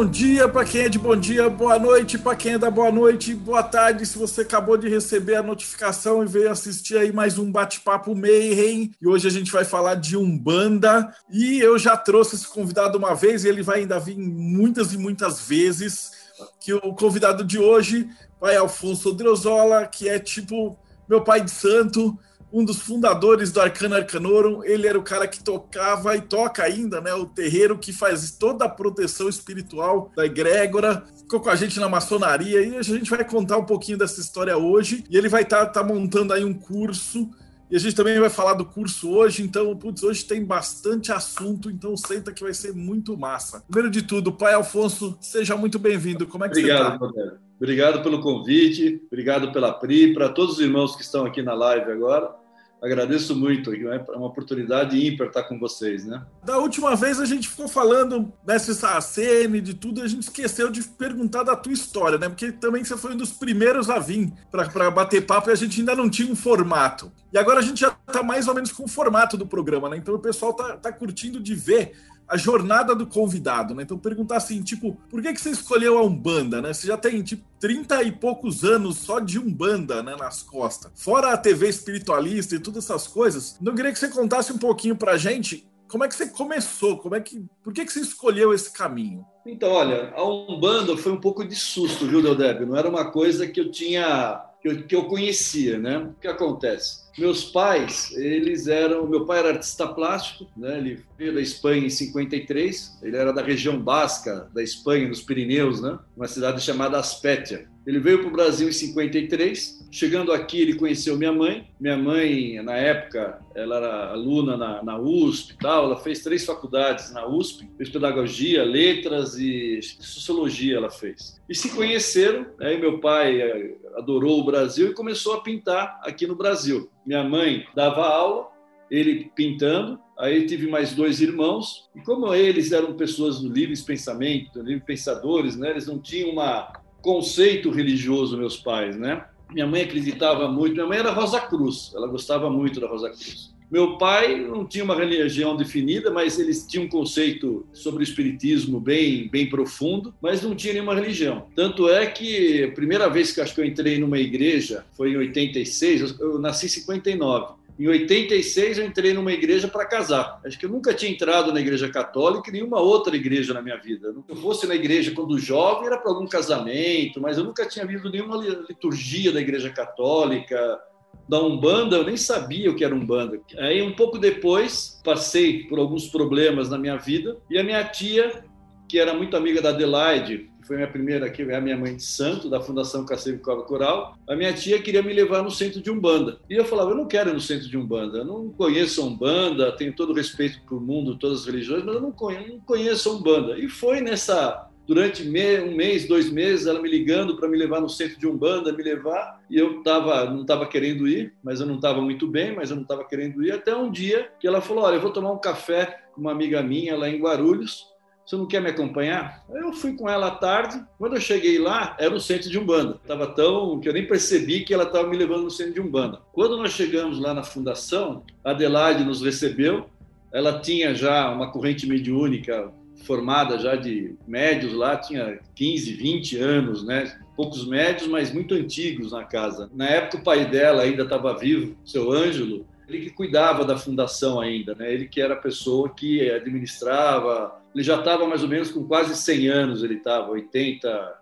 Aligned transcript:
Bom 0.00 0.06
dia 0.06 0.48
para 0.48 0.64
quem 0.64 0.80
é 0.80 0.88
de 0.88 0.98
bom 0.98 1.14
dia, 1.14 1.50
boa 1.50 1.78
noite 1.78 2.16
para 2.16 2.34
quem 2.34 2.54
é 2.54 2.58
da 2.58 2.70
boa 2.70 2.90
noite, 2.90 3.34
boa 3.34 3.62
tarde 3.62 4.06
se 4.06 4.16
você 4.16 4.40
acabou 4.40 4.78
de 4.78 4.88
receber 4.88 5.34
a 5.34 5.42
notificação 5.42 6.22
e 6.22 6.26
veio 6.26 6.50
assistir 6.50 6.96
aí 6.96 7.12
mais 7.12 7.38
um 7.38 7.52
bate-papo 7.52 8.14
Mayhem. 8.14 8.94
E 8.98 9.06
hoje 9.06 9.28
a 9.28 9.30
gente 9.30 9.52
vai 9.52 9.62
falar 9.62 9.96
de 9.96 10.16
Umbanda 10.16 11.14
e 11.30 11.60
eu 11.60 11.78
já 11.78 11.98
trouxe 11.98 12.34
esse 12.34 12.48
convidado 12.48 12.96
uma 12.96 13.14
vez 13.14 13.44
e 13.44 13.48
ele 13.48 13.62
vai 13.62 13.80
ainda 13.80 14.00
vir 14.00 14.16
muitas 14.16 14.94
e 14.94 14.96
muitas 14.96 15.46
vezes. 15.46 16.12
Que 16.58 16.72
o 16.72 16.94
convidado 16.94 17.44
de 17.44 17.58
hoje, 17.58 18.08
pai 18.40 18.56
Alfonso 18.56 19.12
Driozola, 19.12 19.86
que 19.86 20.08
é 20.08 20.18
tipo 20.18 20.78
meu 21.06 21.20
pai 21.20 21.44
de 21.44 21.50
santo, 21.50 22.18
um 22.52 22.64
dos 22.64 22.80
fundadores 22.80 23.52
do 23.52 23.60
Arcana 23.60 23.96
Arcanorum. 23.96 24.64
Ele 24.64 24.86
era 24.86 24.98
o 24.98 25.02
cara 25.02 25.26
que 25.26 25.42
tocava 25.42 26.16
e 26.16 26.20
toca 26.20 26.62
ainda, 26.62 27.00
né? 27.00 27.12
O 27.14 27.26
terreiro 27.26 27.78
que 27.78 27.92
faz 27.92 28.30
toda 28.32 28.64
a 28.64 28.68
proteção 28.68 29.28
espiritual 29.28 30.10
da 30.16 30.26
egrégora. 30.26 31.04
Ficou 31.18 31.40
com 31.40 31.50
a 31.50 31.56
gente 31.56 31.78
na 31.78 31.88
maçonaria 31.88 32.60
e 32.62 32.76
a 32.76 32.82
gente 32.82 33.08
vai 33.08 33.24
contar 33.24 33.58
um 33.58 33.64
pouquinho 33.64 33.98
dessa 33.98 34.20
história 34.20 34.56
hoje. 34.56 35.04
E 35.08 35.16
ele 35.16 35.28
vai 35.28 35.42
estar 35.42 35.66
tá, 35.66 35.80
tá 35.80 35.84
montando 35.84 36.32
aí 36.32 36.44
um 36.44 36.54
curso. 36.54 37.30
E 37.70 37.76
a 37.76 37.78
gente 37.78 37.94
também 37.94 38.18
vai 38.18 38.28
falar 38.28 38.54
do 38.54 38.64
curso 38.64 39.08
hoje, 39.10 39.44
então, 39.44 39.76
putz, 39.76 40.02
hoje 40.02 40.24
tem 40.24 40.44
bastante 40.44 41.12
assunto, 41.12 41.70
então 41.70 41.96
senta 41.96 42.32
que 42.32 42.42
vai 42.42 42.52
ser 42.52 42.74
muito 42.74 43.16
massa. 43.16 43.62
Primeiro 43.68 43.88
de 43.88 44.02
tudo, 44.02 44.32
pai 44.32 44.54
Alfonso, 44.54 45.16
seja 45.20 45.56
muito 45.56 45.78
bem-vindo. 45.78 46.26
Como 46.26 46.44
é 46.44 46.48
que 46.48 46.58
Obrigado, 46.58 46.98
você 46.98 47.20
está? 47.20 47.36
Obrigado 47.56 48.02
pelo 48.02 48.20
convite, 48.20 49.00
obrigado 49.06 49.52
pela 49.52 49.72
Pri, 49.72 50.12
para 50.12 50.28
todos 50.28 50.54
os 50.54 50.60
irmãos 50.60 50.96
que 50.96 51.02
estão 51.02 51.24
aqui 51.24 51.42
na 51.42 51.54
live 51.54 51.92
agora 51.92 52.39
agradeço 52.82 53.36
muito, 53.36 53.72
é 53.74 54.04
uma 54.16 54.26
oportunidade 54.26 54.98
ímpar 55.06 55.26
estar 55.26 55.42
com 55.44 55.58
vocês, 55.58 56.04
né? 56.04 56.24
Da 56.44 56.58
última 56.58 56.96
vez 56.96 57.20
a 57.20 57.24
gente 57.24 57.48
ficou 57.48 57.68
falando 57.68 58.32
dessa 58.44 58.72
Saraceni, 58.72 59.60
de 59.60 59.74
tudo, 59.74 60.00
e 60.00 60.04
a 60.04 60.08
gente 60.08 60.22
esqueceu 60.22 60.70
de 60.70 60.82
perguntar 60.82 61.42
da 61.42 61.54
tua 61.54 61.72
história, 61.72 62.18
né? 62.18 62.28
Porque 62.28 62.52
também 62.52 62.82
você 62.82 62.96
foi 62.96 63.12
um 63.12 63.16
dos 63.16 63.30
primeiros 63.30 63.90
a 63.90 63.98
vir 63.98 64.32
para 64.50 64.90
bater 64.90 65.26
papo 65.26 65.50
e 65.50 65.52
a 65.52 65.56
gente 65.56 65.80
ainda 65.80 65.94
não 65.94 66.08
tinha 66.08 66.30
um 66.30 66.36
formato. 66.36 67.12
E 67.32 67.38
agora 67.38 67.60
a 67.60 67.62
gente 67.62 67.80
já 67.80 67.94
está 68.06 68.22
mais 68.22 68.48
ou 68.48 68.54
menos 68.54 68.72
com 68.72 68.84
o 68.84 68.88
formato 68.88 69.36
do 69.36 69.46
programa, 69.46 69.88
né? 69.88 69.96
Então 69.96 70.14
o 70.14 70.18
pessoal 70.18 70.52
tá, 70.52 70.76
tá 70.76 70.92
curtindo 70.92 71.38
de 71.38 71.54
ver 71.54 71.92
a 72.30 72.36
jornada 72.36 72.94
do 72.94 73.06
convidado, 73.06 73.74
né? 73.74 73.82
Então 73.82 73.98
perguntar 73.98 74.36
assim, 74.36 74.62
tipo, 74.62 74.96
por 75.10 75.20
que 75.20 75.32
que 75.32 75.40
você 75.40 75.50
escolheu 75.50 75.98
a 75.98 76.02
Umbanda, 76.02 76.62
né? 76.62 76.72
Você 76.72 76.86
já 76.86 76.96
tem 76.96 77.20
tipo 77.22 77.44
30 77.58 78.04
e 78.04 78.12
poucos 78.12 78.62
anos 78.64 78.98
só 78.98 79.18
de 79.18 79.38
Umbanda, 79.38 80.02
né, 80.02 80.14
nas 80.16 80.40
costas. 80.40 80.92
Fora 80.94 81.32
a 81.32 81.36
TV 81.36 81.68
espiritualista 81.68 82.54
e 82.54 82.60
todas 82.60 82.84
essas 82.84 83.08
coisas. 83.08 83.56
Não 83.60 83.74
queria 83.74 83.92
que 83.92 83.98
você 83.98 84.08
contasse 84.08 84.52
um 84.52 84.58
pouquinho 84.58 84.96
pra 84.96 85.16
gente 85.16 85.68
como 85.90 86.04
é 86.04 86.08
que 86.08 86.14
você 86.14 86.28
começou? 86.28 86.98
Como 86.98 87.16
é 87.16 87.20
que, 87.20 87.44
por 87.64 87.72
que 87.72 87.84
que 87.84 87.92
você 87.92 88.00
escolheu 88.00 88.54
esse 88.54 88.72
caminho? 88.72 89.26
Então, 89.44 89.72
olha, 89.72 90.12
a 90.14 90.22
Umbanda 90.22 90.96
foi 90.96 91.10
um 91.10 91.20
pouco 91.20 91.44
de 91.44 91.56
susto, 91.56 92.06
viu, 92.06 92.22
Deodébio? 92.22 92.66
Não 92.66 92.76
era 92.76 92.88
uma 92.88 93.10
coisa 93.10 93.46
que 93.46 93.60
eu 93.60 93.72
tinha 93.72 94.40
que 94.60 94.68
eu, 94.68 94.82
que 94.84 94.94
eu 94.94 95.04
conhecia, 95.04 95.78
né? 95.78 95.98
O 95.98 96.14
que 96.20 96.28
acontece? 96.28 97.00
Meus 97.18 97.44
pais, 97.44 98.12
eles 98.16 98.66
eram. 98.66 99.06
Meu 99.06 99.24
pai 99.24 99.38
era 99.38 99.50
artista 99.50 99.88
plástico, 99.88 100.46
né? 100.56 100.78
Ele 100.78 101.02
veio 101.18 101.34
da 101.34 101.40
Espanha 101.40 101.86
em 101.86 101.90
53. 101.90 102.98
Ele 103.02 103.16
era 103.16 103.32
da 103.32 103.42
região 103.42 103.80
basca 103.80 104.48
da 104.54 104.62
Espanha, 104.62 105.08
nos 105.08 105.22
Pirineus, 105.22 105.80
né? 105.80 105.98
Uma 106.16 106.28
cidade 106.28 106.60
chamada 106.60 106.98
Aspétia. 106.98 107.68
Ele 107.86 107.98
veio 107.98 108.18
para 108.18 108.28
o 108.28 108.32
Brasil 108.32 108.68
em 108.68 108.72
53. 108.72 109.88
Chegando 109.90 110.32
aqui, 110.32 110.60
ele 110.60 110.74
conheceu 110.74 111.16
minha 111.16 111.32
mãe. 111.32 111.68
Minha 111.80 111.96
mãe, 111.96 112.62
na 112.62 112.76
época, 112.76 113.40
ela 113.54 113.76
era 113.76 114.10
aluna 114.10 114.56
na, 114.56 114.82
na 114.82 114.98
USP 114.98 115.54
e 115.54 115.58
tal. 115.58 115.86
Ela 115.86 115.96
fez 115.96 116.22
três 116.22 116.44
faculdades 116.44 117.12
na 117.12 117.26
USP: 117.26 117.68
fez 117.76 117.88
pedagogia, 117.88 118.62
letras 118.64 119.36
e 119.36 119.80
sociologia. 119.82 120.76
Ela 120.76 120.90
fez. 120.90 121.40
E 121.48 121.54
se 121.54 121.70
conheceram. 121.70 122.46
Aí 122.60 122.78
meu 122.78 123.00
pai 123.00 123.40
eh, 123.40 123.76
adorou 123.96 124.40
o 124.40 124.44
Brasil 124.44 124.90
e 124.90 124.94
começou 124.94 125.34
a 125.34 125.40
pintar 125.40 126.00
aqui 126.04 126.26
no 126.26 126.36
Brasil. 126.36 126.90
Minha 127.06 127.24
mãe 127.24 127.66
dava 127.74 128.06
aula, 128.06 128.48
ele 128.90 129.30
pintando. 129.34 129.98
Aí 130.18 130.44
tive 130.44 130.68
mais 130.68 130.92
dois 130.92 131.22
irmãos, 131.22 131.88
e 131.96 132.00
como 132.02 132.34
eles 132.34 132.72
eram 132.72 132.92
pessoas 132.92 133.40
do 133.40 133.48
livre 133.48 133.74
pensamento, 133.82 134.60
livre 134.60 134.84
pensadores, 134.84 135.56
né? 135.56 135.70
eles 135.70 135.86
não 135.86 135.98
tinham 135.98 136.28
uma 136.28 136.70
conceito 137.02 137.70
religioso, 137.70 138.36
meus 138.36 138.56
pais, 138.56 138.96
né? 138.96 139.24
Minha 139.52 139.66
mãe 139.66 139.82
acreditava 139.82 140.48
muito, 140.48 140.74
minha 140.74 140.86
mãe 140.86 140.98
era 140.98 141.10
Rosa 141.10 141.40
Cruz, 141.40 141.92
ela 141.94 142.06
gostava 142.06 142.48
muito 142.48 142.80
da 142.80 142.86
Rosa 142.86 143.10
Cruz. 143.10 143.50
Meu 143.70 143.96
pai 143.96 144.40
não 144.40 144.66
tinha 144.66 144.82
uma 144.82 144.96
religião 144.96 145.56
definida, 145.56 146.10
mas 146.10 146.40
eles 146.40 146.66
tinham 146.66 146.86
um 146.86 146.88
conceito 146.88 147.64
sobre 147.72 148.02
o 148.02 148.04
espiritismo 148.04 148.80
bem, 148.80 149.28
bem 149.28 149.48
profundo, 149.48 150.12
mas 150.20 150.42
não 150.42 150.56
tinha 150.56 150.72
nenhuma 150.72 150.94
religião. 150.94 151.46
Tanto 151.54 151.88
é 151.88 152.04
que 152.06 152.64
a 152.64 152.72
primeira 152.72 153.08
vez 153.08 153.30
que 153.30 153.40
acho 153.40 153.54
que 153.54 153.60
eu 153.60 153.64
entrei 153.64 153.96
numa 153.96 154.18
igreja 154.18 154.84
foi 154.96 155.12
em 155.12 155.16
86, 155.16 156.18
eu 156.18 156.40
nasci 156.40 156.66
em 156.66 156.68
59. 156.68 157.59
Em 157.80 157.88
86 157.88 158.76
eu 158.76 158.84
entrei 158.84 159.14
numa 159.14 159.32
igreja 159.32 159.66
para 159.66 159.86
casar. 159.86 160.38
Acho 160.44 160.58
que 160.58 160.66
eu 160.66 160.70
nunca 160.70 160.92
tinha 160.92 161.10
entrado 161.10 161.50
na 161.50 161.62
igreja 161.62 161.88
católica 161.88 162.50
e 162.50 162.52
nenhuma 162.52 162.78
outra 162.78 163.16
igreja 163.16 163.54
na 163.54 163.62
minha 163.62 163.78
vida. 163.78 164.12
Se 164.12 164.18
eu 164.28 164.36
fosse 164.36 164.66
na 164.66 164.74
igreja 164.74 165.12
quando 165.12 165.38
jovem 165.38 165.86
era 165.86 165.96
para 165.96 166.12
algum 166.12 166.26
casamento, 166.26 167.22
mas 167.22 167.38
eu 167.38 167.44
nunca 167.44 167.66
tinha 167.66 167.86
visto 167.86 168.10
nenhuma 168.10 168.36
liturgia 168.36 169.32
da 169.32 169.40
igreja 169.40 169.70
católica, 169.70 170.78
da 171.26 171.40
Umbanda, 171.42 171.96
eu 171.96 172.04
nem 172.04 172.18
sabia 172.18 172.70
o 172.70 172.76
que 172.76 172.84
era 172.84 172.94
Umbanda. 172.94 173.40
Aí 173.56 173.80
um 173.80 173.94
pouco 173.94 174.18
depois 174.18 175.00
passei 175.02 175.64
por 175.64 175.78
alguns 175.78 176.06
problemas 176.06 176.68
na 176.68 176.76
minha 176.76 176.98
vida 176.98 177.38
e 177.48 177.58
a 177.58 177.64
minha 177.64 177.82
tia, 177.82 178.44
que 178.90 178.98
era 178.98 179.14
muito 179.14 179.36
amiga 179.36 179.62
da 179.62 179.68
Adelaide, 179.68 180.50
foi 180.66 180.74
minha 180.74 180.88
primeira, 180.88 181.30
que 181.30 181.42
é 181.42 181.54
a 181.54 181.60
minha 181.60 181.76
mãe 181.76 181.94
de 181.94 182.02
santo, 182.02 182.50
da 182.50 182.60
Fundação 182.60 183.06
Cacete 183.06 183.38
Cobra 183.38 183.64
Coral, 183.64 184.18
a 184.28 184.34
minha 184.34 184.52
tia 184.52 184.82
queria 184.82 185.00
me 185.00 185.12
levar 185.12 185.44
no 185.44 185.50
centro 185.50 185.80
de 185.80 185.92
Umbanda. 185.92 186.40
E 186.50 186.54
eu 186.54 186.64
falava, 186.64 186.90
eu 186.90 186.96
não 186.96 187.06
quero 187.06 187.30
ir 187.30 187.34
no 187.34 187.40
centro 187.40 187.68
de 187.68 187.78
Umbanda, 187.78 188.18
eu 188.18 188.24
não 188.24 188.48
conheço 188.50 189.06
Umbanda, 189.06 189.70
tenho 189.76 189.94
todo 189.94 190.12
respeito 190.12 190.60
para 190.66 190.76
o 190.76 190.80
mundo, 190.80 191.16
todas 191.16 191.42
as 191.42 191.46
religiões, 191.46 191.84
mas 191.84 191.94
eu 191.94 192.00
não 192.00 192.10
conheço, 192.10 192.48
não 192.48 192.60
conheço 192.60 193.16
Umbanda. 193.16 193.56
E 193.56 193.68
foi 193.68 194.00
nessa 194.00 194.68
durante 194.88 195.22
um 195.22 195.76
mês, 195.76 196.08
dois 196.08 196.28
meses, 196.28 196.66
ela 196.66 196.82
me 196.82 196.90
ligando 196.90 197.36
para 197.36 197.48
me 197.48 197.56
levar 197.56 197.80
no 197.80 197.88
centro 197.88 198.18
de 198.18 198.26
Umbanda, 198.26 198.72
me 198.72 198.82
levar, 198.82 199.40
e 199.48 199.56
eu 199.56 199.84
tava, 199.84 200.24
não 200.24 200.40
estava 200.40 200.66
querendo 200.66 201.06
ir, 201.06 201.32
mas 201.44 201.60
eu 201.60 201.66
não 201.66 201.76
estava 201.76 202.00
muito 202.00 202.26
bem, 202.26 202.56
mas 202.56 202.70
eu 202.70 202.76
não 202.76 202.82
estava 202.82 203.04
querendo 203.04 203.40
ir, 203.44 203.52
até 203.52 203.72
um 203.72 203.88
dia 203.88 204.32
que 204.40 204.48
ela 204.48 204.60
falou, 204.60 204.82
olha, 204.82 204.96
eu 204.96 205.00
vou 205.00 205.12
tomar 205.12 205.30
um 205.30 205.38
café 205.38 206.00
com 206.12 206.20
uma 206.20 206.32
amiga 206.32 206.60
minha 206.60 206.96
lá 206.96 207.08
em 207.08 207.20
Guarulhos, 207.20 207.89
você 208.30 208.36
não 208.36 208.46
quer 208.46 208.62
me 208.62 208.70
acompanhar? 208.70 209.44
Eu 209.52 209.72
fui 209.72 209.96
com 209.96 210.08
ela 210.08 210.28
à 210.28 210.30
tarde. 210.30 210.80
Quando 210.96 211.16
eu 211.16 211.20
cheguei 211.20 211.58
lá, 211.58 211.96
era 211.98 212.14
o 212.14 212.20
centro 212.20 212.48
de 212.48 212.56
Umbanda. 212.60 212.96
Estava 213.02 213.26
tão 213.26 213.80
que 213.80 213.88
eu 213.88 213.92
nem 213.92 214.06
percebi 214.06 214.60
que 214.60 214.72
ela 214.72 214.84
estava 214.84 215.08
me 215.08 215.16
levando 215.16 215.42
no 215.42 215.50
centro 215.50 215.74
de 215.74 215.80
Umbanda. 215.80 216.20
Quando 216.32 216.56
nós 216.56 216.70
chegamos 216.70 217.18
lá 217.18 217.34
na 217.34 217.42
fundação, 217.42 218.22
Adelaide 218.44 219.02
nos 219.02 219.20
recebeu. 219.20 219.90
Ela 220.32 220.60
tinha 220.60 220.94
já 220.94 221.28
uma 221.32 221.50
corrente 221.50 221.88
mediúnica 221.88 222.72
formada 223.02 223.58
já 223.58 223.74
de 223.74 224.14
médios 224.28 224.74
lá, 224.74 224.96
tinha 224.96 225.40
15, 225.56 225.92
20 225.94 226.36
anos, 226.36 226.86
né? 226.86 227.18
Poucos 227.36 227.66
médios, 227.66 228.06
mas 228.06 228.32
muito 228.32 228.54
antigos 228.54 229.10
na 229.10 229.24
casa. 229.24 229.68
Na 229.74 229.88
época 229.88 230.18
o 230.18 230.22
pai 230.22 230.44
dela 230.48 230.82
ainda 230.82 231.02
estava 231.02 231.36
vivo, 231.36 231.76
seu 231.84 232.12
Ângelo, 232.12 232.64
ele 232.90 233.06
que 233.06 233.10
cuidava 233.10 233.64
da 233.64 233.76
fundação 233.76 234.40
ainda, 234.40 234.74
né? 234.74 234.92
Ele 234.92 235.06
que 235.06 235.20
era 235.20 235.34
a 235.34 235.36
pessoa 235.36 235.88
que 235.88 236.30
administrava. 236.30 237.59
Ele 237.74 237.84
já 237.84 237.98
estava 237.98 238.26
mais 238.26 238.42
ou 238.42 238.48
menos 238.48 238.70
com 238.70 238.84
quase 238.84 239.14
100 239.16 239.48
anos, 239.48 239.82
ele 239.82 239.94
estava 239.94 240.30
80, 240.30 241.18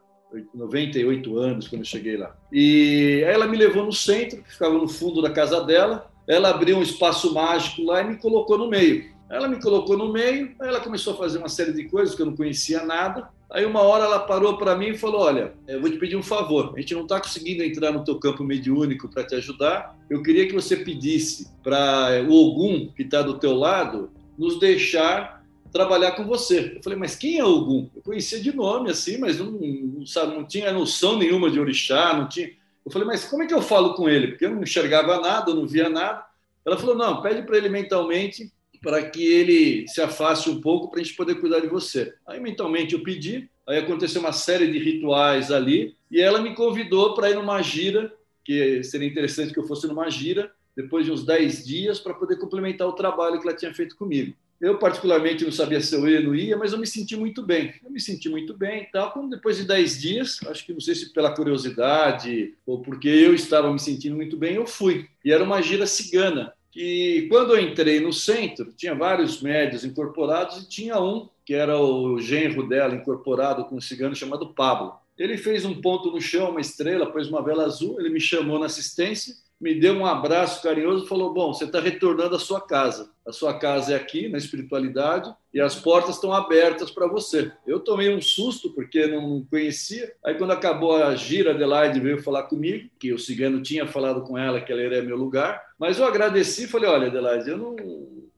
98 0.55 1.39
anos 1.39 1.69
quando 1.69 1.83
eu 1.83 1.87
cheguei 1.87 2.17
lá. 2.17 2.35
E 2.53 3.23
aí 3.27 3.35
ela 3.35 3.47
me 3.47 3.57
levou 3.57 3.85
no 3.85 3.93
centro, 3.93 4.43
que 4.43 4.53
ficava 4.53 4.75
no 4.75 4.89
fundo 4.89 5.21
da 5.23 5.31
casa 5.31 5.63
dela. 5.63 6.11
Ela 6.27 6.51
abriu 6.51 6.77
um 6.77 6.83
espaço 6.83 7.33
mágico 7.33 7.83
lá 7.83 8.03
e 8.03 8.09
me 8.09 8.17
colocou 8.17 8.59
no 8.59 8.69
meio. 8.69 9.17
Ela 9.31 9.47
me 9.47 9.61
colocou 9.61 9.97
no 9.97 10.11
meio, 10.11 10.55
aí 10.59 10.69
ela 10.69 10.81
começou 10.81 11.13
a 11.13 11.17
fazer 11.17 11.39
uma 11.39 11.51
série 11.51 11.73
de 11.73 11.85
coisas 11.85 12.15
que 12.15 12.23
eu 12.23 12.27
não 12.27 12.37
conhecia 12.37 12.85
nada. 12.85 13.29
Aí 13.51 13.65
uma 13.65 13.81
hora 13.81 14.05
ela 14.05 14.21
parou 14.21 14.57
para 14.57 14.77
mim 14.77 14.89
e 14.89 14.99
falou: 14.99 15.23
Olha, 15.23 15.53
eu 15.67 15.81
vou 15.81 15.91
te 15.91 15.99
pedir 15.99 16.17
um 16.17 16.23
favor. 16.23 16.73
A 16.75 16.81
gente 16.81 16.95
não 16.95 17.03
está 17.03 17.21
conseguindo 17.21 17.63
entrar 17.63 17.93
no 17.93 18.05
teu 18.05 18.19
campo 18.19 18.43
mediúnico 18.43 19.09
para 19.09 19.25
te 19.25 19.35
ajudar. 19.35 19.97
Eu 20.09 20.23
queria 20.23 20.47
que 20.47 20.55
você 20.55 20.77
pedisse 20.77 21.51
para 21.63 22.25
o 22.27 22.33
Ogum 22.33 22.89
que 22.95 23.03
está 23.03 23.21
do 23.21 23.39
teu 23.39 23.55
lado 23.55 24.11
nos 24.39 24.59
deixar 24.59 25.38
trabalhar 25.73 26.13
com 26.13 26.25
você. 26.25 26.75
Eu 26.77 26.83
falei: 26.83 26.99
Mas 26.99 27.15
quem 27.15 27.39
é 27.39 27.45
Ogum? 27.45 27.89
Eu 27.95 28.03
conhecia 28.03 28.41
de 28.41 28.55
nome 28.55 28.91
assim, 28.91 29.19
mas 29.19 29.39
não, 29.39 29.51
não, 29.51 30.07
sabe, 30.07 30.35
não 30.35 30.45
tinha 30.45 30.73
noção 30.73 31.19
nenhuma 31.19 31.51
de 31.51 31.61
orixá, 31.61 32.15
não 32.15 32.29
tinha. 32.29 32.51
Eu 32.85 32.91
falei: 32.91 33.07
Mas 33.07 33.25
como 33.25 33.43
é 33.43 33.47
que 33.47 33.55
eu 33.55 33.63
falo 33.63 33.95
com 33.95 34.09
ele? 34.09 34.29
Porque 34.29 34.47
eu 34.47 34.51
não 34.51 34.63
enxergava 34.63 35.21
nada, 35.21 35.51
eu 35.51 35.55
não 35.55 35.67
via 35.67 35.89
nada. 35.89 36.25
Ela 36.65 36.77
falou: 36.77 36.95
não, 36.95 37.23
pede 37.23 37.43
para 37.43 37.57
ele 37.57 37.69
mentalmente 37.69 38.53
para 38.83 39.03
que 39.11 39.25
ele 39.25 39.89
se 39.89 40.01
afaste 40.01 40.51
um 40.51 40.61
pouco 40.61 40.91
para 40.91 41.01
a 41.01 41.03
gente 41.03 41.17
poder 41.17 41.37
cuidar 41.37 41.61
de 41.61 41.67
você. 41.67 42.15
Aí 42.27 42.39
mentalmente 42.39 42.95
eu 42.95 43.03
pedi, 43.03 43.51
aí 43.67 43.79
aconteceu 43.79 44.21
uma 44.21 44.33
série 44.33 44.71
de 44.71 44.79
rituais 44.79 45.51
ali 45.51 45.97
e 46.11 46.21
ela 46.21 46.41
me 46.41 46.55
convidou 46.55 47.15
para 47.15 47.31
ir 47.31 47.35
numa 47.35 47.61
gira, 47.63 48.13
que 48.45 48.83
seria 48.85 49.09
interessante 49.09 49.53
que 49.53 49.59
eu 49.59 49.67
fosse 49.67 49.87
numa 49.87 50.09
gira 50.11 50.53
depois 50.77 51.05
de 51.05 51.11
uns 51.11 51.25
10 51.25 51.67
dias 51.67 51.99
para 51.99 52.15
poder 52.15 52.39
complementar 52.39 52.87
o 52.87 52.93
trabalho 52.93 53.41
que 53.41 53.49
ela 53.49 53.57
tinha 53.57 53.75
feito 53.75 53.97
comigo. 53.97 54.37
Eu, 54.61 54.77
particularmente, 54.77 55.45
não 55.45 55.53
sabia 55.53 55.81
se 55.81 55.95
eu 55.95 56.09
ia 56.09 56.19
ou 56.19 56.25
não 56.27 56.35
ia, 56.35 56.57
mas 56.57 56.73
eu 56.73 56.79
me 56.79 56.87
senti 56.87 57.17
muito 57.17 57.43
bem. 57.43 57.75
Eu 57.85 57.91
me 57.91 58.01
senti 58.01 58.29
muito 58.29 58.57
bem 58.57 58.83
e 58.83 58.87
tal. 58.87 59.13
Quando 59.13 59.31
depois 59.31 59.57
de 59.57 59.65
10 59.65 60.01
dias, 60.01 60.41
acho 60.49 60.67
que 60.67 60.73
não 60.73 60.81
sei 60.81 60.97
se 60.97 61.13
pela 61.13 61.35
curiosidade 61.35 62.55
ou 62.67 62.81
porque 62.83 63.09
eu 63.09 63.35
estava 63.35 63.73
me 63.73 63.79
sentindo 63.79 64.17
muito 64.17 64.37
bem, 64.37 64.57
eu 64.57 64.67
fui. 64.67 65.07
E 65.25 65.33
era 65.33 65.45
uma 65.45 65.63
gira 65.63 65.87
cigana. 65.87 66.53
E 66.75 67.27
quando 67.31 67.55
eu 67.55 67.61
entrei 67.61 68.01
no 68.01 68.13
centro, 68.13 68.73
tinha 68.77 68.95
vários 68.95 69.41
médios 69.41 69.85
incorporados 69.85 70.59
e 70.59 70.69
tinha 70.69 71.01
um, 71.01 71.29
que 71.45 71.55
era 71.55 71.81
o 71.81 72.19
genro 72.19 72.69
dela 72.69 72.95
incorporado 72.95 73.65
com 73.65 73.77
um 73.77 73.81
cigano 73.81 74.15
chamado 74.15 74.53
Pablo. 74.55 74.95
Ele 75.17 75.37
fez 75.37 75.65
um 75.65 75.81
ponto 75.81 76.11
no 76.11 76.21
chão, 76.21 76.51
uma 76.51 76.61
estrela, 76.61 77.11
pôs 77.11 77.29
uma 77.29 77.43
vela 77.43 77.65
azul, 77.65 77.99
ele 77.99 78.11
me 78.11 78.21
chamou 78.21 78.59
na 78.59 78.67
assistência 78.67 79.35
me 79.61 79.75
deu 79.75 79.95
um 79.95 80.07
abraço 80.07 80.63
carinhoso 80.63 81.05
e 81.05 81.09
falou: 81.09 81.33
Bom, 81.33 81.53
você 81.53 81.65
está 81.65 81.81
retornando 81.81 82.37
à 82.37 82.39
sua 82.39 82.61
casa. 82.61 83.11
A 83.27 83.33
sua 83.33 83.59
casa 83.59 83.93
é 83.93 83.97
aqui, 83.97 84.29
na 84.29 84.39
espiritualidade, 84.39 85.35
e 85.53 85.61
as 85.61 85.75
portas 85.75 86.15
estão 86.15 86.33
abertas 86.33 86.91
para 86.91 87.07
você. 87.07 87.53
Eu 87.67 87.81
tomei 87.81 88.15
um 88.15 88.23
susto, 88.23 88.71
porque 88.71 89.07
não 89.07 89.45
conhecia. 89.51 90.13
Aí, 90.25 90.35
quando 90.35 90.53
acabou 90.53 90.97
a 90.97 91.15
gira, 91.15 91.51
Adelaide 91.51 92.01
veio 92.01 92.23
falar 92.23 92.45
comigo, 92.45 92.89
que 92.99 93.13
o 93.13 93.19
cigano 93.19 93.61
tinha 93.61 93.87
falado 93.87 94.23
com 94.23 94.39
ela 94.39 94.61
que 94.61 94.73
ela 94.73 94.81
era 94.81 95.03
meu 95.03 95.17
lugar. 95.17 95.61
Mas 95.79 95.99
eu 95.99 96.07
agradeci 96.07 96.65
e 96.65 96.69
falei: 96.69 96.89
Olha, 96.89 97.09
Adelaide, 97.09 97.51
eu 97.51 97.59
não 97.59 97.77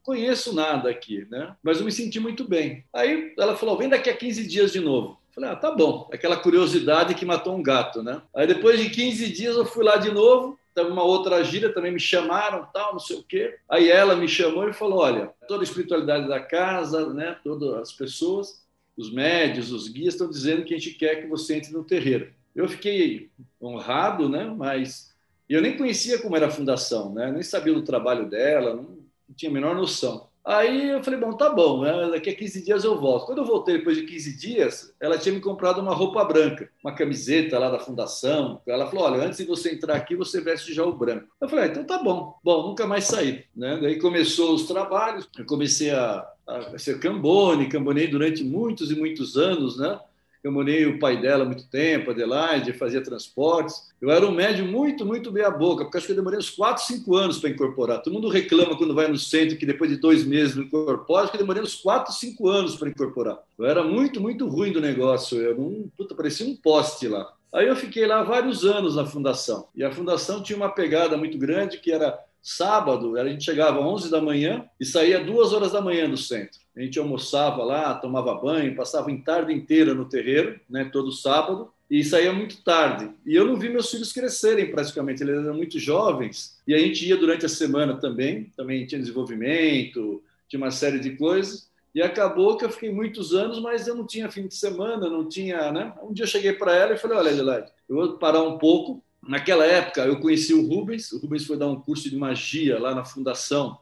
conheço 0.02 0.55
nada 0.55 0.88
aqui, 0.88 1.26
né? 1.31 1.55
Mas 1.62 1.78
eu 1.78 1.84
me 1.84 1.93
senti 1.93 2.19
muito 2.19 2.49
bem. 2.49 2.84
Aí 2.93 3.34
ela 3.38 3.56
falou: 3.56 3.76
Vem 3.76 3.88
daqui 3.88 4.08
a 4.08 4.17
15 4.17 4.46
dias 4.49 4.72
de 4.72 4.81
novo. 4.81 5.20
Falei, 5.32 5.50
ah, 5.50 5.56
tá 5.56 5.70
bom. 5.70 6.08
Aquela 6.12 6.37
curiosidade 6.37 7.14
que 7.14 7.25
matou 7.25 7.55
um 7.55 7.62
gato, 7.62 8.02
né? 8.02 8.20
Aí 8.34 8.46
depois 8.46 8.81
de 8.81 8.90
15 8.90 9.32
dias 9.32 9.56
eu 9.56 9.64
fui 9.64 9.84
lá 9.84 9.96
de 9.96 10.11
novo, 10.11 10.58
uma 10.78 11.02
outra 11.02 11.43
gira, 11.43 11.72
também 11.72 11.93
me 11.93 12.00
chamaram, 12.00 12.67
tal, 12.72 12.93
não 12.93 13.00
sei 13.00 13.17
o 13.17 13.22
quê. 13.22 13.58
Aí 13.69 13.88
ela 13.88 14.17
me 14.17 14.28
chamou 14.28 14.69
e 14.69 14.72
falou: 14.72 15.00
olha, 15.00 15.32
toda 15.46 15.62
a 15.62 15.64
espiritualidade 15.64 16.28
da 16.28 16.40
casa, 16.40 17.12
né, 17.12 17.37
todas 17.43 17.75
as 17.75 17.93
pessoas, 17.93 18.64
os 18.96 19.12
médios, 19.12 19.72
os 19.72 19.88
guias 19.88 20.14
estão 20.14 20.28
dizendo 20.28 20.64
que 20.64 20.75
a 20.75 20.78
gente 20.78 20.94
quer 20.94 21.20
que 21.20 21.26
você 21.26 21.56
entre 21.56 21.72
no 21.72 21.84
terreiro. 21.84 22.32
Eu 22.55 22.69
fiquei 22.69 23.31
honrado, 23.61 24.28
né, 24.28 24.44
mas 24.44 25.14
eu 25.49 25.61
nem 25.61 25.76
conhecia 25.76 26.20
como 26.20 26.37
era 26.37 26.46
a 26.46 26.50
fundação, 26.50 27.12
né, 27.12 27.31
nem 27.31 27.43
sabia 27.43 27.75
do 27.75 27.82
trabalho 27.82 28.28
dela, 28.28 28.75
não, 28.75 28.99
não 29.28 29.34
tinha 29.37 29.50
a 29.50 29.55
menor 29.55 29.75
noção. 29.75 30.30
Aí 30.44 30.90
eu 30.90 31.04
falei, 31.04 31.20
bom, 31.20 31.32
tá 31.32 31.50
bom, 31.50 31.82
né? 31.82 32.10
daqui 32.10 32.31
a 32.31 32.34
15 32.34 32.64
dias 32.64 32.84
eu 32.84 32.98
volto. 32.98 33.26
Quando 33.26 33.38
eu 33.38 33.44
voltei 33.44 33.76
depois 33.78 33.96
de 33.96 34.04
15 34.04 34.37
dias, 34.38 34.94
ela 34.98 35.19
tinha 35.19 35.34
me 35.34 35.40
comprado 35.40 35.81
uma 35.81 35.94
roupa 35.94 36.25
branca, 36.25 36.70
uma 36.82 36.94
camiseta 36.94 37.58
lá 37.58 37.70
da 37.70 37.78
fundação. 37.78 38.60
Ela 38.66 38.87
falou, 38.87 39.04
olha, 39.04 39.22
antes 39.22 39.38
de 39.38 39.44
você 39.44 39.72
entrar 39.72 39.94
aqui, 39.94 40.16
você 40.16 40.40
veste 40.40 40.72
já 40.72 40.84
o 40.84 40.92
branco. 40.92 41.28
Eu 41.40 41.48
falei, 41.48 41.66
ah, 41.66 41.69
então 41.69 41.84
tá 41.84 42.02
bom. 42.02 42.38
Bom, 42.42 42.69
nunca 42.69 42.87
mais 42.87 43.04
saí. 43.04 43.44
Né? 43.54 43.78
Daí 43.82 43.98
começou 43.98 44.54
os 44.54 44.66
trabalhos, 44.66 45.28
eu 45.38 45.44
comecei 45.44 45.90
a, 45.90 46.26
a 46.46 46.78
ser 46.78 46.98
cambone, 46.98 47.69
cambonei 47.69 48.06
durante 48.08 48.43
muitos 48.43 48.90
e 48.90 48.96
muitos 48.96 49.36
anos, 49.36 49.78
né? 49.78 50.00
Eu 50.42 50.50
morei 50.50 50.87
o 50.87 50.98
pai 50.98 51.20
dela 51.20 51.44
muito 51.44 51.69
tempo, 51.69 52.10
Adelaide, 52.10 52.72
fazia 52.72 53.02
transportes. 53.02 53.90
Eu 54.00 54.10
era 54.10 54.26
um 54.26 54.31
médium 54.31 54.66
muito, 54.66 55.04
muito 55.04 55.31
meia 55.31 55.50
boca, 55.50 55.84
porque 55.84 55.98
acho 55.98 56.06
que 56.06 56.12
eu 56.12 56.16
demorei 56.16 56.38
uns 56.38 56.48
4, 56.48 56.82
5 56.84 57.14
anos 57.14 57.38
para 57.38 57.50
incorporar. 57.50 58.02
Todo 58.02 58.14
mundo 58.14 58.28
reclama 58.28 58.76
quando 58.76 58.94
vai 58.94 59.06
no 59.06 59.19
centro 59.19 59.58
que 59.58 59.66
depois 59.66 59.90
de 59.90 59.96
dois 59.98 60.25
meses 60.25 60.56
não 60.56 60.62
incorpora, 60.62 61.25
acho 61.25 61.32
que 61.32 61.37
eu 61.37 61.42
demorei 61.42 61.62
uns 61.62 61.75
4, 61.75 62.14
5 62.14 62.48
anos 62.48 62.76
para 62.76 62.88
incorporar. 62.88 63.38
Eu 63.58 63.66
era 63.66 63.82
muito, 63.82 64.19
muito 64.19 64.48
ruim 64.48 64.72
do 64.72 64.81
negócio. 64.81 65.38
Eu 65.38 65.56
não, 65.58 65.90
puta, 65.94 66.14
parecia 66.14 66.46
um 66.46 66.56
poste 66.56 67.06
lá. 67.06 67.31
Aí 67.52 67.66
eu 67.66 67.76
fiquei 67.76 68.06
lá 68.06 68.22
vários 68.22 68.64
anos 68.64 68.96
na 68.96 69.04
fundação. 69.04 69.69
E 69.75 69.84
a 69.84 69.90
fundação 69.90 70.43
tinha 70.43 70.56
uma 70.56 70.70
pegada 70.70 71.16
muito 71.16 71.36
grande 71.36 71.78
que 71.78 71.93
era 71.93 72.19
sábado, 72.43 73.19
a 73.19 73.28
gente 73.28 73.44
chegava 73.44 73.81
às 73.81 73.84
11 73.84 74.10
da 74.10 74.20
manhã 74.20 74.64
e 74.78 74.84
saía 74.84 75.22
duas 75.22 75.52
horas 75.52 75.72
da 75.72 75.81
manhã 75.82 76.08
do 76.08 76.16
centro. 76.16 76.58
A 76.81 76.85
gente 76.85 76.99
almoçava 76.99 77.62
lá, 77.62 77.94
tomava 77.94 78.35
banho, 78.35 78.75
passava 78.75 79.11
em 79.11 79.21
tarde 79.21 79.53
inteira 79.53 79.93
no 79.93 80.06
terreiro, 80.06 80.59
né, 80.69 80.88
todo 80.91 81.12
sábado, 81.12 81.71
e 81.91 82.03
saía 82.03 82.32
muito 82.32 82.62
tarde. 82.62 83.11
E 83.27 83.35
eu 83.35 83.44
não 83.44 83.56
vi 83.56 83.69
meus 83.69 83.91
filhos 83.91 84.12
crescerem 84.12 84.71
praticamente, 84.71 85.23
eles 85.23 85.44
eram 85.44 85.55
muito 85.55 85.79
jovens. 85.79 86.59
E 86.67 86.75
a 86.75 86.79
gente 86.79 87.06
ia 87.06 87.17
durante 87.17 87.44
a 87.44 87.49
semana 87.49 87.97
também, 87.97 88.50
também 88.56 88.87
tinha 88.87 89.00
desenvolvimento, 89.00 90.23
tinha 90.49 90.61
uma 90.61 90.71
série 90.71 90.99
de 90.99 91.11
coisas. 91.17 91.69
E 91.94 92.00
acabou 92.00 92.56
que 92.56 92.65
eu 92.65 92.71
fiquei 92.71 92.91
muitos 92.91 93.35
anos, 93.35 93.61
mas 93.61 93.87
eu 93.87 93.94
não 93.94 94.06
tinha 94.06 94.31
fim 94.31 94.47
de 94.47 94.55
semana, 94.55 95.11
não 95.11 95.29
tinha, 95.29 95.71
né? 95.73 95.93
Um 96.03 96.12
dia 96.12 96.25
eu 96.25 96.29
cheguei 96.29 96.53
para 96.53 96.75
ela 96.75 96.94
e 96.94 96.99
falei: 96.99 97.19
"Olha, 97.19 97.31
Adelaide, 97.32 97.71
eu 97.88 97.97
vou 97.97 98.19
parar 98.19 98.43
um 98.43 98.56
pouco, 98.56 99.03
Naquela 99.23 99.67
época, 99.67 100.00
eu 100.06 100.19
conheci 100.19 100.55
o 100.55 100.67
Rubens. 100.67 101.12
O 101.12 101.19
Rubens 101.19 101.44
foi 101.44 101.56
dar 101.56 101.67
um 101.69 101.81
curso 101.81 102.09
de 102.09 102.17
magia 102.17 102.79
lá 102.79 102.94
na 102.94 103.05
fundação 103.05 103.79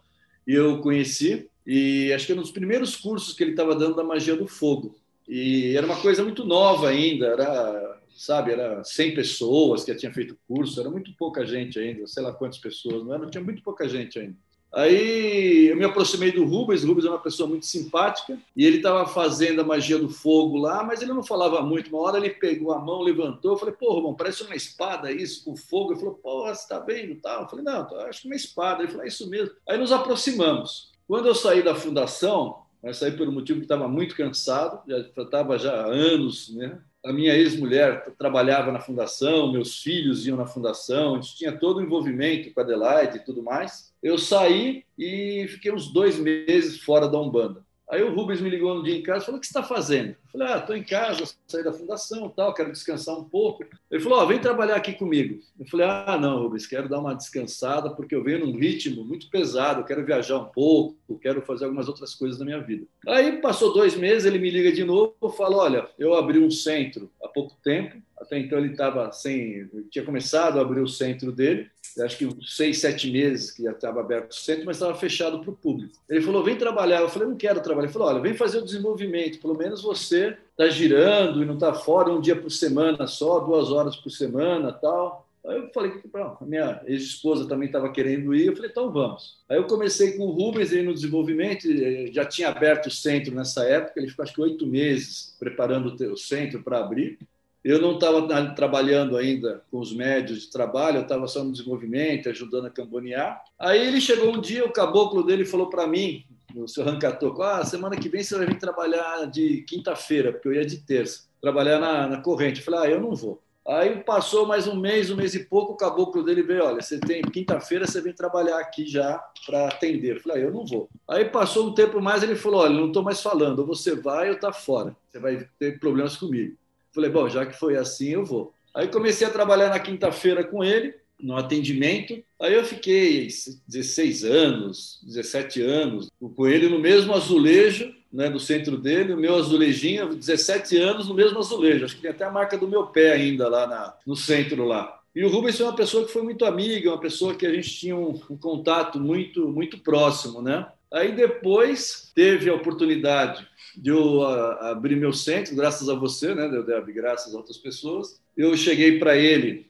e 0.47 0.53
eu 0.53 0.81
conheci. 0.81 1.49
E 1.71 2.11
acho 2.15 2.25
que 2.25 2.33
era 2.33 2.41
um 2.41 2.43
dos 2.43 2.51
primeiros 2.51 2.97
cursos 2.97 3.35
que 3.35 3.45
ele 3.45 3.51
estava 3.51 3.75
dando 3.75 3.95
da 3.95 4.03
magia 4.03 4.35
do 4.35 4.49
fogo. 4.49 4.97
E 5.29 5.77
era 5.77 5.85
uma 5.85 6.01
coisa 6.01 6.25
muito 6.25 6.43
nova 6.47 6.89
ainda, 6.89 7.27
era, 7.27 8.01
sabe, 8.17 8.53
era 8.53 8.83
100 8.83 9.15
pessoas 9.15 9.85
que 9.85 9.95
tinham 9.95 10.15
feito 10.15 10.33
o 10.33 10.39
curso, 10.49 10.81
era 10.81 10.89
muito 10.89 11.13
pouca 11.13 11.45
gente 11.45 11.79
ainda, 11.79 12.07
sei 12.07 12.23
lá 12.23 12.33
quantas 12.33 12.57
pessoas, 12.57 13.05
não 13.05 13.13
era, 13.13 13.27
tinha 13.27 13.45
muito 13.45 13.63
pouca 13.63 13.87
gente 13.87 14.19
ainda. 14.19 14.35
Aí 14.73 15.67
eu 15.69 15.77
me 15.77 15.85
aproximei 15.85 16.33
do 16.33 16.47
Rubens, 16.47 16.85
o 16.85 16.87
Rubens 16.87 17.05
é 17.05 17.11
uma 17.11 17.19
pessoa 17.19 17.47
muito 17.47 17.67
simpática, 17.67 18.39
e 18.57 18.65
ele 18.65 18.79
estava 18.79 19.07
fazendo 19.07 19.61
a 19.61 19.65
magia 19.65 19.99
do 19.99 20.09
fogo 20.09 20.57
lá, 20.57 20.83
mas 20.83 21.03
ele 21.03 21.13
não 21.13 21.23
falava 21.23 21.61
muito. 21.61 21.91
Uma 21.91 22.01
hora 22.01 22.17
ele 22.17 22.31
pegou 22.31 22.73
a 22.73 22.79
mão, 22.79 23.03
levantou, 23.03 23.53
eu 23.53 23.59
falei, 23.59 23.75
pô, 23.75 23.93
Romão, 23.93 24.15
parece 24.15 24.43
uma 24.43 24.57
espada 24.57 25.13
isso, 25.13 25.45
com 25.45 25.55
fogo. 25.55 25.93
Ele 25.93 26.01
falou, 26.01 26.15
pô, 26.15 26.47
você 26.47 26.63
está 26.63 26.79
vendo 26.79 27.21
tal? 27.21 27.43
Eu 27.43 27.49
falei, 27.49 27.65
não, 27.65 27.87
acho 28.07 28.23
que 28.23 28.29
uma 28.29 28.37
espada. 28.37 28.83
Ele 28.83 28.91
falou, 28.91 29.05
é 29.05 29.09
isso 29.09 29.29
mesmo. 29.29 29.55
Aí 29.69 29.77
nos 29.77 29.93
aproximamos. 29.93 30.97
Quando 31.09 31.27
eu 31.27 31.35
saí 31.35 31.63
da 31.63 31.75
fundação, 31.75 32.63
saí 32.93 33.11
por 33.11 33.27
um 33.27 33.33
motivo 33.33 33.59
que 33.59 33.65
estava 33.65 33.89
muito 33.89 34.15
cansado, 34.15 34.83
já 34.87 34.99
estava 35.23 35.59
já 35.59 35.73
há 35.73 35.87
anos, 35.87 36.55
né? 36.55 36.79
a 37.05 37.13
minha 37.13 37.35
ex-mulher 37.35 38.13
trabalhava 38.19 38.71
na 38.71 38.81
fundação, 38.81 39.51
meus 39.51 39.83
filhos 39.83 40.27
iam 40.27 40.37
na 40.37 40.47
fundação, 40.47 41.15
a 41.15 41.21
gente 41.21 41.37
tinha 41.37 41.57
todo 41.57 41.79
o 41.79 41.83
envolvimento 41.83 42.53
com 42.53 42.61
a 42.61 42.63
Adelaide 42.63 43.17
e 43.17 43.25
tudo 43.25 43.43
mais. 43.43 43.95
Eu 44.03 44.19
saí 44.19 44.85
e 44.99 45.47
fiquei 45.49 45.73
uns 45.73 45.91
dois 45.93 46.19
meses 46.19 46.79
fora 46.81 47.09
da 47.09 47.19
Umbanda. 47.19 47.65
Aí 47.91 48.03
o 48.03 48.15
Rubens 48.15 48.41
me 48.41 48.51
ligou 48.51 48.79
um 48.79 48.83
dia 48.83 48.97
em 48.97 49.03
casa 49.03 49.23
e 49.23 49.27
falou: 49.27 49.39
O 49.39 49.41
que 49.41 49.47
você 49.47 49.59
está 49.59 49.63
fazendo? 49.63 50.11
Eu 50.11 50.17
falei: 50.33 50.49
Ah, 50.49 50.59
estou 50.59 50.77
em 50.77 50.83
casa, 50.83 51.25
saí 51.47 51.65
da 51.65 51.73
fundação, 51.73 52.29
tal, 52.29 52.53
quero 52.53 52.71
descansar 52.71 53.19
um 53.19 53.25
pouco. 53.25 53.65
Ele 53.91 54.03
falou: 54.03 54.23
oh, 54.23 54.27
Vem 54.27 54.39
trabalhar 54.39 54.77
aqui 54.77 54.93
comigo. 54.93 55.41
Eu 55.59 55.67
falei: 55.67 55.87
Ah, 55.87 56.19
não, 56.21 56.43
Rubens, 56.43 56.67
quero 56.67 56.89
dar 56.89 57.01
uma 57.01 57.15
descansada 57.15 57.89
porque 57.91 58.15
eu 58.15 58.23
venho 58.23 58.45
num 58.45 58.59
ritmo 58.59 59.03
muito 59.05 59.31
pesado, 59.31 59.85
quero 59.85 60.05
viajar 60.05 60.39
um 60.39 60.45
pouco, 60.45 61.19
quero 61.19 61.41
fazer 61.41 61.65
algumas 61.65 61.89
outras 61.89 62.15
coisas 62.15 62.39
na 62.39 62.45
minha 62.45 62.61
vida. 62.61 62.87
Aí 63.07 63.41
passou 63.41 63.73
dois 63.73 63.97
meses, 63.97 64.27
ele 64.27 64.39
me 64.39 64.51
liga 64.51 64.71
de 64.71 64.85
novo 64.85 65.15
e 65.23 65.37
fala: 65.37 65.57
Olha, 65.57 65.89
eu 65.99 66.15
abri 66.15 66.39
um 66.39 66.51
centro 66.51 67.11
há 67.23 67.29
pouco 67.29 67.57
tempo, 67.65 67.97
até 68.19 68.39
então 68.39 68.59
ele 68.59 68.73
estava 68.73 69.11
sem. 69.13 69.67
tinha 69.91 70.05
começado 70.05 70.59
a 70.59 70.63
abrir 70.63 70.81
o 70.81 70.89
centro 70.89 71.33
dele 71.33 71.71
acho 72.05 72.19
que 72.19 72.29
seis, 72.47 72.79
sete 72.81 73.11
meses 73.11 73.51
que 73.51 73.63
já 73.63 73.73
estava 73.73 74.01
aberto 74.01 74.33
o 74.33 74.35
centro, 74.35 74.65
mas 74.67 74.77
estava 74.77 74.95
fechado 74.95 75.41
para 75.41 75.51
o 75.51 75.57
público. 75.57 75.99
Ele 76.09 76.23
falou, 76.23 76.43
vem 76.43 76.57
trabalhar. 76.57 77.01
Eu 77.01 77.09
falei, 77.09 77.29
não 77.29 77.37
quero 77.37 77.61
trabalhar. 77.61 77.87
Ele 77.87 77.93
falou, 77.93 78.09
olha, 78.09 78.21
vem 78.21 78.35
fazer 78.35 78.59
o 78.59 78.65
desenvolvimento. 78.65 79.41
Pelo 79.41 79.57
menos 79.57 79.83
você 79.83 80.37
está 80.51 80.69
girando 80.69 81.43
e 81.43 81.47
não 81.47 81.55
está 81.55 81.73
fora 81.73 82.11
um 82.11 82.21
dia 82.21 82.37
por 82.37 82.51
semana 82.51 83.07
só, 83.07 83.41
duas 83.41 83.71
horas 83.71 83.97
por 83.97 84.11
semana 84.11 84.73
tal. 84.73 85.29
Aí 85.47 85.57
eu 85.57 85.71
falei 85.73 85.93
que 85.93 86.01
a 86.15 86.37
minha 86.45 86.83
ex-esposa 86.85 87.49
também 87.49 87.67
estava 87.67 87.91
querendo 87.91 88.35
ir, 88.35 88.47
eu 88.47 88.55
falei, 88.55 88.71
então 88.71 88.93
vamos. 88.93 89.39
Aí 89.49 89.57
eu 89.57 89.65
comecei 89.65 90.13
com 90.13 90.25
o 90.25 90.31
Rubens 90.31 90.73
aí 90.73 90.83
no 90.83 90.93
desenvolvimento, 90.93 91.67
já 92.13 92.25
tinha 92.25 92.49
aberto 92.49 92.87
o 92.87 92.91
centro 92.91 93.35
nessa 93.35 93.65
época, 93.65 93.99
ele 93.99 94.11
ficou 94.11 94.25
acho 94.25 94.35
que 94.35 94.43
oito 94.43 94.67
meses 94.67 95.35
preparando 95.39 95.95
o 96.13 96.17
centro 96.17 96.63
para 96.63 96.81
abrir. 96.81 97.19
Eu 97.69 97.83
não 97.83 97.97
estava 97.97 98.27
trabalhando 98.55 99.15
ainda 99.15 99.63
com 99.71 99.79
os 99.79 99.95
médios 99.95 100.41
de 100.41 100.51
trabalho, 100.51 100.97
eu 100.97 101.03
estava 101.03 101.27
só 101.27 101.45
no 101.45 101.53
desenvolvimento, 101.53 102.31
ajudando 102.31 102.65
a 102.65 102.71
cambonear. 102.71 103.45
Aí 103.59 103.87
ele 103.87 104.01
chegou 104.01 104.35
um 104.35 104.41
dia, 104.41 104.65
o 104.65 104.73
caboclo 104.73 105.23
dele 105.23 105.45
falou 105.45 105.69
para 105.69 105.87
mim, 105.87 106.25
o 106.57 106.67
seu 106.67 106.83
Rancatoco, 106.83 107.43
ah, 107.43 107.63
semana 107.67 107.95
que 107.95 108.09
vem 108.09 108.23
você 108.23 108.39
vai 108.39 108.47
vir 108.47 108.59
trabalhar 108.59 109.27
de 109.27 109.67
quinta-feira, 109.69 110.33
porque 110.33 110.49
eu 110.49 110.55
ia 110.55 110.65
de 110.65 110.79
terça, 110.79 111.29
trabalhar 111.43 111.79
na, 111.79 112.07
na 112.09 112.23
corrente. 112.23 112.61
Eu 112.61 112.65
falei, 112.65 112.81
ah, 112.81 112.91
eu 112.95 113.03
não 113.03 113.15
vou. 113.15 113.39
Aí 113.67 114.03
passou 114.03 114.47
mais 114.47 114.67
um 114.67 114.75
mês, 114.75 115.11
um 115.11 115.17
mês 115.17 115.35
e 115.35 115.45
pouco, 115.45 115.75
o 115.75 115.77
caboclo 115.77 116.25
dele 116.25 116.43
veio, 116.43 116.65
olha, 116.65 116.81
você 116.81 116.99
tem 116.99 117.21
quinta-feira, 117.21 117.87
você 117.87 118.01
vem 118.01 118.15
trabalhar 118.15 118.59
aqui 118.61 118.87
já 118.87 119.23
para 119.45 119.69
atender. 119.69 120.17
Eu 120.17 120.21
falei, 120.23 120.43
ah, 120.43 120.47
eu 120.47 120.53
não 120.55 120.65
vou. 120.65 120.89
Aí 121.07 121.27
passou 121.27 121.69
um 121.69 121.75
tempo 121.75 122.01
mais, 122.01 122.23
ele 122.23 122.35
falou, 122.35 122.63
olha, 122.63 122.73
não 122.73 122.87
estou 122.87 123.03
mais 123.03 123.21
falando, 123.21 123.59
ou 123.59 123.67
você 123.67 123.95
vai 123.95 124.31
ou 124.31 124.37
está 124.37 124.55
fora, 124.55 124.97
você 125.11 125.19
vai 125.19 125.47
ter 125.59 125.79
problemas 125.79 126.17
comigo. 126.17 126.57
Falei, 126.95 127.11
bom, 127.11 127.29
já 127.29 127.47
que 127.47 127.59
foi 127.59 127.77
assim, 127.77 128.11
eu 128.11 128.25
vou. 128.25 128.53
Aí 128.75 128.89
comecei 128.89 129.27
a 129.27 129.31
trabalhar 129.31 129.71
na 129.71 129.79
quinta-feira 129.79 130.45
com 130.45 130.63
ele, 130.63 130.95
no 131.21 131.37
atendimento. 131.37 132.23
Aí 132.41 132.55
eu 132.55 132.65
fiquei 132.65 133.29
16 133.67 134.25
anos, 134.25 135.01
17 135.03 135.63
anos, 135.63 136.09
com 136.37 136.47
ele 136.47 136.69
no 136.69 136.79
mesmo 136.79 137.13
azulejo, 137.15 137.95
né, 138.13 138.29
no 138.29 138.41
centro 138.41 138.79
dele, 138.79 139.13
o 139.13 139.19
meu 139.19 139.35
azulejinho, 139.35 140.15
17 140.15 140.77
anos 140.79 141.09
no 141.09 141.15
mesmo 141.15 141.39
azulejo. 141.39 141.85
Acho 141.85 141.97
que 141.97 142.03
tem 142.03 142.11
até 142.11 142.25
a 142.25 142.31
marca 142.31 142.57
do 142.57 142.69
meu 142.69 142.87
pé 142.87 143.13
ainda 143.13 143.49
lá 143.49 143.67
na, 143.67 143.95
no 144.07 144.17
centro 144.17 144.65
lá. 144.65 144.99
E 145.15 145.25
o 145.25 145.29
Rubens 145.29 145.57
foi 145.57 145.67
uma 145.67 145.77
pessoa 145.77 146.07
que 146.07 146.13
foi 146.13 146.23
muito 146.23 146.45
amiga, 146.45 146.91
uma 146.91 147.01
pessoa 147.01 147.35
que 147.35 147.47
a 147.47 147.53
gente 147.53 147.71
tinha 147.71 147.97
um, 147.97 148.21
um 148.31 148.37
contato 148.37 149.01
muito, 149.01 149.49
muito 149.49 149.79
próximo, 149.79 150.41
né? 150.41 150.67
Aí 150.93 151.13
depois 151.13 152.11
teve 152.15 152.49
a 152.49 152.55
oportunidade 152.55 153.47
de 153.81 153.91
eu 153.91 154.19
uh, 154.19 154.25
abrir 154.63 154.97
meu 154.97 155.13
centro, 155.13 155.55
graças 155.55 155.89
a 155.89 155.95
você, 155.95 156.35
né, 156.35 156.49
Deb, 156.49 156.93
graças 156.93 157.33
a 157.33 157.37
outras 157.37 157.57
pessoas. 157.57 158.21
Eu 158.37 158.57
cheguei 158.57 158.99
para 158.99 159.17
ele, 159.17 159.67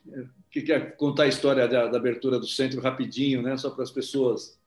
que 0.50 0.62
quer 0.62 0.96
contar 0.96 1.24
a 1.24 1.28
história 1.28 1.68
da, 1.68 1.86
da, 1.88 1.98
abertura 1.98 2.38
do 2.38 2.46
centro 2.46 2.80
rapidinho, 2.80 3.42
né, 3.42 3.56
só 3.58 3.70
para 3.70 3.82
as 3.82 3.90
pessoas. 3.90 4.58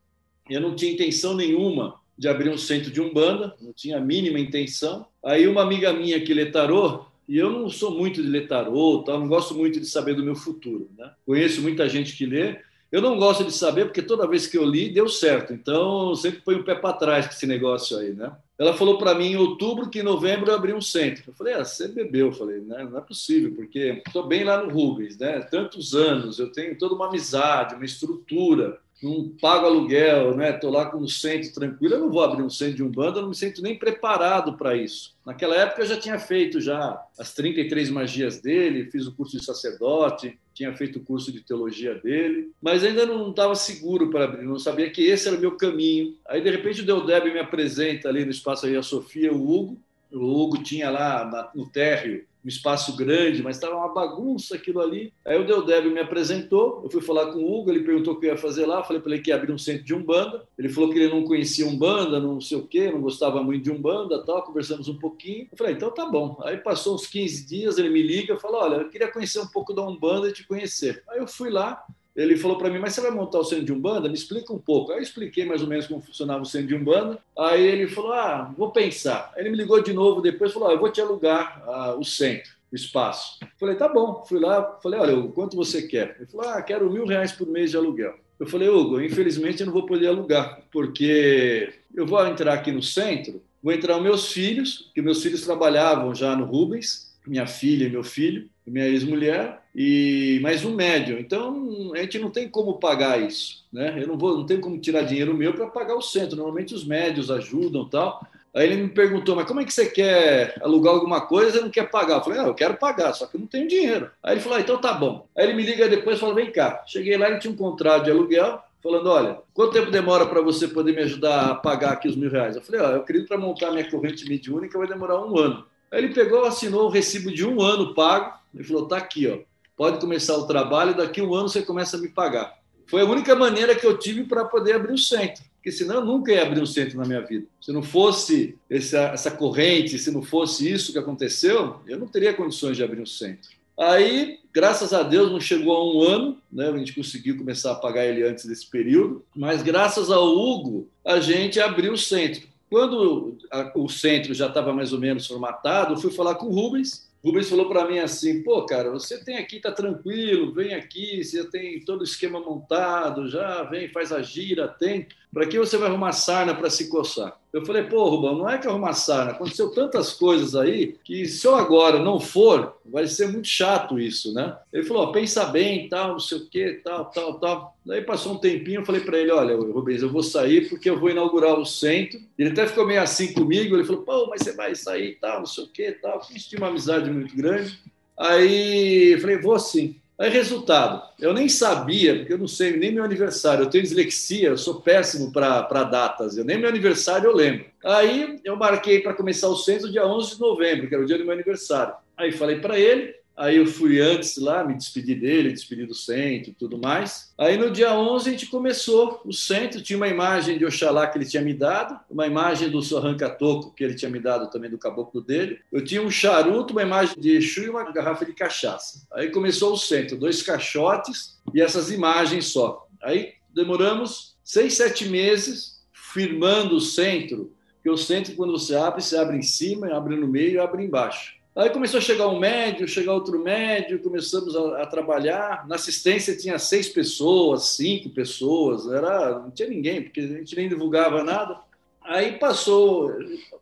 Eu 0.48 0.60
não 0.60 0.76
tinha 0.76 0.92
intenção 0.92 1.34
nenhuma 1.34 2.00
de 2.16 2.28
abrir 2.28 2.50
um 2.50 2.58
centro 2.58 2.90
de 2.90 3.00
umbanda, 3.00 3.54
não 3.60 3.72
tinha 3.72 3.98
a 3.98 4.00
mínima 4.00 4.38
intenção. 4.38 5.06
Aí 5.24 5.48
uma 5.48 5.62
amiga 5.62 5.92
minha 5.92 6.20
que 6.20 6.32
letarou, 6.32 7.08
e 7.28 7.36
eu 7.36 7.50
não 7.50 7.68
sou 7.68 7.96
muito 7.98 8.22
de 8.22 8.28
ler 8.28 8.46
tarô, 8.46 9.04
não 9.06 9.26
gosto 9.26 9.54
muito 9.54 9.80
de 9.80 9.86
saber 9.86 10.14
do 10.14 10.22
meu 10.22 10.36
futuro. 10.36 10.88
Né? 10.96 11.10
Conheço 11.26 11.62
muita 11.62 11.88
gente 11.88 12.16
que 12.16 12.26
lê, 12.26 12.58
eu 12.92 13.00
não 13.00 13.18
gosto 13.18 13.42
de 13.42 13.52
saber, 13.52 13.86
porque 13.86 14.02
toda 14.02 14.28
vez 14.28 14.46
que 14.46 14.58
eu 14.58 14.64
li, 14.66 14.90
deu 14.90 15.08
certo. 15.08 15.54
Então, 15.54 16.10
eu 16.10 16.14
sempre 16.14 16.42
põe 16.42 16.56
o 16.56 16.64
pé 16.64 16.74
para 16.74 16.92
trás 16.92 17.26
com 17.26 17.32
esse 17.32 17.46
negócio 17.46 17.96
aí, 17.96 18.12
né? 18.12 18.30
Ela 18.58 18.74
falou 18.74 18.98
para 18.98 19.14
mim 19.14 19.32
em 19.32 19.36
outubro 19.36 19.88
que 19.88 20.00
em 20.00 20.04
novembro 20.04 20.50
eu 20.50 20.54
abri 20.54 20.74
um 20.74 20.80
centro. 20.80 21.24
Eu 21.26 21.32
falei, 21.32 21.54
ah, 21.54 21.64
você 21.64 21.88
bebeu? 21.88 22.26
Eu 22.26 22.32
falei, 22.32 22.60
né? 22.60 22.86
não 22.88 22.98
é 22.98 23.00
possível, 23.00 23.54
porque 23.54 24.02
estou 24.06 24.26
bem 24.26 24.44
lá 24.44 24.62
no 24.62 24.70
Rubens, 24.70 25.16
né? 25.16 25.40
Tantos 25.40 25.94
anos, 25.94 26.38
eu 26.38 26.52
tenho 26.52 26.76
toda 26.76 26.94
uma 26.94 27.08
amizade, 27.08 27.74
uma 27.74 27.86
estrutura 27.86 28.78
não 29.02 29.28
pago 29.40 29.66
aluguel, 29.66 30.36
né? 30.36 30.50
Estou 30.50 30.70
lá 30.70 30.86
com 30.86 30.98
um 30.98 31.08
centro 31.08 31.52
tranquilo, 31.52 31.94
eu 31.94 32.00
não 32.00 32.10
vou 32.10 32.22
abrir 32.22 32.42
um 32.42 32.50
centro 32.50 32.76
de 32.76 32.82
umbanda, 32.82 33.18
eu 33.18 33.22
não 33.22 33.30
me 33.30 33.34
sinto 33.34 33.60
nem 33.60 33.78
preparado 33.78 34.56
para 34.56 34.76
isso. 34.76 35.14
Naquela 35.26 35.56
época 35.56 35.82
eu 35.82 35.86
já 35.86 35.96
tinha 35.96 36.18
feito 36.18 36.60
já 36.60 37.00
as 37.18 37.34
33 37.34 37.90
magias 37.90 38.40
dele, 38.40 38.90
fiz 38.90 39.06
o 39.06 39.14
curso 39.14 39.36
de 39.36 39.44
sacerdote, 39.44 40.38
tinha 40.54 40.74
feito 40.76 40.98
o 40.98 41.04
curso 41.04 41.32
de 41.32 41.40
teologia 41.40 41.94
dele, 41.96 42.50
mas 42.60 42.84
ainda 42.84 43.04
não 43.04 43.30
estava 43.30 43.54
seguro 43.54 44.10
para 44.10 44.24
abrir, 44.24 44.44
não 44.44 44.58
sabia 44.58 44.90
que 44.90 45.02
esse 45.02 45.26
era 45.26 45.36
o 45.36 45.40
meu 45.40 45.56
caminho. 45.56 46.16
Aí 46.28 46.40
de 46.40 46.50
repente 46.50 46.82
o 46.82 46.86
Deodeb 46.86 47.32
me 47.32 47.40
apresenta 47.40 48.08
ali 48.08 48.24
no 48.24 48.30
espaço 48.30 48.66
aí 48.66 48.76
a 48.76 48.82
Sofia, 48.82 49.32
o 49.32 49.50
Hugo. 49.50 49.78
O 50.12 50.42
Hugo 50.42 50.62
tinha 50.62 50.90
lá 50.90 51.50
no 51.54 51.66
térreo 51.66 52.24
um 52.44 52.48
espaço 52.48 52.96
grande, 52.96 53.42
mas 53.42 53.56
estava 53.56 53.76
uma 53.76 53.92
bagunça 53.92 54.56
aquilo 54.56 54.80
ali. 54.80 55.12
Aí 55.24 55.38
o 55.38 55.46
Deodeb 55.46 55.88
me 55.90 56.00
apresentou, 56.00 56.80
eu 56.84 56.90
fui 56.90 57.00
falar 57.00 57.32
com 57.32 57.38
o 57.38 57.60
Hugo, 57.60 57.70
ele 57.70 57.84
perguntou 57.84 58.14
o 58.14 58.20
que 58.20 58.26
eu 58.26 58.30
ia 58.30 58.36
fazer 58.36 58.66
lá, 58.66 58.82
falei 58.82 59.00
para 59.00 59.12
ele 59.12 59.22
que 59.22 59.30
ia 59.30 59.36
abrir 59.36 59.52
um 59.52 59.58
centro 59.58 59.84
de 59.84 59.94
Umbanda. 59.94 60.46
Ele 60.58 60.68
falou 60.68 60.90
que 60.90 60.98
ele 60.98 61.12
não 61.12 61.24
conhecia 61.24 61.66
Umbanda, 61.66 62.20
não 62.20 62.40
sei 62.40 62.58
o 62.58 62.66
quê, 62.66 62.90
não 62.90 63.00
gostava 63.00 63.42
muito 63.42 63.62
de 63.62 63.70
Umbanda, 63.70 64.24
tal, 64.24 64.42
conversamos 64.42 64.88
um 64.88 64.98
pouquinho. 64.98 65.48
Eu 65.50 65.56
falei, 65.56 65.74
então 65.74 65.90
tá 65.90 66.06
bom. 66.06 66.38
Aí 66.42 66.56
passou 66.56 66.94
uns 66.94 67.06
15 67.06 67.46
dias, 67.46 67.78
ele 67.78 67.88
me 67.88 68.02
liga 68.02 68.36
falou, 68.38 68.62
olha, 68.62 68.76
eu 68.76 68.90
queria 68.90 69.10
conhecer 69.10 69.40
um 69.40 69.46
pouco 69.46 69.72
da 69.72 69.82
Umbanda 69.82 70.28
e 70.28 70.32
te 70.32 70.46
conhecer. 70.46 71.02
Aí 71.08 71.18
eu 71.18 71.26
fui 71.28 71.50
lá, 71.50 71.84
ele 72.14 72.36
falou 72.36 72.58
para 72.58 72.68
mim, 72.70 72.78
mas 72.78 72.94
você 72.94 73.00
vai 73.00 73.10
montar 73.10 73.38
o 73.38 73.44
centro 73.44 73.64
de 73.64 73.72
Umbanda? 73.72 74.08
Me 74.08 74.14
explica 74.14 74.52
um 74.52 74.58
pouco. 74.58 74.92
Aí 74.92 74.98
eu 74.98 75.02
expliquei 75.02 75.44
mais 75.44 75.62
ou 75.62 75.68
menos 75.68 75.86
como 75.86 76.02
funcionava 76.02 76.42
o 76.42 76.46
centro 76.46 76.68
de 76.68 76.74
Umbanda. 76.74 77.18
Aí 77.38 77.66
ele 77.66 77.88
falou, 77.88 78.12
ah, 78.12 78.54
vou 78.56 78.70
pensar. 78.70 79.32
Aí 79.34 79.42
ele 79.42 79.50
me 79.50 79.56
ligou 79.56 79.82
de 79.82 79.92
novo 79.92 80.20
depois 80.20 80.50
e 80.50 80.54
falou, 80.54 80.68
ah, 80.68 80.72
eu 80.72 80.78
vou 80.78 80.90
te 80.90 81.00
alugar 81.00 81.62
ah, 81.66 81.94
o 81.94 82.04
centro 82.04 82.52
o 82.72 82.74
espaço. 82.74 83.38
Falei, 83.60 83.76
tá 83.76 83.86
bom. 83.86 84.24
Fui 84.26 84.40
lá, 84.40 84.78
falei, 84.82 84.98
olha, 84.98 85.28
quanto 85.28 85.56
você 85.56 85.82
quer? 85.82 86.16
Ele 86.18 86.26
falou, 86.26 86.48
ah, 86.48 86.62
quero 86.62 86.90
mil 86.90 87.06
reais 87.06 87.30
por 87.30 87.46
mês 87.46 87.70
de 87.70 87.76
aluguel. 87.76 88.14
Eu 88.40 88.46
falei, 88.46 88.68
Hugo, 88.68 89.00
infelizmente 89.00 89.60
eu 89.60 89.66
não 89.66 89.72
vou 89.72 89.86
poder 89.86 90.08
alugar, 90.08 90.62
porque 90.72 91.72
eu 91.94 92.04
vou 92.06 92.26
entrar 92.26 92.54
aqui 92.54 92.72
no 92.72 92.82
centro, 92.82 93.40
vou 93.62 93.72
entrar 93.72 93.96
os 93.96 94.02
meus 94.02 94.32
filhos, 94.32 94.90
que 94.94 95.00
meus 95.00 95.22
filhos 95.22 95.42
trabalhavam 95.42 96.12
já 96.12 96.34
no 96.34 96.44
Rubens, 96.44 97.14
minha 97.24 97.46
filha 97.46 97.86
e 97.86 97.90
meu 97.90 98.02
filho, 98.02 98.48
minha 98.66 98.88
ex-mulher, 98.88 99.61
e 99.74 100.38
mais 100.42 100.64
um 100.64 100.74
médio. 100.74 101.18
Então, 101.18 101.92
a 101.94 101.98
gente 101.98 102.18
não 102.18 102.30
tem 102.30 102.48
como 102.48 102.78
pagar 102.78 103.20
isso, 103.20 103.64
né? 103.72 103.94
Eu 104.00 104.06
não 104.06 104.18
vou, 104.18 104.36
não 104.36 104.46
tenho 104.46 104.60
como 104.60 104.78
tirar 104.78 105.02
dinheiro 105.02 105.34
meu 105.34 105.54
para 105.54 105.66
pagar 105.66 105.94
o 105.94 106.02
centro. 106.02 106.36
Normalmente 106.36 106.74
os 106.74 106.84
médios 106.84 107.30
ajudam, 107.30 107.88
tal. 107.88 108.26
Aí 108.54 108.66
ele 108.66 108.82
me 108.82 108.88
perguntou, 108.90 109.34
mas 109.34 109.46
como 109.46 109.60
é 109.60 109.64
que 109.64 109.72
você 109.72 109.86
quer 109.86 110.54
alugar 110.60 110.92
alguma 110.92 111.22
coisa 111.22 111.58
e 111.58 111.62
não 111.62 111.70
quer 111.70 111.90
pagar? 111.90 112.16
Eu 112.16 112.22
falei, 112.22 112.38
não, 112.38 112.48
eu 112.48 112.54
quero 112.54 112.76
pagar, 112.76 113.14
só 113.14 113.26
que 113.26 113.36
eu 113.36 113.40
não 113.40 113.46
tenho 113.46 113.66
dinheiro. 113.66 114.10
Aí 114.22 114.34
ele 114.34 114.42
falou, 114.42 114.58
ah, 114.58 114.60
então 114.60 114.78
tá 114.78 114.92
bom. 114.92 115.26
Aí 115.34 115.46
ele 115.46 115.54
me 115.54 115.62
liga 115.62 115.88
depois 115.88 116.18
e 116.18 116.20
fala, 116.20 116.34
vem 116.34 116.52
cá. 116.52 116.84
Cheguei 116.86 117.16
lá 117.16 117.30
e 117.30 117.38
tinha 117.38 117.52
um 117.52 117.56
contrato 117.56 118.04
de 118.04 118.10
aluguel, 118.10 118.62
falando, 118.82 119.08
olha, 119.08 119.38
quanto 119.54 119.72
tempo 119.72 119.90
demora 119.90 120.26
para 120.26 120.42
você 120.42 120.68
poder 120.68 120.92
me 120.92 121.00
ajudar 121.00 121.50
a 121.50 121.54
pagar 121.54 121.92
aqui 121.92 122.08
os 122.08 122.16
mil 122.16 122.30
reais? 122.30 122.54
Eu 122.54 122.62
falei, 122.62 122.80
ó, 122.82 122.90
eu 122.90 122.96
acredito 123.00 123.28
para 123.28 123.38
montar 123.38 123.70
minha 123.70 123.90
corrente 123.90 124.28
mediúnica 124.28 124.78
vai 124.78 124.86
demorar 124.86 125.24
um 125.24 125.38
ano. 125.38 125.64
Aí 125.90 126.04
ele 126.04 126.12
pegou, 126.12 126.44
assinou 126.44 126.86
o 126.86 126.90
recibo 126.90 127.32
de 127.32 127.46
um 127.46 127.62
ano 127.62 127.94
pago 127.94 128.34
e 128.54 128.62
falou, 128.62 128.86
tá 128.86 128.98
aqui, 128.98 129.28
ó, 129.28 129.38
pode 129.76 129.98
começar 129.98 130.36
o 130.36 130.46
trabalho, 130.46 130.96
daqui 130.96 131.20
um 131.20 131.34
ano 131.34 131.48
você 131.48 131.62
começa 131.62 131.96
a 131.96 132.00
me 132.00 132.08
pagar. 132.08 132.58
Foi 132.86 133.00
a 133.00 133.06
única 133.06 133.34
maneira 133.34 133.74
que 133.74 133.86
eu 133.86 133.98
tive 133.98 134.24
para 134.24 134.44
poder 134.44 134.74
abrir 134.74 134.92
o 134.92 134.98
centro 134.98 135.42
porque 135.62 135.70
senão 135.70 135.94
eu 135.94 136.04
nunca 136.04 136.32
ia 136.32 136.42
abrir 136.42 136.60
um 136.60 136.66
centro 136.66 136.98
na 136.98 137.04
minha 137.04 137.20
vida. 137.20 137.46
Se 137.60 137.70
não 137.70 137.84
fosse 137.84 138.56
essa, 138.68 138.98
essa 139.14 139.30
corrente, 139.30 139.96
se 139.96 140.10
não 140.10 140.20
fosse 140.20 140.68
isso 140.68 140.90
que 140.90 140.98
aconteceu, 140.98 141.80
eu 141.86 142.00
não 142.00 142.08
teria 142.08 142.34
condições 142.34 142.76
de 142.76 142.82
abrir 142.82 143.00
um 143.00 143.06
centro. 143.06 143.48
Aí, 143.78 144.40
graças 144.52 144.92
a 144.92 145.04
Deus, 145.04 145.30
não 145.30 145.38
chegou 145.38 145.76
a 145.76 145.86
um 145.86 146.02
ano, 146.02 146.38
né? 146.52 146.68
a 146.68 146.76
gente 146.76 146.92
conseguiu 146.92 147.38
começar 147.38 147.70
a 147.70 147.76
pagar 147.76 148.04
ele 148.04 148.26
antes 148.26 148.44
desse 148.44 148.68
período, 148.68 149.24
mas 149.36 149.62
graças 149.62 150.10
ao 150.10 150.36
Hugo, 150.36 150.88
a 151.06 151.20
gente 151.20 151.60
abriu 151.60 151.92
o 151.92 151.98
centro. 151.98 152.42
Quando 152.68 153.38
o 153.76 153.88
centro 153.88 154.34
já 154.34 154.48
estava 154.48 154.72
mais 154.72 154.92
ou 154.92 154.98
menos 154.98 155.28
formatado, 155.28 155.94
eu 155.94 155.98
fui 155.98 156.10
falar 156.10 156.34
com 156.34 156.46
o 156.46 156.52
Rubens, 156.52 157.08
Rubens 157.24 157.48
falou 157.48 157.68
para 157.68 157.86
mim 157.86 157.98
assim: 157.98 158.42
pô, 158.42 158.66
cara, 158.66 158.90
você 158.90 159.22
tem 159.22 159.36
aqui, 159.36 159.60
tá 159.60 159.70
tranquilo, 159.70 160.52
vem 160.52 160.74
aqui, 160.74 161.22
você 161.22 161.44
tem 161.48 161.80
todo 161.84 162.00
o 162.00 162.04
esquema 162.04 162.40
montado, 162.40 163.28
já 163.28 163.62
vem, 163.64 163.88
faz 163.88 164.12
a 164.12 164.20
gira, 164.22 164.66
tem. 164.66 165.06
Para 165.32 165.46
que 165.46 165.58
você 165.58 165.76
vai 165.76 165.88
arrumar 165.88 166.12
sarna 166.12 166.54
para 166.54 166.68
se 166.68 166.88
coçar? 166.88 167.41
Eu 167.52 167.66
falei, 167.66 167.82
pô, 167.82 168.08
Rubão, 168.08 168.38
não 168.38 168.48
é 168.48 168.56
que 168.56 168.66
arrumar 168.66 168.94
sarna, 168.94 169.32
aconteceu 169.32 169.68
tantas 169.70 170.14
coisas 170.14 170.54
aí 170.54 170.96
que 171.04 171.26
se 171.26 171.46
eu 171.46 171.54
agora 171.54 171.98
não 171.98 172.18
for, 172.18 172.78
vai 172.82 173.06
ser 173.06 173.28
muito 173.28 173.46
chato 173.46 174.00
isso, 174.00 174.32
né? 174.32 174.56
Ele 174.72 174.84
falou, 174.84 175.12
pensa 175.12 175.44
bem, 175.44 175.86
tal, 175.86 176.12
não 176.12 176.18
sei 176.18 176.38
o 176.38 176.48
quê, 176.48 176.80
tal, 176.82 177.04
tal, 177.10 177.38
tal. 177.38 177.76
Daí 177.84 178.00
passou 178.00 178.32
um 178.32 178.38
tempinho, 178.38 178.80
eu 178.80 178.86
falei 178.86 179.02
para 179.02 179.18
ele, 179.18 179.30
olha, 179.30 179.54
Rubens, 179.54 180.00
eu 180.00 180.10
vou 180.10 180.22
sair 180.22 180.70
porque 180.70 180.88
eu 180.88 180.98
vou 180.98 181.10
inaugurar 181.10 181.58
o 181.58 181.66
centro. 181.66 182.18
Ele 182.38 182.50
até 182.50 182.66
ficou 182.66 182.86
meio 182.86 183.02
assim 183.02 183.34
comigo, 183.34 183.76
ele 183.76 183.84
falou, 183.84 184.02
pô, 184.02 184.26
mas 184.28 184.40
você 184.40 184.52
vai 184.52 184.74
sair, 184.74 185.18
tal, 185.20 185.40
não 185.40 185.46
sei 185.46 185.64
o 185.64 185.68
quê, 185.68 185.92
tal. 186.00 186.20
Tinha 186.20 186.58
uma 186.58 186.68
amizade 186.68 187.10
muito 187.10 187.36
grande. 187.36 187.78
Aí 188.18 189.12
eu 189.12 189.20
falei, 189.20 189.36
vou 189.36 189.58
sim. 189.58 190.00
Aí, 190.22 190.30
resultado, 190.30 191.02
eu 191.18 191.34
nem 191.34 191.48
sabia, 191.48 192.14
porque 192.14 192.32
eu 192.32 192.38
não 192.38 192.46
sei 192.46 192.76
nem 192.76 192.92
meu 192.92 193.02
aniversário, 193.02 193.64
eu 193.64 193.68
tenho 193.68 193.82
dislexia, 193.82 194.50
eu 194.50 194.56
sou 194.56 194.80
péssimo 194.80 195.32
para 195.32 195.82
datas, 195.82 196.38
eu 196.38 196.44
nem 196.44 196.60
meu 196.60 196.68
aniversário 196.68 197.28
eu 197.28 197.34
lembro. 197.34 197.66
Aí 197.84 198.38
eu 198.44 198.54
marquei 198.54 199.00
para 199.00 199.14
começar 199.14 199.48
o 199.48 199.56
centro 199.56 199.90
dia 199.90 200.06
11 200.06 200.34
de 200.34 200.40
novembro, 200.40 200.88
que 200.88 200.94
era 200.94 201.02
o 201.02 201.06
dia 201.08 201.18
do 201.18 201.24
meu 201.24 201.32
aniversário. 201.32 201.94
Aí 202.16 202.30
falei 202.30 202.60
para 202.60 202.78
ele, 202.78 203.12
Aí 203.36 203.56
eu 203.56 203.66
fui 203.66 204.00
antes 204.00 204.36
lá, 204.36 204.62
me 204.62 204.74
despedi 204.74 205.14
dele, 205.14 205.52
despedi 205.52 205.86
do 205.86 205.94
centro 205.94 206.50
e 206.50 206.54
tudo 206.54 206.78
mais. 206.78 207.32
Aí 207.38 207.56
no 207.56 207.70
dia 207.70 207.94
11 207.94 208.28
a 208.28 208.32
gente 208.32 208.46
começou 208.46 209.20
o 209.24 209.32
centro, 209.32 209.82
tinha 209.82 209.96
uma 209.96 210.08
imagem 210.08 210.58
de 210.58 210.64
Oxalá 210.64 211.06
que 211.06 211.16
ele 211.16 211.24
tinha 211.24 211.42
me 211.42 211.54
dado, 211.54 211.98
uma 212.10 212.26
imagem 212.26 212.68
do 212.68 212.82
Sorranca 212.82 213.30
Toco 213.30 213.74
que 213.74 213.82
ele 213.82 213.94
tinha 213.94 214.10
me 214.10 214.20
dado 214.20 214.50
também 214.50 214.70
do 214.70 214.78
caboclo 214.78 215.22
dele. 215.22 215.60
Eu 215.72 215.82
tinha 215.82 216.02
um 216.02 216.10
charuto, 216.10 216.72
uma 216.72 216.82
imagem 216.82 217.18
de 217.18 217.36
Exu 217.36 217.62
e 217.62 217.70
uma 217.70 217.90
garrafa 217.90 218.24
de 218.24 218.34
cachaça. 218.34 219.06
Aí 219.12 219.30
começou 219.30 219.72
o 219.72 219.78
centro, 219.78 220.18
dois 220.18 220.42
caixotes 220.42 221.38
e 221.54 221.60
essas 221.60 221.90
imagens 221.90 222.46
só. 222.46 222.86
Aí 223.02 223.32
demoramos 223.54 224.36
seis, 224.44 224.74
sete 224.74 225.06
meses 225.06 225.80
firmando 225.92 226.76
o 226.76 226.80
centro, 226.80 227.52
porque 227.74 227.88
o 227.88 227.96
centro 227.96 228.34
quando 228.34 228.52
você 228.52 228.76
abre, 228.76 229.02
você 229.02 229.16
abre 229.16 229.36
em 229.38 229.42
cima, 229.42 229.96
abre 229.96 230.16
no 230.16 230.28
meio 230.28 230.52
e 230.52 230.58
abre 230.58 230.84
embaixo. 230.84 231.41
Aí 231.54 231.68
começou 231.68 231.98
a 231.98 232.02
chegar 232.02 232.28
um 232.28 232.38
médio, 232.38 232.88
chegar 232.88 233.12
outro 233.12 233.38
médio, 233.38 233.98
começamos 233.98 234.56
a, 234.56 234.82
a, 234.82 234.86
trabalhar. 234.86 235.68
Na 235.68 235.74
assistência 235.74 236.36
tinha 236.36 236.58
seis 236.58 236.88
pessoas, 236.88 237.68
cinco 237.76 238.08
pessoas, 238.08 238.90
era, 238.90 239.38
não 239.38 239.50
tinha 239.50 239.68
ninguém, 239.68 240.02
porque 240.02 240.20
a 240.20 240.26
gente 240.26 240.56
nem 240.56 240.68
divulgava 240.68 241.22
nada. 241.22 241.60
Aí 242.02 242.38
passou 242.38 243.14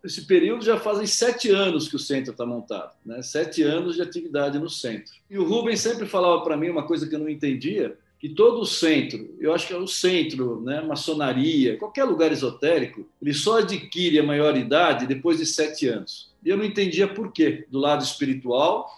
esse 0.04 0.24
período, 0.24 0.64
já 0.64 0.78
fazem 0.78 1.06
sete 1.06 1.50
anos 1.50 1.88
que 1.88 1.96
o 1.96 1.98
centro 1.98 2.30
está 2.30 2.46
montado, 2.46 2.92
né? 3.04 3.20
sete 3.22 3.62
anos 3.62 3.96
de 3.96 4.02
atividade 4.02 4.58
no 4.58 4.70
centro. 4.70 5.12
E 5.28 5.36
o 5.36 5.44
Rubens 5.44 5.80
sempre 5.80 6.06
falava 6.06 6.42
para 6.42 6.56
mim 6.56 6.70
uma 6.70 6.86
coisa 6.86 7.06
que 7.06 7.14
eu 7.14 7.18
não 7.18 7.28
entendia, 7.28 7.98
que 8.20 8.28
todo 8.28 8.60
o 8.60 8.66
centro, 8.66 9.34
eu 9.40 9.54
acho 9.54 9.66
que 9.66 9.72
é 9.72 9.78
o 9.78 9.86
centro, 9.86 10.60
né, 10.60 10.82
maçonaria, 10.82 11.78
qualquer 11.78 12.04
lugar 12.04 12.30
esotérico, 12.30 13.08
ele 13.20 13.32
só 13.32 13.60
adquire 13.60 14.18
a 14.18 14.22
maioridade 14.22 15.06
depois 15.06 15.38
de 15.38 15.46
sete 15.46 15.88
anos. 15.88 16.30
E 16.44 16.50
eu 16.50 16.56
não 16.58 16.64
entendia 16.64 17.08
por 17.08 17.32
quê, 17.32 17.66
do 17.70 17.78
lado 17.78 18.04
espiritual 18.04 18.88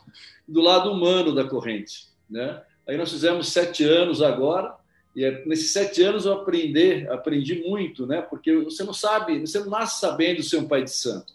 do 0.46 0.60
lado 0.60 0.90
humano 0.90 1.34
da 1.34 1.44
corrente. 1.44 2.08
Né? 2.28 2.60
Aí 2.86 2.96
nós 2.96 3.12
fizemos 3.12 3.48
sete 3.48 3.84
anos 3.84 4.20
agora, 4.20 4.74
e 5.14 5.24
é, 5.24 5.44
nesses 5.46 5.72
sete 5.72 6.02
anos 6.02 6.24
eu 6.24 6.32
aprendi, 6.32 7.06
aprendi 7.08 7.62
muito, 7.66 8.06
né? 8.06 8.22
Porque 8.22 8.56
você 8.56 8.82
não 8.82 8.94
sabe, 8.94 9.40
você 9.40 9.60
não 9.60 9.68
nasce 9.68 10.00
sabendo 10.00 10.42
ser 10.42 10.56
um 10.56 10.66
pai 10.66 10.82
de 10.82 10.90
santo. 10.90 11.34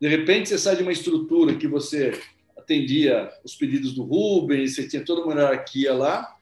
De 0.00 0.08
repente 0.08 0.48
você 0.48 0.58
sai 0.58 0.76
de 0.76 0.82
uma 0.82 0.92
estrutura 0.92 1.54
que 1.54 1.68
você 1.68 2.18
atendia 2.56 3.30
os 3.44 3.54
pedidos 3.54 3.92
do 3.92 4.02
Rubens, 4.02 4.74
você 4.74 4.88
tinha 4.88 5.04
toda 5.04 5.22
uma 5.22 5.34
hierarquia 5.34 5.92
lá, 5.92 6.34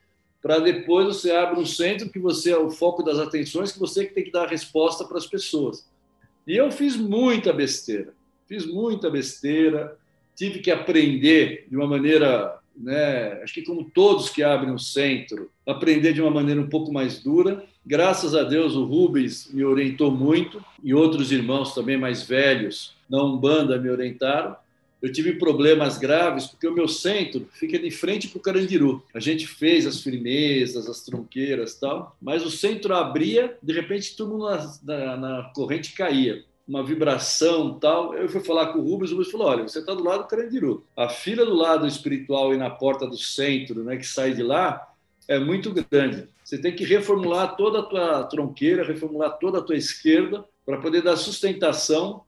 para 0.43 0.59
depois 0.59 1.07
você 1.07 1.31
abre 1.33 1.61
um 1.61 1.67
centro 1.67 2.09
que 2.09 2.19
você 2.19 2.51
é 2.51 2.59
o 2.59 2.71
foco 2.71 3.03
das 3.03 3.19
atenções, 3.19 3.73
que 3.73 3.79
você 3.79 4.07
que 4.07 4.15
tem 4.15 4.25
que 4.25 4.33
dar 4.33 4.45
a 4.45 4.51
resposta 4.51 5.05
para 5.05 5.19
as 5.19 5.27
pessoas. 5.27 5.87
E 6.47 6.57
eu 6.57 6.71
fiz 6.73 6.97
muita 6.97 7.53
besteira, 7.53 8.15
fiz 8.49 8.65
muita 8.67 9.11
besteira, 9.11 9.97
tive 10.35 10.61
que 10.61 10.71
aprender 10.71 11.67
de 11.69 11.77
uma 11.77 11.87
maneira, 11.87 12.59
né, 12.75 13.43
acho 13.43 13.53
que 13.53 13.63
como 13.63 13.85
todos 13.85 14.31
que 14.31 14.43
abrem 14.43 14.73
um 14.73 14.79
centro, 14.79 15.51
aprender 15.67 16.15
de 16.15 16.23
uma 16.23 16.31
maneira 16.31 16.61
um 16.61 16.69
pouco 16.69 16.91
mais 16.91 17.23
dura. 17.23 17.65
Graças 17.85 18.35
a 18.35 18.43
Deus 18.43 18.75
o 18.75 18.85
Rubens 18.85 19.51
me 19.53 19.65
orientou 19.65 20.11
muito 20.11 20.65
e 20.83 20.95
outros 20.95 21.31
irmãos 21.31 21.75
também 21.75 21.99
mais 21.99 22.23
velhos 22.23 22.95
na 23.09 23.23
Umbanda 23.23 23.79
me 23.79 23.91
orientaram 23.91 24.57
eu 25.03 25.11
tive 25.11 25.35
problemas 25.35 25.99
graves 25.99 26.47
porque 26.47 26.67
o 26.67 26.75
meu 26.75 26.87
centro 26.89 27.49
fica 27.53 27.79
de 27.79 27.91
frente 27.91 28.29
para 28.29 28.39
o 28.39 28.43
Carandiru. 28.43 29.03
A 29.15 29.21
gente 29.21 29.47
fez 29.47 29.87
as 29.87 30.01
firmezas, 30.01 30.89
as 30.89 31.03
tronqueiras 31.03 31.75
tal, 31.75 32.17
mas 32.21 32.45
o 32.45 32.51
centro 32.51 32.95
abria, 32.95 33.57
de 33.63 33.73
repente 33.73 34.17
tudo 34.17 34.39
na, 34.39 34.73
na, 34.83 35.17
na 35.17 35.43
corrente 35.55 35.93
caía. 35.93 36.45
Uma 36.69 36.85
vibração 36.85 37.79
tal. 37.81 38.15
Eu 38.15 38.29
fui 38.29 38.41
falar 38.41 38.67
com 38.67 38.79
o 38.79 38.83
Rubens, 38.83 39.11
o 39.11 39.15
Rubens 39.15 39.33
falou: 39.33 39.49
olha, 39.49 39.63
você 39.67 39.81
está 39.81 39.93
do 39.93 40.05
lado 40.05 40.23
do 40.23 40.29
Carandiru. 40.29 40.85
A 40.97 41.09
fila 41.09 41.45
do 41.45 41.55
lado 41.55 41.87
espiritual 41.87 42.55
e 42.55 42.59
na 42.59 42.71
porta 42.71 43.07
do 43.07 43.17
centro, 43.17 43.83
né, 43.83 43.97
que 43.97 44.07
sai 44.07 44.35
de 44.35 44.43
lá, 44.43 44.89
é 45.27 45.39
muito 45.39 45.73
grande. 45.73 46.29
Você 46.45 46.59
tem 46.59 46.75
que 46.75 46.85
reformular 46.85 47.57
toda 47.57 47.81
a 47.81 47.83
tua 47.83 48.25
tronqueira, 48.25 48.85
reformular 48.85 49.39
toda 49.39 49.59
a 49.59 49.63
tua 49.63 49.77
esquerda 49.77 50.45
para 50.71 50.79
poder 50.81 51.03
dar 51.03 51.17
sustentação 51.17 52.23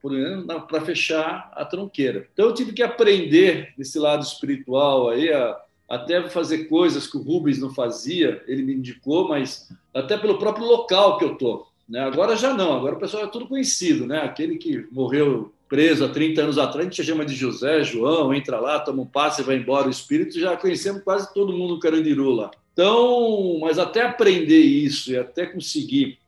para 0.69 0.81
fechar 0.81 1.53
a 1.55 1.65
tronqueira. 1.65 2.27
Então 2.33 2.47
eu 2.47 2.55
tive 2.55 2.73
que 2.73 2.83
aprender 2.83 3.73
desse 3.79 4.01
lado 4.01 4.25
espiritual 4.25 5.11
aí, 5.11 5.33
a, 5.33 5.57
até 5.89 6.29
fazer 6.29 6.65
coisas 6.65 7.07
que 7.07 7.17
o 7.17 7.23
Rubens 7.23 7.61
não 7.61 7.73
fazia, 7.73 8.43
ele 8.49 8.65
me 8.65 8.75
indicou, 8.75 9.29
mas 9.29 9.69
até 9.95 10.19
pelo 10.19 10.39
próprio 10.39 10.67
local 10.67 11.19
que 11.19 11.25
eu 11.25 11.37
tô. 11.37 11.67
Né? 11.89 12.01
Agora 12.01 12.35
já 12.35 12.53
não, 12.53 12.77
agora 12.77 12.97
o 12.97 12.99
pessoal 12.99 13.23
é 13.23 13.29
tudo 13.29 13.47
conhecido, 13.47 14.07
né? 14.07 14.19
Aquele 14.19 14.57
que 14.57 14.89
morreu 14.91 15.53
preso 15.69 16.05
há 16.05 16.09
30 16.09 16.43
anos 16.43 16.59
atrás, 16.59 16.81
a 16.87 16.91
gente 16.91 17.05
chama 17.05 17.25
de 17.25 17.35
José, 17.35 17.85
João, 17.85 18.35
entra 18.35 18.59
lá, 18.59 18.81
toma 18.81 19.03
um 19.03 19.07
passe 19.07 19.43
vai 19.43 19.57
embora 19.57 19.87
o 19.87 19.91
espírito, 19.91 20.41
já 20.41 20.57
conhecemos 20.57 21.03
quase 21.03 21.33
todo 21.33 21.53
mundo 21.53 21.75
no 21.75 21.81
Carandiru 21.81 22.31
lá. 22.31 22.51
Então, 22.73 23.59
mas 23.61 23.79
até 23.79 24.03
aprender 24.03 24.59
isso 24.59 25.13
e 25.13 25.17
até 25.17 25.47
conseguir 25.47 26.19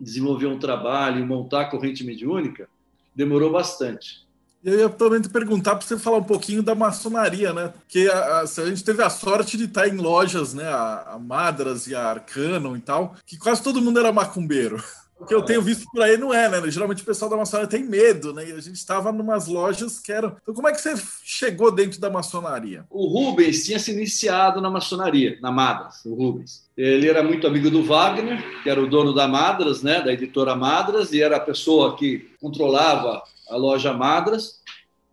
desenvolver 0.00 0.46
um 0.46 0.58
trabalho 0.58 1.20
e 1.20 1.26
montar 1.26 1.62
a 1.62 1.70
corrente 1.70 2.04
mediúnica, 2.04 2.68
demorou 3.14 3.52
bastante. 3.52 4.24
Eu 4.64 4.78
ia 4.78 4.88
também 4.88 5.20
te 5.20 5.28
perguntar 5.28 5.76
para 5.76 5.86
você 5.86 5.98
falar 5.98 6.16
um 6.18 6.24
pouquinho 6.24 6.62
da 6.62 6.74
maçonaria, 6.74 7.52
né? 7.52 7.68
Porque 7.68 8.08
a, 8.10 8.18
a, 8.18 8.40
a, 8.40 8.46
gente 8.46 8.82
teve 8.82 9.02
a 9.02 9.10
sorte 9.10 9.58
de 9.58 9.64
estar 9.64 9.86
em 9.86 9.96
lojas, 9.96 10.54
né? 10.54 10.66
A, 10.66 11.12
a 11.12 11.18
Madras 11.18 11.86
e 11.86 11.94
a 11.94 12.02
Arcano 12.02 12.74
e 12.74 12.80
tal, 12.80 13.14
que 13.26 13.36
quase 13.36 13.62
todo 13.62 13.82
mundo 13.82 14.00
era 14.00 14.10
macumbeiro. 14.10 14.82
O 15.18 15.24
que 15.24 15.34
eu 15.34 15.42
tenho 15.42 15.62
visto 15.62 15.86
por 15.92 16.02
aí 16.02 16.16
não 16.16 16.34
é, 16.34 16.48
né? 16.48 16.70
Geralmente 16.70 17.02
o 17.02 17.06
pessoal 17.06 17.30
da 17.30 17.36
maçonaria 17.36 17.70
tem 17.70 17.84
medo, 17.84 18.34
né? 18.34 18.48
E 18.48 18.52
a 18.52 18.60
gente 18.60 18.74
estava 18.74 19.10
em 19.10 19.20
umas 19.20 19.46
lojas 19.46 20.00
que 20.00 20.12
eram. 20.12 20.36
Então, 20.42 20.54
como 20.54 20.68
é 20.68 20.72
que 20.72 20.80
você 20.80 20.94
chegou 21.22 21.70
dentro 21.70 22.00
da 22.00 22.10
maçonaria? 22.10 22.84
O 22.90 23.06
Rubens 23.06 23.64
tinha 23.64 23.78
se 23.78 23.92
iniciado 23.92 24.60
na 24.60 24.68
maçonaria, 24.68 25.38
na 25.40 25.52
Madras, 25.52 26.04
o 26.04 26.14
Rubens. 26.14 26.64
Ele 26.76 27.08
era 27.08 27.22
muito 27.22 27.46
amigo 27.46 27.70
do 27.70 27.84
Wagner, 27.84 28.62
que 28.62 28.68
era 28.68 28.82
o 28.82 28.88
dono 28.88 29.14
da 29.14 29.28
Madras, 29.28 29.82
né? 29.82 30.02
Da 30.02 30.12
editora 30.12 30.56
Madras, 30.56 31.12
e 31.12 31.22
era 31.22 31.36
a 31.36 31.40
pessoa 31.40 31.96
que 31.96 32.30
controlava 32.40 33.22
a 33.48 33.56
loja 33.56 33.92
Madras. 33.92 34.60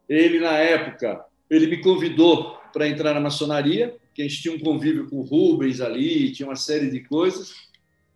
Ele, 0.10 0.40
na 0.40 0.58
época, 0.58 1.24
ele 1.50 1.68
me 1.68 1.82
convidou 1.82 2.58
para 2.74 2.88
entrar 2.88 3.14
na 3.14 3.20
maçonaria, 3.20 3.96
que 4.14 4.22
a 4.22 4.28
gente 4.28 4.42
tinha 4.42 4.56
um 4.56 4.60
convívio 4.60 5.10
com 5.10 5.18
o 5.18 5.24
Rubens 5.24 5.80
ali, 5.80 6.32
tinha 6.32 6.50
uma 6.50 6.56
série 6.56 6.90
de 6.90 7.02
coisas. 7.02 7.54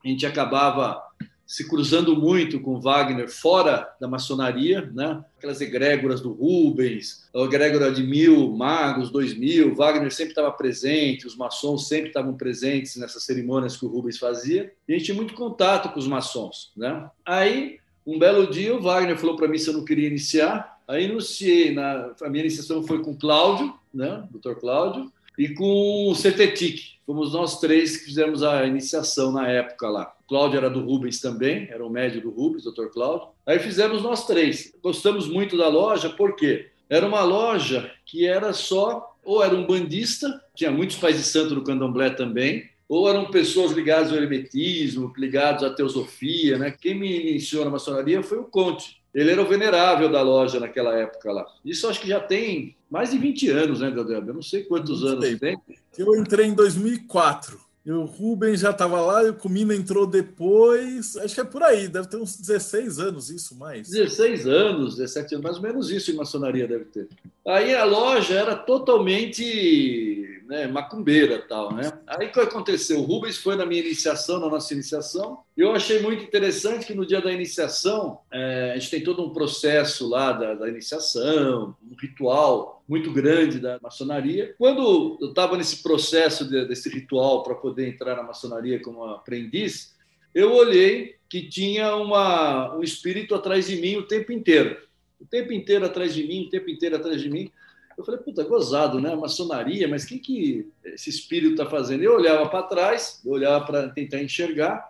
A 0.04 0.08
gente 0.08 0.26
acabava 0.26 1.02
se 1.46 1.68
cruzando 1.68 2.16
muito 2.16 2.60
com 2.60 2.80
Wagner 2.80 3.30
fora 3.30 3.88
da 4.00 4.08
maçonaria, 4.08 4.90
né? 4.94 5.24
aquelas 5.38 5.62
egrégoras 5.62 6.20
do 6.20 6.32
Rubens, 6.32 7.30
a 7.34 7.40
egrégora 7.40 7.92
de 7.92 8.02
mil, 8.02 8.52
magos, 8.52 9.12
dois 9.12 9.38
mil, 9.38 9.76
Wagner 9.76 10.12
sempre 10.12 10.32
estava 10.32 10.52
presente, 10.52 11.28
os 11.28 11.36
maçons 11.36 11.88
sempre 11.88 12.08
estavam 12.08 12.34
presentes 12.34 12.96
nessas 12.96 13.24
cerimônias 13.24 13.78
que 13.78 13.86
o 13.86 13.90
Rubens 13.90 14.18
fazia, 14.18 14.72
e 14.88 14.94
a 14.94 14.98
gente 14.98 15.06
tinha 15.06 15.16
muito 15.16 15.36
contato 15.36 15.90
com 15.94 16.00
os 16.00 16.08
maçons. 16.08 16.72
Né? 16.76 17.08
Aí, 17.24 17.78
um 18.06 18.18
belo 18.18 18.48
dia, 18.48 18.76
o 18.76 18.82
Wagner 18.82 19.18
falou 19.18 19.36
para 19.36 19.48
mim 19.48 19.58
se 19.58 19.70
eu 19.70 19.74
não 19.74 19.86
queria 19.86 20.08
iniciar, 20.08 20.80
aí 20.88 21.06
iniciei, 21.06 21.74
na, 21.74 22.12
a 22.22 22.30
minha 22.30 22.44
iniciação 22.44 22.84
foi 22.84 23.02
com 23.02 23.16
Cláudio, 23.16 23.74
né? 23.94 24.28
Dr. 24.30 24.56
Cláudio, 24.60 25.12
e 25.38 25.50
com 25.50 26.10
o 26.10 26.16
CETETIC. 26.16 26.96
Fomos 27.06 27.34
nós 27.34 27.60
três 27.60 27.98
que 27.98 28.06
fizemos 28.06 28.42
a 28.42 28.66
iniciação 28.66 29.32
na 29.32 29.48
época 29.48 29.88
lá. 29.90 30.14
O 30.24 30.28
Cláudio 30.28 30.58
era 30.58 30.70
do 30.70 30.84
Rubens 30.84 31.20
também, 31.20 31.68
era 31.70 31.86
o 31.86 31.90
médio 31.90 32.20
do 32.20 32.32
Rubens, 32.32 32.64
doutor 32.64 32.90
Cláudio. 32.92 33.28
Aí 33.46 33.60
fizemos 33.60 34.02
nós 34.02 34.26
três. 34.26 34.74
Gostamos 34.82 35.28
muito 35.28 35.56
da 35.56 35.68
loja, 35.68 36.10
por 36.10 36.36
quê? 36.36 36.70
Era 36.90 37.06
uma 37.06 37.24
loja 37.24 37.92
que 38.06 38.26
era 38.26 38.54
só, 38.54 39.16
ou 39.24 39.44
era 39.44 39.56
um 39.56 39.68
bandista, 39.68 40.42
tinha 40.56 40.72
muitos 40.72 40.98
pais 40.98 41.18
de 41.18 41.24
santo 41.24 41.54
no 41.54 41.64
candomblé 41.64 42.10
também, 42.10 42.70
ou 42.88 43.10
eram 43.10 43.26
pessoas 43.26 43.72
ligadas 43.72 44.12
ao 44.12 44.18
hermetismo, 44.18 45.14
ligados 45.18 45.64
à 45.64 45.72
teosofia. 45.72 46.58
Né? 46.58 46.72
Quem 46.72 46.96
me 46.96 47.32
iniciou 47.32 47.66
na 47.66 47.72
maçonaria 47.72 48.22
foi 48.24 48.38
o 48.38 48.46
Conte. 48.46 49.02
Ele 49.16 49.32
era 49.32 49.42
o 49.42 49.48
venerável 49.48 50.12
da 50.12 50.22
loja 50.22 50.60
naquela 50.60 50.94
época 50.94 51.32
lá. 51.32 51.46
Isso 51.64 51.88
acho 51.88 52.02
que 52.02 52.10
já 52.10 52.20
tem 52.20 52.76
mais 52.92 53.12
de 53.12 53.18
20 53.18 53.50
anos, 53.50 53.80
né, 53.80 53.90
Deodébio? 53.90 54.32
Eu 54.32 54.34
não 54.36 54.42
sei 54.42 54.64
quantos 54.64 55.02
não 55.02 55.14
anos 55.14 55.40
tem. 55.40 55.58
Eu 55.98 56.14
entrei 56.18 56.48
em 56.48 56.54
2004. 56.54 57.64
E 57.86 57.92
o 57.92 58.04
Rubens 58.04 58.60
já 58.62 58.72
estava 58.72 59.00
lá 59.00 59.24
e 59.24 59.30
o 59.30 59.36
Comina 59.36 59.74
entrou 59.74 60.06
depois. 60.06 61.16
Acho 61.18 61.36
que 61.36 61.42
é 61.42 61.44
por 61.46 61.64
aí, 61.64 61.88
deve 61.88 62.10
ter 62.10 62.18
uns 62.18 62.36
16 62.36 63.00
anos 63.00 63.30
isso 63.30 63.56
mais. 63.56 63.88
16 63.88 64.48
anos, 64.48 64.98
17 64.98 65.36
anos, 65.36 65.44
mais 65.44 65.58
ou 65.58 65.64
menos 65.64 65.92
isso 65.92 66.12
em 66.12 66.16
maçonaria 66.16 66.68
deve 66.68 66.86
ter. 66.86 67.08
Aí 67.48 67.74
a 67.74 67.86
loja 67.86 68.34
era 68.34 68.56
totalmente 68.56 70.35
né, 70.48 70.68
macumbeira 70.68 71.40
tal, 71.40 71.74
né? 71.74 71.92
Aí 72.08 72.28
o 72.28 72.32
que 72.32 72.40
aconteceu? 72.40 73.00
O 73.00 73.04
Rubens 73.04 73.38
foi 73.38 73.56
na 73.56 73.66
minha 73.66 73.82
iniciação, 73.82 74.40
na 74.40 74.48
nossa 74.48 74.74
iniciação, 74.74 75.40
e 75.58 75.62
eu 75.62 75.72
achei 75.72 76.00
muito 76.02 76.24
interessante 76.24 76.86
que 76.86 76.94
no 76.94 77.06
dia 77.06 77.22
da 77.22 77.32
iniciação, 77.32 78.20
é, 78.32 78.74
a 78.74 78.78
gente 78.78 78.92
tem 78.92 79.04
todo 79.04 79.26
um 79.26 79.34
processo 79.34 80.08
lá 80.08 80.32
da, 80.32 80.54
da 80.54 80.70
iniciação, 80.70 81.76
um 81.84 81.96
ritual 82.00 82.84
muito 82.88 83.12
grande 83.12 83.60
da 83.60 83.80
maçonaria. 83.82 84.54
Quando 84.58 85.18
eu 85.20 85.30
estava 85.30 85.58
nesse 85.58 85.82
processo 85.82 86.48
de, 86.48 86.66
desse 86.66 86.90
ritual 86.90 87.44
para 87.44 87.56
poder 87.56 87.88
entrar 87.88 88.16
na 88.16 88.24
maçonaria 88.24 88.82
como 88.82 89.04
aprendiz, 89.04 89.96
eu 90.34 90.54
olhei 90.54 91.16
que 91.30 91.50
tinha 91.50 91.96
uma, 91.96 92.76
um 92.76 92.84
espírito 92.84 93.34
atrás 93.34 93.68
de 93.68 93.78
mim 93.78 93.96
o 93.96 94.04
tempo 94.04 94.32
inteiro. 94.32 94.78
O 95.20 95.26
tempo 95.26 95.52
inteiro 95.54 95.86
atrás 95.86 96.14
de 96.14 96.28
mim, 96.28 96.46
o 96.46 96.50
tempo 96.50 96.70
inteiro 96.70 96.96
atrás 96.98 97.22
de 97.22 97.30
mim. 97.30 97.52
Eu 97.98 98.04
falei, 98.04 98.20
puta, 98.20 98.44
gozado, 98.44 99.00
né? 99.00 99.16
Maçonaria, 99.16 99.88
mas 99.88 100.04
o 100.04 100.08
que, 100.08 100.20
que 100.20 100.68
esse 100.84 101.10
espírito 101.10 101.52
está 101.52 101.66
fazendo? 101.66 102.04
Eu 102.04 102.16
olhava 102.16 102.48
para 102.50 102.64
trás, 102.64 103.22
eu 103.26 103.32
olhava 103.32 103.66
para 103.66 103.90
tentar 103.90 104.22
enxergar, 104.22 104.86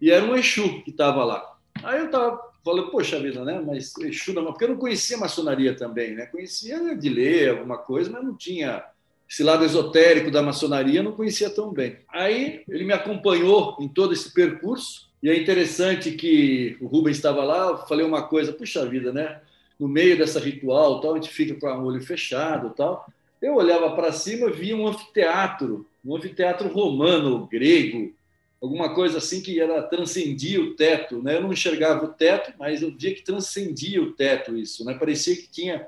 e 0.00 0.10
era 0.10 0.24
um 0.24 0.34
Exu 0.34 0.82
que 0.82 0.90
estava 0.90 1.24
lá. 1.24 1.56
Aí 1.82 2.00
eu 2.00 2.06
estava 2.06 2.40
falando, 2.64 2.90
poxa 2.90 3.20
vida, 3.20 3.44
né? 3.44 3.62
Mas 3.64 3.96
Exu 3.98 4.32
não, 4.32 4.44
porque 4.46 4.64
eu 4.64 4.70
não 4.70 4.76
conhecia 4.76 5.16
maçonaria 5.16 5.76
também, 5.76 6.14
né? 6.14 6.26
Conhecia 6.26 6.96
de 6.96 7.08
ler 7.08 7.50
alguma 7.50 7.78
coisa, 7.78 8.10
mas 8.10 8.24
não 8.24 8.36
tinha 8.36 8.84
esse 9.28 9.42
lado 9.42 9.64
esotérico 9.64 10.30
da 10.30 10.42
maçonaria, 10.42 11.02
não 11.02 11.12
conhecia 11.12 11.50
tão 11.50 11.72
bem. 11.72 11.98
Aí 12.08 12.62
ele 12.68 12.84
me 12.84 12.92
acompanhou 12.92 13.76
em 13.80 13.88
todo 13.88 14.12
esse 14.12 14.32
percurso, 14.32 15.06
e 15.22 15.28
é 15.28 15.36
interessante 15.36 16.12
que 16.12 16.76
o 16.80 16.86
Rubens 16.86 17.16
estava 17.16 17.42
lá, 17.42 17.68
eu 17.68 17.78
falei 17.86 18.06
uma 18.06 18.22
coisa, 18.28 18.52
puxa 18.52 18.86
vida, 18.86 19.12
né? 19.12 19.40
No 19.78 19.88
meio 19.88 20.16
dessa 20.16 20.40
ritual, 20.40 21.00
tal, 21.00 21.12
a 21.12 21.14
gente 21.16 21.30
fica 21.30 21.54
com 21.54 21.66
o 21.66 21.84
olho 21.84 22.02
fechado, 22.02 22.70
tal. 22.70 23.06
Eu 23.40 23.54
olhava 23.54 23.94
para 23.94 24.12
cima, 24.12 24.50
via 24.50 24.76
um 24.76 24.86
anfiteatro, 24.86 25.86
um 26.04 26.16
anfiteatro 26.16 26.68
romano, 26.68 27.46
grego, 27.46 28.14
alguma 28.60 28.94
coisa 28.94 29.18
assim 29.18 29.42
que 29.42 29.60
era 29.60 29.82
transcendia 29.82 30.60
o 30.60 30.74
teto, 30.74 31.22
né? 31.22 31.36
Eu 31.36 31.42
não 31.42 31.52
enxergava 31.52 32.04
o 32.04 32.08
teto, 32.08 32.52
mas 32.58 32.82
eu 32.82 32.90
via 32.90 33.14
que 33.14 33.22
transcendia 33.22 34.02
o 34.02 34.12
teto 34.12 34.56
isso, 34.56 34.84
né? 34.84 34.94
Parecia 34.94 35.36
que 35.36 35.48
tinha 35.48 35.86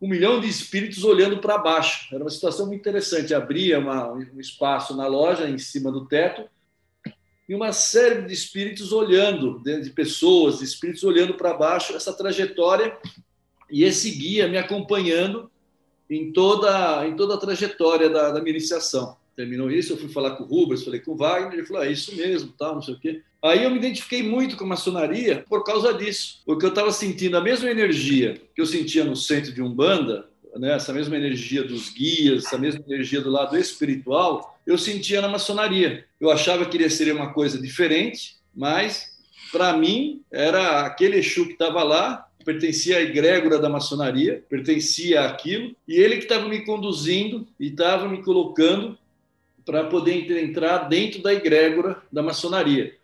um 0.00 0.08
milhão 0.08 0.40
de 0.40 0.48
espíritos 0.48 1.04
olhando 1.04 1.38
para 1.38 1.58
baixo. 1.58 2.14
Era 2.14 2.24
uma 2.24 2.30
situação 2.30 2.66
muito 2.66 2.80
interessante. 2.80 3.34
Abria 3.34 3.78
uma, 3.78 4.12
um 4.12 4.40
espaço 4.40 4.96
na 4.96 5.06
loja 5.06 5.48
em 5.48 5.58
cima 5.58 5.92
do 5.92 6.06
teto 6.06 6.48
e 7.48 7.54
uma 7.54 7.72
série 7.72 8.22
de 8.22 8.32
espíritos 8.32 8.92
olhando, 8.92 9.60
de 9.62 9.90
pessoas, 9.90 10.60
de 10.60 10.64
espíritos 10.64 11.02
olhando 11.04 11.34
para 11.34 11.52
baixo. 11.52 11.94
Essa 11.94 12.12
trajetória 12.12 12.96
e 13.70 13.84
esse 13.84 14.10
guia 14.10 14.48
me 14.48 14.58
acompanhando 14.58 15.50
em 16.08 16.32
toda, 16.32 17.06
em 17.06 17.14
toda 17.14 17.34
a 17.34 17.38
trajetória 17.38 18.10
da, 18.10 18.32
da 18.32 18.40
minha 18.40 18.56
iniciação. 18.56 19.16
terminou 19.36 19.70
isso, 19.70 19.92
eu 19.92 19.96
fui 19.96 20.08
falar 20.08 20.32
com 20.32 20.44
o 20.44 20.46
Rubens, 20.46 20.82
falei 20.82 21.00
com 21.00 21.12
o 21.12 21.16
Wagner, 21.16 21.54
ele 21.54 21.66
falou, 21.66 21.84
é 21.84 21.92
isso 21.92 22.14
mesmo, 22.16 22.52
tal, 22.58 22.74
não 22.74 22.82
sei 22.82 22.94
o 22.94 22.98
quê. 22.98 23.22
Aí 23.42 23.64
eu 23.64 23.70
me 23.70 23.78
identifiquei 23.78 24.22
muito 24.22 24.56
com 24.56 24.64
a 24.64 24.68
maçonaria 24.68 25.44
por 25.48 25.64
causa 25.64 25.94
disso, 25.94 26.42
porque 26.44 26.64
eu 26.64 26.70
estava 26.70 26.92
sentindo 26.92 27.36
a 27.36 27.40
mesma 27.40 27.70
energia 27.70 28.40
que 28.54 28.60
eu 28.60 28.66
sentia 28.66 29.04
no 29.04 29.16
centro 29.16 29.52
de 29.52 29.62
Umbanda, 29.62 30.28
né, 30.56 30.74
essa 30.74 30.92
mesma 30.92 31.16
energia 31.16 31.62
dos 31.62 31.90
guias, 31.90 32.44
essa 32.44 32.58
mesma 32.58 32.82
energia 32.86 33.20
do 33.20 33.30
lado 33.30 33.56
espiritual, 33.56 34.58
eu 34.66 34.76
sentia 34.76 35.20
na 35.20 35.28
maçonaria. 35.28 36.04
Eu 36.20 36.30
achava 36.30 36.66
que 36.66 36.76
iria 36.76 36.90
ser 36.90 37.14
uma 37.14 37.32
coisa 37.32 37.60
diferente, 37.60 38.36
mas 38.54 39.16
para 39.52 39.76
mim 39.76 40.22
era 40.30 40.80
aquele 40.84 41.18
Exu 41.18 41.46
que 41.46 41.52
estava 41.52 41.82
lá, 41.82 42.26
pertencia 42.44 42.98
à 42.98 43.02
egrégora 43.02 43.58
da 43.58 43.68
maçonaria, 43.68 44.42
pertencia 44.48 45.22
àquilo, 45.24 45.74
e 45.86 45.96
ele 45.96 46.16
que 46.16 46.24
estava 46.24 46.48
me 46.48 46.64
conduzindo 46.64 47.46
e 47.58 47.68
estava 47.68 48.08
me 48.08 48.22
colocando 48.22 48.96
para 49.64 49.84
poder 49.84 50.30
entrar 50.42 50.88
dentro 50.88 51.22
da 51.22 51.32
egrégora 51.32 52.02
da 52.10 52.22
maçonaria. 52.22 52.94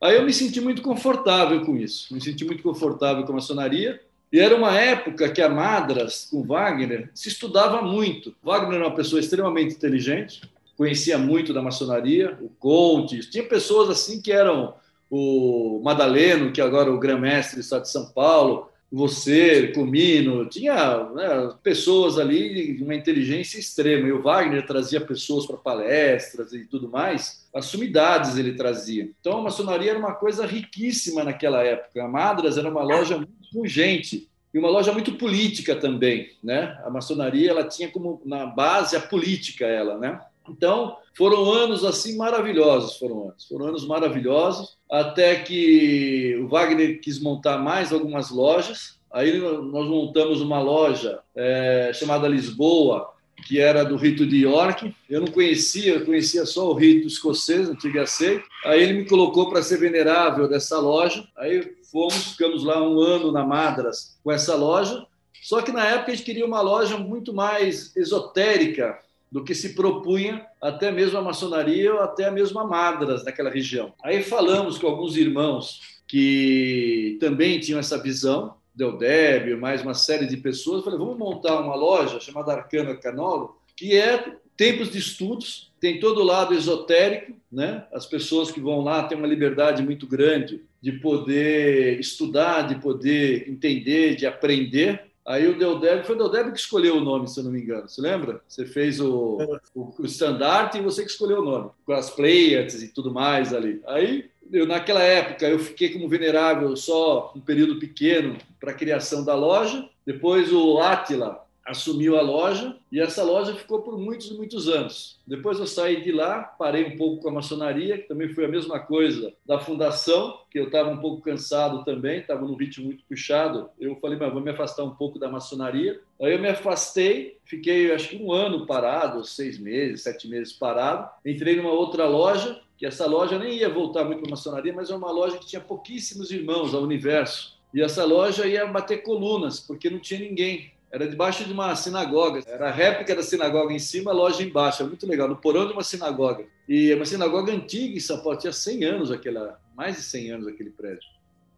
Aí 0.00 0.16
eu 0.16 0.24
me 0.24 0.32
senti 0.32 0.60
muito 0.60 0.80
confortável 0.80 1.64
com 1.64 1.76
isso, 1.76 2.12
me 2.14 2.20
senti 2.20 2.44
muito 2.44 2.62
confortável 2.62 3.24
com 3.24 3.32
a 3.32 3.36
maçonaria, 3.36 4.00
e 4.32 4.38
era 4.38 4.54
uma 4.54 4.78
época 4.78 5.30
que 5.30 5.40
a 5.40 5.48
Madras, 5.48 6.28
com 6.30 6.42
Wagner, 6.42 7.10
se 7.14 7.28
estudava 7.28 7.80
muito. 7.80 8.34
Wagner 8.42 8.76
era 8.76 8.86
uma 8.86 8.94
pessoa 8.94 9.20
extremamente 9.20 9.74
inteligente, 9.74 10.42
conhecia 10.76 11.18
muito 11.18 11.52
da 11.52 11.62
maçonaria, 11.62 12.38
o 12.40 12.48
Conte, 12.48 13.20
tinha 13.30 13.42
pessoas 13.42 13.90
assim 13.90 14.20
que 14.20 14.30
eram 14.30 14.74
o 15.10 15.80
Madaleno, 15.82 16.52
que 16.52 16.60
agora 16.60 16.90
é 16.90 16.92
o 16.92 16.98
grã-mestre 16.98 17.56
do 17.56 17.62
estado 17.62 17.82
de 17.82 17.90
São 17.90 18.06
Paulo, 18.10 18.67
você, 18.90 19.68
Comino, 19.68 20.46
tinha 20.46 21.04
né, 21.10 21.54
pessoas 21.62 22.18
ali 22.18 22.74
de 22.74 22.82
uma 22.82 22.94
inteligência 22.94 23.58
extrema. 23.58 24.08
E 24.08 24.12
o 24.12 24.22
Wagner 24.22 24.66
trazia 24.66 25.00
pessoas 25.00 25.46
para 25.46 25.58
palestras 25.58 26.52
e 26.52 26.64
tudo 26.64 26.88
mais, 26.88 27.46
as 27.54 27.66
sumidades 27.66 28.38
ele 28.38 28.54
trazia. 28.54 29.10
Então 29.20 29.38
a 29.38 29.42
maçonaria 29.42 29.90
era 29.90 29.98
uma 29.98 30.14
coisa 30.14 30.46
riquíssima 30.46 31.22
naquela 31.22 31.62
época. 31.62 32.02
A 32.02 32.08
Madras 32.08 32.56
era 32.56 32.68
uma 32.68 32.82
loja 32.82 33.16
muito 33.16 33.32
pungente 33.52 34.28
e 34.52 34.58
uma 34.58 34.70
loja 34.70 34.92
muito 34.92 35.12
política 35.14 35.76
também, 35.76 36.32
né? 36.42 36.80
A 36.84 36.90
maçonaria 36.90 37.50
ela 37.50 37.64
tinha 37.64 37.90
como 37.90 38.22
na 38.24 38.46
base 38.46 38.96
a 38.96 39.00
política 39.00 39.66
ela, 39.66 39.98
né? 39.98 40.18
Então, 40.50 40.96
foram 41.16 41.50
anos 41.52 41.84
assim 41.84 42.16
maravilhosos, 42.16 42.96
foram 42.96 43.24
anos, 43.30 43.46
foram 43.46 43.66
anos 43.66 43.86
maravilhosos, 43.86 44.76
até 44.90 45.36
que 45.36 46.38
o 46.42 46.48
Wagner 46.48 47.00
quis 47.00 47.20
montar 47.20 47.58
mais 47.58 47.92
algumas 47.92 48.30
lojas. 48.30 48.98
Aí 49.10 49.38
nós 49.38 49.88
montamos 49.88 50.40
uma 50.40 50.60
loja 50.60 51.20
é, 51.34 51.90
chamada 51.94 52.28
Lisboa, 52.28 53.10
que 53.46 53.58
era 53.58 53.84
do 53.84 53.96
rito 53.96 54.26
de 54.26 54.42
York. 54.42 54.94
Eu 55.08 55.20
não 55.20 55.28
conhecia, 55.28 55.94
eu 55.94 56.04
conhecia 56.04 56.44
só 56.44 56.70
o 56.70 56.74
rito 56.74 57.06
escocês, 57.06 57.68
antigo 57.68 58.06
sei. 58.06 58.42
Aí 58.64 58.82
ele 58.82 58.92
me 58.92 59.08
colocou 59.08 59.48
para 59.48 59.62
ser 59.62 59.78
venerável 59.78 60.48
dessa 60.48 60.78
loja. 60.78 61.26
Aí 61.36 61.72
fomos, 61.90 62.32
ficamos 62.32 62.64
lá 62.64 62.86
um 62.86 63.00
ano 63.00 63.32
na 63.32 63.44
Madras 63.44 64.18
com 64.22 64.30
essa 64.30 64.54
loja. 64.54 65.06
Só 65.42 65.62
que 65.62 65.72
na 65.72 65.84
época 65.86 66.12
a 66.12 66.14
gente 66.14 66.24
queria 66.24 66.44
uma 66.44 66.60
loja 66.60 66.98
muito 66.98 67.32
mais 67.32 67.96
esotérica, 67.96 68.98
do 69.30 69.44
que 69.44 69.54
se 69.54 69.74
propunha 69.74 70.46
até 70.60 70.90
mesmo 70.90 71.18
a 71.18 71.22
maçonaria 71.22 71.92
ou 71.94 72.00
até 72.00 72.24
a 72.24 72.30
mesma 72.30 72.64
Madras 72.64 73.24
naquela 73.24 73.50
região. 73.50 73.92
Aí 74.02 74.22
falamos 74.22 74.78
com 74.78 74.86
alguns 74.86 75.16
irmãos 75.16 75.80
que 76.06 77.18
também 77.20 77.60
tinham 77.60 77.78
essa 77.78 78.02
visão, 78.02 78.54
Deodébio, 78.74 79.60
mais 79.60 79.82
uma 79.82 79.94
série 79.94 80.26
de 80.26 80.36
pessoas, 80.36 80.84
falei, 80.84 80.98
vamos 80.98 81.18
montar 81.18 81.60
uma 81.60 81.74
loja 81.74 82.20
chamada 82.20 82.52
Arcana 82.52 82.96
Canolo, 82.96 83.56
que 83.76 83.96
é 83.96 84.36
tempos 84.56 84.90
de 84.90 84.98
estudos, 84.98 85.70
tem 85.80 86.00
todo 86.00 86.20
o 86.20 86.24
lado 86.24 86.54
esotérico, 86.54 87.32
né? 87.50 87.84
As 87.92 88.06
pessoas 88.06 88.50
que 88.50 88.60
vão 88.60 88.80
lá 88.80 89.04
têm 89.04 89.16
uma 89.16 89.26
liberdade 89.26 89.82
muito 89.82 90.06
grande 90.06 90.62
de 90.80 90.92
poder 90.92 91.98
estudar, 92.00 92.62
de 92.62 92.76
poder 92.76 93.48
entender, 93.48 94.16
de 94.16 94.26
aprender, 94.26 95.07
Aí 95.28 95.46
o 95.46 95.58
Deldeb, 95.58 96.06
foi 96.06 96.16
o 96.16 96.18
Deldeb 96.18 96.52
que 96.52 96.58
escolheu 96.58 96.96
o 96.96 97.00
nome, 97.02 97.28
se 97.28 97.38
eu 97.38 97.44
não 97.44 97.50
me 97.50 97.60
engano. 97.60 97.86
Você 97.86 98.00
lembra? 98.00 98.40
Você 98.48 98.64
fez 98.64 98.98
o, 98.98 99.60
o, 99.74 99.92
o 99.98 100.06
estandarte 100.06 100.78
e 100.78 100.80
você 100.80 101.04
que 101.04 101.10
escolheu 101.10 101.40
o 101.40 101.44
nome, 101.44 101.70
com 101.84 101.92
as 101.92 102.08
Pleiades 102.08 102.82
e 102.82 102.88
tudo 102.88 103.12
mais 103.12 103.52
ali. 103.52 103.82
Aí, 103.86 104.30
eu, 104.50 104.66
naquela 104.66 105.02
época, 105.02 105.46
eu 105.46 105.58
fiquei 105.58 105.90
como 105.90 106.08
venerável 106.08 106.74
só 106.76 107.30
um 107.36 107.40
período 107.40 107.78
pequeno 107.78 108.38
para 108.58 108.70
a 108.70 108.74
criação 108.74 109.22
da 109.22 109.34
loja. 109.34 109.86
Depois 110.06 110.50
o 110.50 110.78
Átila 110.78 111.46
assumiu 111.68 112.18
a 112.18 112.22
loja 112.22 112.76
e 112.90 112.98
essa 112.98 113.22
loja 113.22 113.54
ficou 113.54 113.82
por 113.82 113.98
muitos 113.98 114.30
e 114.30 114.34
muitos 114.34 114.68
anos. 114.68 115.20
Depois 115.26 115.58
eu 115.58 115.66
saí 115.66 116.02
de 116.02 116.10
lá, 116.10 116.42
parei 116.42 116.84
um 116.86 116.96
pouco 116.96 117.22
com 117.22 117.28
a 117.28 117.32
maçonaria, 117.32 117.98
que 117.98 118.08
também 118.08 118.30
foi 118.30 118.46
a 118.46 118.48
mesma 118.48 118.80
coisa 118.80 119.34
da 119.46 119.60
fundação, 119.60 120.40
que 120.50 120.58
eu 120.58 120.64
estava 120.64 120.88
um 120.88 120.96
pouco 120.96 121.20
cansado 121.20 121.84
também, 121.84 122.20
estava 122.20 122.46
num 122.46 122.56
ritmo 122.56 122.86
muito 122.86 123.04
puxado. 123.04 123.68
Eu 123.78 123.96
falei, 123.96 124.18
mas 124.18 124.32
vou 124.32 124.40
me 124.40 124.50
afastar 124.50 124.82
um 124.82 124.94
pouco 124.94 125.18
da 125.18 125.28
maçonaria. 125.28 126.00
Aí 126.20 126.32
eu 126.32 126.38
me 126.38 126.48
afastei, 126.48 127.36
fiquei 127.44 127.92
acho 127.92 128.08
que 128.08 128.16
um 128.16 128.32
ano 128.32 128.66
parado, 128.66 129.22
seis 129.24 129.58
meses, 129.58 130.02
sete 130.02 130.26
meses 130.26 130.54
parado. 130.54 131.10
Entrei 131.24 131.56
numa 131.56 131.72
outra 131.72 132.06
loja, 132.06 132.60
que 132.78 132.86
essa 132.86 133.06
loja 133.06 133.38
nem 133.38 133.58
ia 133.58 133.68
voltar 133.68 134.04
muito 134.04 134.20
para 134.20 134.30
a 134.30 134.30
maçonaria, 134.30 134.72
mas 134.72 134.88
era 134.88 134.96
uma 134.98 135.10
loja 135.10 135.36
que 135.36 135.46
tinha 135.46 135.60
pouquíssimos 135.60 136.30
irmãos 136.30 136.74
ao 136.74 136.82
universo. 136.82 137.58
E 137.74 137.82
essa 137.82 138.04
loja 138.04 138.46
ia 138.46 138.64
bater 138.66 139.02
colunas, 139.02 139.60
porque 139.60 139.90
não 139.90 139.98
tinha 139.98 140.20
ninguém 140.20 140.72
era 140.90 141.06
debaixo 141.06 141.44
de 141.44 141.52
uma 141.52 141.74
sinagoga. 141.76 142.42
Era 142.46 142.68
a 142.68 142.72
réplica 142.72 143.14
da 143.14 143.22
sinagoga 143.22 143.72
em 143.72 143.78
cima, 143.78 144.10
a 144.10 144.14
loja 144.14 144.42
embaixo. 144.42 144.82
É 144.82 144.86
muito 144.86 145.06
legal, 145.06 145.28
no 145.28 145.36
porão 145.36 145.66
de 145.66 145.72
uma 145.72 145.82
sinagoga. 145.82 146.44
E 146.68 146.90
é 146.90 146.94
uma 146.94 147.04
sinagoga 147.04 147.52
antiga 147.52 147.96
em 147.96 148.00
São 148.00 148.22
Paulo, 148.22 148.38
tinha 148.38 148.52
100 148.52 148.84
anos 148.84 149.10
aquela, 149.10 149.60
mais 149.76 149.96
de 149.96 150.02
100 150.02 150.30
anos 150.32 150.46
aquele 150.48 150.70
prédio. 150.70 151.08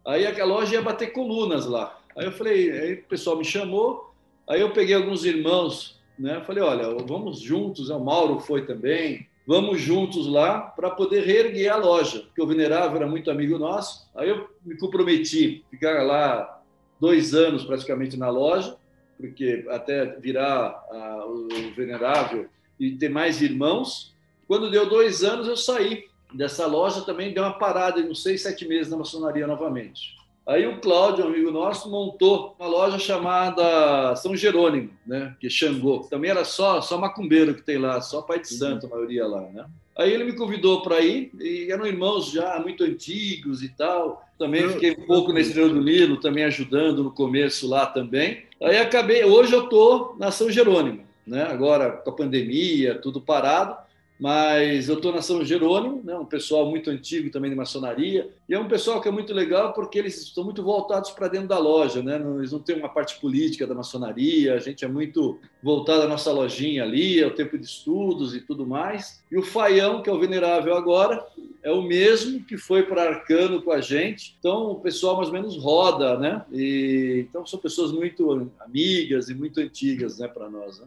Aí 0.05 0.25
a 0.25 0.45
loja 0.45 0.73
ia 0.73 0.81
bater 0.81 1.13
colunas 1.13 1.65
lá. 1.65 1.99
Aí 2.17 2.25
eu 2.25 2.31
falei, 2.31 2.71
aí 2.71 2.93
o 2.93 3.03
pessoal 3.03 3.37
me 3.37 3.45
chamou, 3.45 4.13
aí 4.47 4.59
eu 4.59 4.71
peguei 4.71 4.95
alguns 4.95 5.23
irmãos, 5.23 6.01
né? 6.17 6.41
Falei, 6.45 6.63
olha, 6.63 6.89
vamos 7.05 7.39
juntos, 7.39 7.89
o 7.89 7.99
Mauro 7.99 8.39
foi 8.39 8.65
também, 8.65 9.27
vamos 9.45 9.79
juntos 9.79 10.27
lá 10.27 10.59
para 10.59 10.89
poder 10.89 11.23
reerguer 11.23 11.71
a 11.71 11.77
loja, 11.77 12.21
porque 12.21 12.41
o 12.41 12.47
venerável 12.47 12.97
era 12.97 13.07
muito 13.07 13.31
amigo 13.31 13.57
nosso. 13.57 14.09
Aí 14.15 14.29
eu 14.29 14.49
me 14.65 14.77
comprometi, 14.77 15.63
ficar 15.69 16.03
lá 16.03 16.61
dois 16.99 17.33
anos 17.33 17.63
praticamente 17.63 18.17
na 18.17 18.29
loja, 18.29 18.75
porque 19.21 19.65
até 19.69 20.05
virar 20.19 20.83
o 21.27 21.47
venerável 21.75 22.47
e 22.79 22.91
ter 22.91 23.09
mais 23.09 23.41
irmãos. 23.41 24.13
Quando 24.47 24.71
deu 24.71 24.89
dois 24.89 25.23
anos, 25.23 25.47
eu 25.47 25.55
saí 25.55 26.05
dessa 26.33 26.65
loja 26.65 27.01
também, 27.01 27.33
deu 27.33 27.43
uma 27.43 27.57
parada 27.57 28.01
de 28.01 28.09
uns 28.09 28.23
seis, 28.23 28.41
sete 28.41 28.67
meses 28.67 28.91
na 28.91 28.97
maçonaria 28.97 29.45
novamente. 29.45 30.19
Aí 30.47 30.65
o 30.65 30.81
Cláudio, 30.81 31.23
um 31.23 31.27
amigo 31.27 31.51
nosso, 31.51 31.89
montou 31.89 32.55
uma 32.59 32.67
loja 32.67 32.97
chamada 32.97 34.15
São 34.15 34.35
Jerônimo, 34.35 34.89
né? 35.05 35.35
Que 35.39 35.47
é 35.47 35.49
Xangô. 35.49 35.99
Também 36.09 36.31
era 36.31 36.43
só 36.43 36.81
só 36.81 36.97
macumbeiro 36.97 37.53
que 37.53 37.61
tem 37.61 37.77
lá, 37.77 38.01
só 38.01 38.23
pai 38.23 38.39
de 38.39 38.47
santo, 38.47 38.87
a 38.87 38.89
maioria 38.89 39.27
lá, 39.27 39.41
né? 39.41 39.65
Aí 39.95 40.11
ele 40.11 40.23
me 40.23 40.33
convidou 40.33 40.81
para 40.81 40.99
ir, 41.01 41.31
e 41.39 41.71
eram 41.71 41.85
irmãos 41.85 42.31
já 42.31 42.59
muito 42.59 42.83
antigos 42.83 43.61
e 43.61 43.69
tal. 43.69 44.25
Também 44.39 44.67
fiquei 44.69 44.91
um 44.91 45.05
pouco 45.05 45.31
nesse 45.31 45.53
Rio 45.53 45.69
do 45.69 45.81
Nilo, 45.81 46.19
também 46.19 46.43
ajudando 46.45 47.03
no 47.03 47.11
começo 47.11 47.69
lá 47.69 47.85
também. 47.85 48.43
Aí 48.61 48.77
acabei, 48.77 49.23
hoje 49.23 49.53
eu 49.53 49.63
estou 49.63 50.15
na 50.19 50.31
São 50.31 50.51
Jerônimo, 50.51 51.03
né? 51.25 51.43
agora 51.43 51.91
com 51.91 52.11
a 52.11 52.15
pandemia, 52.15 52.93
tudo 52.93 53.19
parado, 53.19 53.75
mas 54.21 54.87
eu 54.87 54.97
estou 54.97 55.11
na 55.11 55.19
São 55.19 55.43
Jerônimo, 55.43 55.99
né, 56.03 56.15
um 56.15 56.27
pessoal 56.27 56.69
muito 56.69 56.91
antigo 56.91 57.31
também 57.31 57.49
de 57.49 57.55
maçonaria, 57.55 58.29
e 58.47 58.53
é 58.53 58.59
um 58.59 58.67
pessoal 58.67 59.01
que 59.01 59.07
é 59.07 59.11
muito 59.11 59.33
legal 59.33 59.73
porque 59.73 59.97
eles 59.97 60.21
estão 60.21 60.43
muito 60.43 60.61
voltados 60.61 61.09
para 61.09 61.27
dentro 61.27 61.47
da 61.47 61.57
loja, 61.57 62.03
né? 62.03 62.21
eles 62.37 62.51
não 62.51 62.59
têm 62.59 62.77
uma 62.77 62.87
parte 62.87 63.19
política 63.19 63.65
da 63.65 63.73
maçonaria, 63.73 64.53
a 64.53 64.59
gente 64.59 64.85
é 64.85 64.87
muito 64.87 65.39
voltado 65.63 66.03
à 66.03 66.07
nossa 66.07 66.31
lojinha 66.31 66.83
ali, 66.83 67.23
ao 67.23 67.31
tempo 67.31 67.57
de 67.57 67.65
estudos 67.65 68.35
e 68.35 68.41
tudo 68.41 68.63
mais. 68.63 69.23
E 69.31 69.39
o 69.39 69.41
Faião, 69.41 70.03
que 70.03 70.09
é 70.09 70.13
o 70.13 70.19
venerável 70.19 70.75
agora, 70.75 71.25
é 71.63 71.71
o 71.71 71.81
mesmo 71.81 72.43
que 72.43 72.57
foi 72.57 72.83
para 72.83 73.09
Arcano 73.09 73.59
com 73.63 73.71
a 73.71 73.81
gente, 73.81 74.35
então 74.37 74.73
o 74.73 74.75
pessoal 74.75 75.15
mais 75.15 75.29
ou 75.29 75.33
menos 75.33 75.57
roda, 75.57 76.19
né? 76.19 76.45
E, 76.51 77.25
então 77.27 77.43
são 77.43 77.59
pessoas 77.59 77.91
muito 77.91 78.51
amigas 78.59 79.29
e 79.29 79.33
muito 79.33 79.59
antigas 79.59 80.19
né, 80.19 80.27
para 80.27 80.47
nós. 80.47 80.79
Né? 80.79 80.85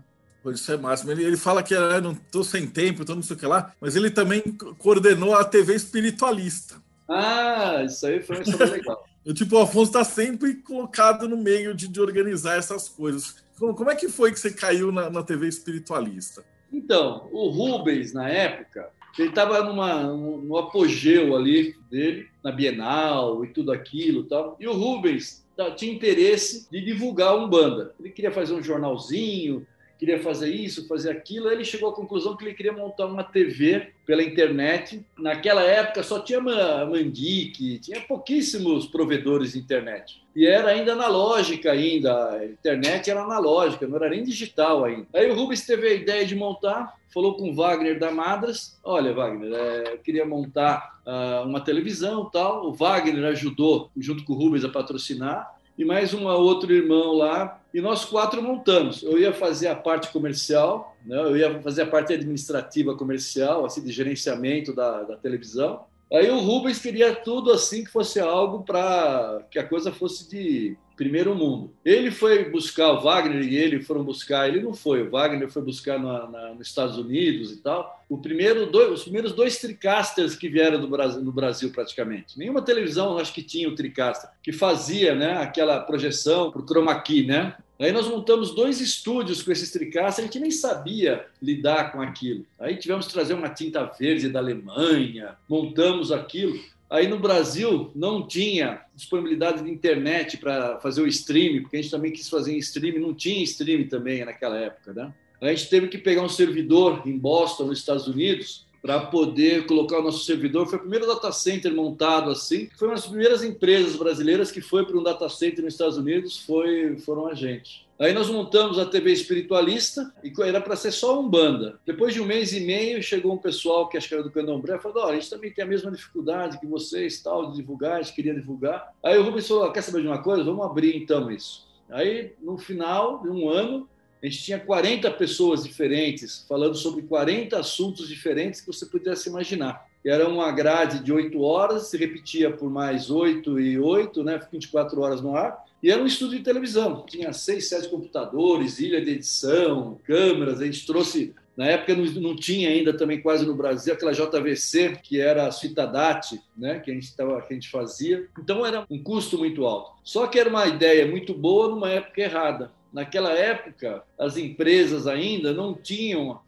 Isso 0.53 0.71
é 0.73 0.77
máximo. 0.77 1.11
Ele, 1.11 1.25
ele 1.25 1.37
fala 1.37 1.63
que 1.63 1.75
ah, 1.75 2.01
não 2.01 2.13
estou 2.13 2.45
sem 2.45 2.67
tempo, 2.67 3.03
então 3.03 3.15
não 3.15 3.23
sei 3.23 3.37
o 3.37 3.39
que 3.39 3.47
lá, 3.47 3.73
mas 3.81 3.97
ele 3.97 4.11
também 4.11 4.43
coordenou 4.79 5.35
a 5.35 5.45
TV 5.45 5.75
espiritualista. 5.75 6.83
Ah, 7.09 7.83
isso 7.85 8.07
aí 8.07 8.23
foi 8.23 8.43
uma 8.43 8.65
legal. 8.65 9.05
Eu, 9.25 9.33
tipo, 9.33 9.57
o 9.57 9.61
Afonso 9.61 9.87
está 9.91 10.05
sempre 10.05 10.57
colocado 10.57 11.27
no 11.27 11.37
meio 11.39 11.75
de, 11.75 11.89
de 11.89 11.99
organizar 11.99 12.59
essas 12.59 12.91
coisas. 12.91 13.37
Como, 13.59 13.75
como, 13.75 13.91
é 13.91 13.97
que 13.97 14.07
foi 14.07 14.31
que 14.31 14.39
você 14.39 14.51
caiu 14.51 14.93
na, 14.93 15.09
na 15.09 15.23
TV 15.23 15.49
espiritualista? 15.49 16.45
Então, 16.71 17.27
o 17.33 17.49
Rubens, 17.49 18.13
na 18.13 18.29
época, 18.29 18.91
ele 19.19 19.29
estava 19.29 19.63
no 19.63 20.59
apogeu 20.59 21.37
ali 21.37 21.75
dele, 21.91 22.29
na 22.43 22.53
Bienal 22.53 23.45
e 23.45 23.49
tudo 23.49 23.73
aquilo 23.73 24.25
tal. 24.25 24.57
E 24.61 24.67
o 24.67 24.75
Rubens 24.75 25.47
tinha 25.77 25.95
interesse 25.95 26.69
de 26.71 26.85
divulgar 26.85 27.29
a 27.29 27.35
Umbanda. 27.35 27.95
Ele 27.99 28.11
queria 28.11 28.33
fazer 28.33 28.53
um 28.55 28.63
jornalzinho, 28.63 29.67
queria 29.99 30.21
fazer 30.21 30.51
isso, 30.51 30.87
fazer 30.87 31.11
aquilo. 31.11 31.51
Ele 31.51 31.65
chegou 31.65 31.91
à 31.91 31.95
conclusão 31.95 32.37
que 32.37 32.45
ele 32.45 32.55
queria 32.55 32.73
montar 32.73 33.07
uma 33.07 33.25
TV 33.25 33.89
pela 34.07 34.23
internet. 34.23 35.05
Naquela 35.19 35.63
época 35.63 36.03
só 36.03 36.21
tinha 36.21 36.41
Mandic, 36.41 37.79
tinha 37.79 38.01
pouquíssimos 38.01 38.87
provedores 38.87 39.53
de 39.53 39.59
internet. 39.59 40.23
E 40.35 40.47
era 40.47 40.71
ainda 40.71 40.95
analógica 40.95 41.71
ainda, 41.71 42.33
a 42.33 42.45
internet 42.45 43.09
era 43.09 43.23
analógica, 43.23 43.87
não 43.87 43.97
era 43.97 44.11
nem 44.11 44.25
digital 44.25 44.85
ainda. 44.85 45.07
Aí 45.15 45.31
o 45.31 45.35
Rubens 45.35 45.65
teve 45.65 45.87
a 45.87 45.95
ideia 45.95 46.27
de 46.27 46.35
montar, 46.35 46.95
falou 47.13 47.37
com 47.37 47.51
o 47.51 47.55
Wagner 47.55 48.01
da 48.01 48.11
Madras, 48.11 48.77
olha 48.83 49.13
Wagner, 49.13 49.53
é, 49.53 49.93
eu 49.93 49.99
queria 49.99 50.27
montar 50.27 51.01
uh, 51.07 51.47
uma 51.47 51.61
televisão 51.61 52.29
tal. 52.31 52.67
O 52.67 52.73
Wagner 52.73 53.25
ajudou, 53.27 53.93
junto 53.97 54.25
com 54.25 54.33
o 54.33 54.37
Rubens, 54.37 54.65
a 54.65 54.69
patrocinar 54.69 55.55
e 55.77 55.85
mais 55.85 56.15
um 56.15 56.27
outro 56.27 56.73
irmão 56.73 57.13
lá, 57.13 57.61
e 57.73 57.81
nós 57.81 58.05
quatro 58.05 58.41
montamos. 58.43 59.03
Eu 59.03 59.19
ia 59.19 59.33
fazer 59.33 59.69
a 59.69 59.75
parte 59.75 60.13
comercial, 60.13 60.97
né? 61.05 61.19
eu 61.19 61.37
ia 61.37 61.61
fazer 61.61 61.83
a 61.83 61.87
parte 61.87 62.13
administrativa 62.13 62.97
comercial, 62.97 63.65
assim, 63.65 63.83
de 63.83 63.91
gerenciamento 63.91 64.73
da, 64.73 65.03
da 65.03 65.17
televisão. 65.17 65.85
Aí 66.13 66.31
o 66.31 66.39
Rubens 66.39 66.79
queria 66.79 67.15
tudo 67.15 67.51
assim 67.51 67.83
que 67.83 67.91
fosse 67.91 68.21
algo 68.21 68.63
para 68.63 69.43
que 69.51 69.59
a 69.59 69.67
coisa 69.67 69.91
fosse 69.91 70.31
de 70.31 70.77
primeiro 70.97 71.35
mundo. 71.35 71.73
Ele 71.85 72.11
foi 72.11 72.51
buscar 72.51 72.93
o 72.93 73.01
Wagner 73.01 73.43
e 73.43 73.57
ele 73.57 73.83
foram 73.83 74.05
buscar, 74.05 74.49
ele 74.49 74.61
não 74.61 74.75
foi, 74.75 75.03
o 75.03 75.11
Wagner 75.11 75.51
foi 75.51 75.63
buscar 75.63 75.99
na, 75.99 76.29
na, 76.29 76.55
nos 76.55 76.69
Estados 76.69 76.97
Unidos 76.97 77.53
e 77.53 77.57
tal. 77.57 78.05
O 78.09 78.19
primeiro 78.19 78.67
dois, 78.67 78.91
os 78.93 79.03
primeiros 79.03 79.33
dois 79.33 79.59
tricasters 79.59 80.37
que 80.37 80.49
vieram 80.49 80.81
do 80.81 80.89
Brasil, 80.89 81.23
no 81.23 81.33
Brasil 81.33 81.71
praticamente. 81.71 82.39
Nenhuma 82.39 82.63
televisão 82.63 83.19
acho 83.19 83.33
que 83.33 83.43
tinha 83.43 83.69
o 83.69 83.75
tricaster 83.75 84.31
que 84.43 84.53
fazia, 84.53 85.15
né, 85.15 85.39
aquela 85.39 85.81
projeção 85.81 86.51
para 86.51 86.61
o 86.61 86.67
chroma 86.67 87.01
key, 87.01 87.27
né? 87.27 87.57
Aí 87.79 87.91
nós 87.91 88.07
montamos 88.07 88.55
dois 88.55 88.81
estúdios 88.81 89.43
com 89.43 89.51
esses 89.51 89.71
tricasters, 89.73 90.21
a 90.21 90.23
gente 90.23 90.39
nem 90.39 90.51
sabia 90.51 91.27
lidar 91.43 91.91
com 91.91 92.01
aquilo. 92.01 92.47
Aí 92.59 92.77
tivemos 92.77 93.07
que 93.07 93.13
trazer 93.13 93.35
uma 93.35 93.49
tinta 93.49 93.85
verde 93.85 94.29
da 94.29 94.39
Alemanha, 94.39 95.37
montamos 95.49 96.13
aquilo. 96.13 96.57
Aí 96.89 97.09
no 97.09 97.19
Brasil 97.19 97.91
não 97.95 98.27
tinha 98.27 98.83
disponibilidade 98.95 99.63
de 99.63 99.71
internet 99.71 100.37
para 100.37 100.79
fazer 100.81 101.03
o 101.03 101.07
streaming, 101.07 101.63
porque 101.63 101.77
a 101.77 101.83
gente 101.83 101.91
também 101.91 102.13
quis 102.13 102.29
fazer 102.29 102.53
em 102.53 102.59
streaming, 102.59 102.99
não 102.99 103.15
tinha 103.15 103.43
streaming 103.43 103.89
também 103.89 104.25
naquela 104.25 104.57
época, 104.57 104.93
né? 104.93 105.13
A 105.41 105.49
gente 105.49 105.69
teve 105.69 105.89
que 105.89 105.99
pegar 105.99 106.23
um 106.23 106.29
servidor 106.29 107.03
em 107.05 107.19
Boston, 107.19 107.65
nos 107.65 107.79
Estados 107.79 108.07
Unidos, 108.07 108.67
para 108.81 109.01
poder 109.01 109.67
colocar 109.67 109.99
o 109.99 110.03
nosso 110.03 110.25
servidor. 110.25 110.67
Foi 110.67 110.79
o 110.79 110.83
primeiro 110.83 111.07
data 111.07 111.33
center 111.33 111.75
montado 111.75 112.31
assim. 112.31 112.69
Foi 112.77 112.89
uma 112.89 112.95
das 112.95 113.07
primeiras 113.07 113.43
empresas 113.43 113.97
brasileiras 113.97 114.51
que 114.51 114.61
foi 114.61 114.85
para 114.87 114.97
um 114.97 115.03
data 115.03 115.29
center 115.29 115.65
nos 115.65 115.75
Estados 115.75 115.97
Unidos, 115.97 116.39
foi, 116.39 116.97
foram 116.99 117.27
a 117.27 117.35
gente. 117.35 117.84
Aí 117.99 118.13
nós 118.13 118.29
montamos 118.29 118.79
a 118.79 118.85
TV 118.85 119.13
Espiritualista 119.13 120.13
e 120.23 120.33
era 120.43 120.61
para 120.61 120.75
ser 120.75 120.91
só 120.91 121.21
um 121.21 121.29
banda. 121.29 121.79
Depois 121.87 122.13
de 122.13 122.21
um 122.21 122.27
mês 122.27 122.53
e 122.53 122.61
meio, 122.61 123.01
chegou 123.01 123.33
um 123.33 123.39
pessoal 123.39 123.89
que 123.89 123.97
acho 123.97 124.09
que 124.09 124.15
era 124.15 124.23
do 124.23 124.33
Candomblé 124.33 124.79
falou: 124.79 125.05
oh, 125.05 125.09
a 125.09 125.15
gente 125.15 125.31
também 125.31 125.53
tem 125.53 125.65
a 125.65 125.69
mesma 125.69 125.93
dificuldade 125.93 126.59
que 126.59 126.67
vocês, 126.67 127.23
tal, 127.23 127.51
de 127.51 127.57
divulgar, 127.57 127.99
a 127.99 128.03
gente 128.03 128.15
queria 128.15 128.35
divulgar. 128.35 128.93
Aí 129.03 129.17
o 129.17 129.23
Rubens 129.23 129.47
falou: 129.47 129.71
quer 129.71 129.83
saber 129.83 130.03
de 130.03 130.09
uma 130.09 130.23
coisa? 130.23 130.43
Vamos 130.43 130.67
abrir 130.67 130.97
então 130.97 131.31
isso. 131.31 131.69
Aí, 131.89 132.33
no 132.43 132.59
final 132.59 133.23
de 133.23 133.29
um 133.29 133.49
ano, 133.49 133.89
a 134.21 134.27
gente 134.27 134.43
tinha 134.43 134.59
40 134.59 135.11
pessoas 135.13 135.63
diferentes 135.63 136.45
falando 136.49 136.75
sobre 136.75 137.03
40 137.03 137.59
assuntos 137.59 138.09
diferentes 138.09 138.61
que 138.61 138.67
você 138.67 138.87
pudesse 138.87 139.29
imaginar. 139.29 139.87
Era 140.05 140.29
uma 140.29 140.51
grade 140.51 141.03
de 141.03 141.13
8 141.13 141.41
horas, 141.41 141.89
se 141.89 141.97
repetia 141.97 142.51
por 142.51 142.69
mais 142.69 143.11
8 143.11 143.61
e 143.61 143.79
8, 143.79 144.25
né, 144.25 144.41
24 144.51 145.01
horas 145.01 145.21
no 145.23 145.37
ar. 145.37 145.64
E 145.85 145.91
era 145.91 146.03
um 146.03 146.07
estúdio 146.07 146.39
de 146.39 146.45
televisão. 146.45 147.05
Tinha 147.07 147.31
seis, 147.35 147.69
sete 147.69 147.91
computadores, 147.91 148.79
ilha 148.79 149.05
de 149.05 149.11
edição, 149.11 149.99
câmeras. 150.07 150.63
A 150.63 150.65
gente 150.65 150.87
trouxe 150.87 151.35
na 151.55 151.67
época 151.67 151.95
não, 151.95 152.35
tinha 152.35 152.71
ainda 152.71 152.97
também 152.97 153.21
quase 153.21 153.45
no 153.45 153.55
Brasil 153.55 153.93
aquela 153.93 154.11
JVC, 154.11 154.99
que 155.03 155.21
era 155.21 155.47
a 155.47 155.53
Citadati, 155.53 156.41
né, 156.57 156.81
que, 156.81 156.91
a 156.91 156.95
gente 156.95 157.15
que 157.15 157.23
a 157.23 157.53
gente 157.53 157.69
fazia. 157.69 158.27
Então 158.39 158.65
era 158.65 158.87
um 158.89 158.99
custo 159.03 159.37
muito 159.37 159.67
alto. 159.67 159.93
Só 160.03 160.27
que 160.27 160.39
era 160.39 160.49
uma 160.49 160.67
ideia 160.67 161.07
muito 161.07 161.35
boa 161.35 161.69
numa 161.69 161.91
época 161.91 162.23
errada. 162.23 162.73
Naquela 162.91 163.35
época, 163.35 164.03
as 164.19 164.39
empresas 164.39 165.07
ainda 165.07 165.53
não 165.53 165.75
tinham 165.75 166.41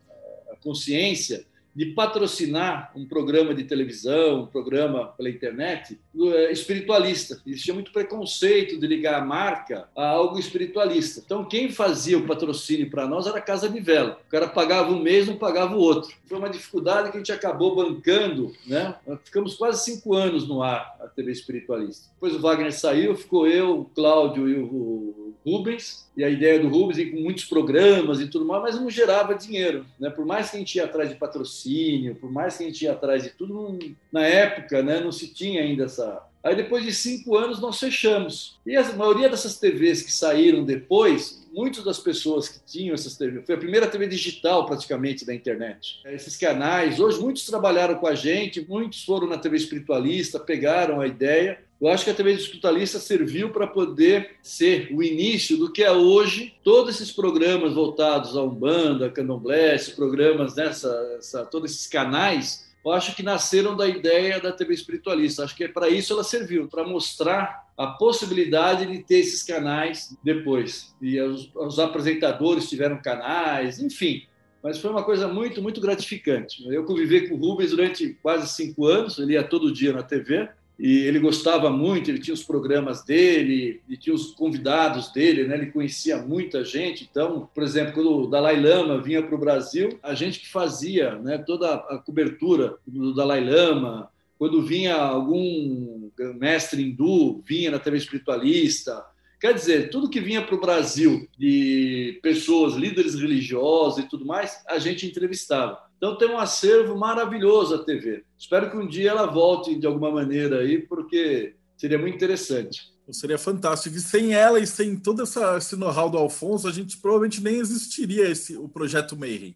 a 0.51 0.57
consciência 0.65 1.45
de 1.77 1.85
patrocinar 1.85 2.91
um 2.97 3.05
programa 3.05 3.55
de 3.55 3.63
televisão, 3.63 4.45
um 4.45 4.47
programa 4.47 5.09
pela 5.09 5.29
internet 5.29 6.01
é, 6.33 6.51
espiritualista. 6.51 7.39
Existia 7.47 7.75
muito 7.75 7.93
preconceito 7.93 8.81
de 8.81 8.87
ligar 8.87 9.21
a 9.21 9.25
marca 9.25 9.87
a 9.95 10.09
algo 10.09 10.39
espiritualista. 10.39 11.21
Então, 11.23 11.45
quem 11.45 11.71
fazia 11.71 12.17
o 12.17 12.27
patrocínio 12.27 12.89
para 12.89 13.07
nós 13.07 13.27
era 13.27 13.37
a 13.37 13.43
Casa 13.43 13.69
de 13.69 13.79
Vela. 13.79 14.19
O 14.27 14.31
cara 14.31 14.49
pagava 14.49 14.91
um 14.91 15.03
mês, 15.03 15.27
não 15.27 15.37
pagava 15.37 15.77
o 15.77 15.81
outro. 15.81 16.17
Foi 16.25 16.39
uma 16.39 16.49
dificuldade 16.49 17.11
que 17.11 17.19
a 17.19 17.21
gente 17.21 17.33
acabou 17.33 17.77
bancando, 17.77 18.55
né? 18.67 18.95
Ficamos 19.23 19.55
quase 19.55 19.85
cinco 19.85 20.15
anos 20.15 20.49
no 20.49 20.63
ar, 20.63 20.97
a 20.99 21.07
TV 21.09 21.31
espiritualista. 21.31 22.09
Depois 22.15 22.35
o 22.35 22.41
Wagner 22.41 22.73
saiu, 22.73 23.15
ficou 23.15 23.47
eu, 23.47 23.81
o 23.81 23.85
Cláudio 23.85 24.49
e 24.49 24.59
o 24.59 25.26
Rubens, 25.47 26.09
e 26.17 26.25
a 26.25 26.29
ideia 26.29 26.59
do 26.59 26.69
Rubens 26.69 26.99
ir 26.99 27.13
com 27.13 27.21
muitos 27.21 27.45
programas 27.45 28.21
e 28.21 28.27
tudo 28.27 28.45
mais, 28.45 28.63
mas 28.63 28.81
não 28.81 28.91
gerava 28.91 29.35
dinheiro. 29.35 29.87
Né? 29.99 30.11
Por 30.11 30.27
mais 30.27 30.51
que 30.51 30.57
a 30.57 30.59
gente 30.59 30.75
ia 30.75 30.85
atrás 30.85 31.09
de 31.09 31.15
patrocínio, 31.15 32.17
por 32.17 32.33
mais 32.33 32.57
que 32.57 32.65
a 32.65 32.67
gente 32.67 32.83
ia 32.83 32.93
atrás 32.93 33.23
de 33.23 33.31
tudo, 33.31 33.55
não, 33.55 33.79
na 34.11 34.27
época 34.27 34.83
né, 34.83 34.99
não 34.99 35.13
se 35.13 35.33
tinha 35.33 35.63
ainda 35.63 35.85
essa. 35.85 36.21
Aí 36.43 36.55
depois 36.55 36.85
de 36.85 36.93
cinco 36.93 37.37
anos 37.37 37.61
nós 37.61 37.79
fechamos. 37.79 38.59
E 38.67 38.77
a 38.77 38.93
maioria 38.95 39.29
dessas 39.29 39.59
TVs 39.59 40.03
que 40.03 40.13
saíram 40.13 40.65
depois, 40.65 41.47
muitas 41.53 41.85
das 41.85 41.99
pessoas 41.99 42.49
que 42.49 42.61
tinham 42.65 42.95
essas 42.95 43.17
TVs, 43.17 43.45
foi 43.47 43.55
a 43.55 43.59
primeira 43.59 43.87
TV 43.87 44.07
digital 44.07 44.67
praticamente 44.67 45.25
da 45.25 45.35
internet. 45.35 46.01
Esses 46.07 46.37
canais, 46.37 46.99
hoje 46.99 47.21
muitos 47.21 47.47
trabalharam 47.47 47.97
com 47.97 48.07
a 48.07 48.15
gente, 48.15 48.65
muitos 48.69 49.05
foram 49.05 49.27
na 49.27 49.39
TV 49.39 49.57
espiritualista, 49.57 50.41
pegaram 50.41 51.01
a 51.01 51.07
ideia 51.07 51.66
eu 51.81 51.89
acho 51.89 52.05
que 52.05 52.11
a 52.11 52.15
TV 52.15 52.33
Escutalista 52.33 52.99
serviu 52.99 53.51
para 53.51 53.67
poder 53.67 54.37
ser 54.43 54.89
o 54.93 55.03
início 55.03 55.59
do 55.59 55.71
que 55.71 55.83
é 55.83 55.93
hoje 55.93 56.55
todos 56.65 56.95
esses 56.95 57.13
programas 57.13 57.75
voltados 57.75 58.37
a 58.37 58.43
Umbanda, 58.43 59.11
Candomblé, 59.11 59.75
esses 59.75 59.95
programas, 59.95 60.57
nessa, 60.57 61.17
essa, 61.19 61.45
todos 61.45 61.71
esses 61.71 61.87
canais, 61.87 62.67
eu 62.85 62.93
acho 62.93 63.15
que 63.15 63.23
nasceram 63.23 63.77
da 63.77 63.87
ideia 63.87 64.41
da 64.41 64.53
TV 64.53 64.73
Espiritualista. 64.73 65.45
Acho 65.45 65.57
que 65.57 65.65
é 65.65 65.69
para 65.69 65.89
isso 65.89 66.13
ela 66.13 66.25
serviu, 66.25 66.69
para 66.69 66.87
mostrar 66.87 67.67
a 67.77 67.89
possibilidade 67.89 68.87
de 68.87 69.03
ter 69.03 69.19
esses 69.19 69.43
canais 69.43 70.17
depois. 70.23 70.95
E 71.03 71.21
os, 71.21 71.51
os 71.55 71.79
apresentadores 71.79 72.69
tiveram 72.69 73.03
canais, 73.03 73.81
enfim 73.81 74.27
mas 74.67 74.79
foi 74.79 74.91
uma 74.91 75.05
coisa 75.05 75.29
muito, 75.29 75.63
muito 75.63 75.81
gratificante. 75.81 76.67
Eu 76.67 76.83
convivi 76.83 77.29
com 77.29 77.37
o 77.37 77.39
Rubens 77.39 77.71
durante 77.71 78.19
quase 78.21 78.49
cinco 78.49 78.85
anos, 78.87 79.17
ele 79.17 79.35
ia 79.35 79.45
todo 79.45 79.73
dia 79.73 79.93
na 79.93 80.03
TV, 80.03 80.49
e 80.79 80.99
ele 80.99 81.19
gostava 81.19 81.71
muito, 81.71 82.11
ele 82.11 82.19
tinha 82.19 82.35
os 82.35 82.43
programas 82.43 83.03
dele, 83.03 83.81
e 83.89 83.97
tinha 83.97 84.15
os 84.15 84.33
convidados 84.33 85.11
dele, 85.11 85.45
né? 85.45 85.55
ele 85.55 85.73
conhecia 85.73 86.19
muita 86.19 86.65
gente. 86.65 87.09
Então, 87.11 87.49
por 87.55 87.63
exemplo, 87.63 87.95
quando 87.95 88.13
o 88.13 88.27
Dalai 88.27 88.61
Lama 88.61 89.01
vinha 89.01 89.23
para 89.23 89.35
o 89.35 89.39
Brasil, 89.39 89.99
a 90.03 90.15
gente 90.15 90.41
que 90.41 90.49
fazia 90.49 91.17
né, 91.17 91.39
toda 91.39 91.75
a 91.75 91.99
cobertura 91.99 92.77
do 92.87 93.15
Dalai 93.15 93.43
Lama, 93.43 94.11
quando 94.39 94.63
vinha 94.63 94.97
algum 94.97 96.11
mestre 96.35 96.83
hindu, 96.83 97.43
vinha 97.47 97.71
na 97.71 97.79
TV 97.79 97.97
espiritualista. 97.97 99.03
Quer 99.41 99.55
dizer, 99.55 99.89
tudo 99.89 100.11
que 100.11 100.21
vinha 100.21 100.43
para 100.43 100.55
o 100.55 100.61
Brasil 100.61 101.27
de 101.39 102.19
pessoas, 102.23 102.75
líderes 102.75 103.15
religiosos 103.15 104.05
e 104.05 104.09
tudo 104.09 104.27
mais, 104.27 104.63
a 104.69 104.79
gente 104.79 105.07
entrevistava. 105.07 105.86
Então 105.97 106.17
tem 106.17 106.29
um 106.29 106.39
acervo 106.39 106.97
maravilhoso 106.97 107.75
a 107.75 107.85
TV. 107.85 108.25
Espero 108.39 108.71
que 108.71 108.77
um 108.77 108.87
dia 108.87 109.11
ela 109.11 109.27
volte 109.27 109.75
de 109.75 109.87
alguma 109.87 110.11
maneira 110.11 110.61
aí, 110.61 110.79
porque 110.79 111.55
seria 111.77 111.99
muito 111.99 112.15
interessante. 112.15 112.95
Seria 113.11 113.39
fantástico. 113.39 113.97
E 113.97 114.01
sem 114.01 114.35
ela 114.35 114.59
e 114.59 114.67
sem 114.67 114.97
todo 114.97 115.23
essa, 115.23 115.57
esse 115.57 115.77
know-how 115.77 116.11
do 116.11 116.19
Alfonso, 116.19 116.69
a 116.69 116.73
gente 116.73 116.99
provavelmente 116.99 117.41
nem 117.41 117.57
existiria 117.57 118.29
esse, 118.29 118.57
o 118.57 118.69
projeto 118.69 119.17
Mayhem. 119.17 119.55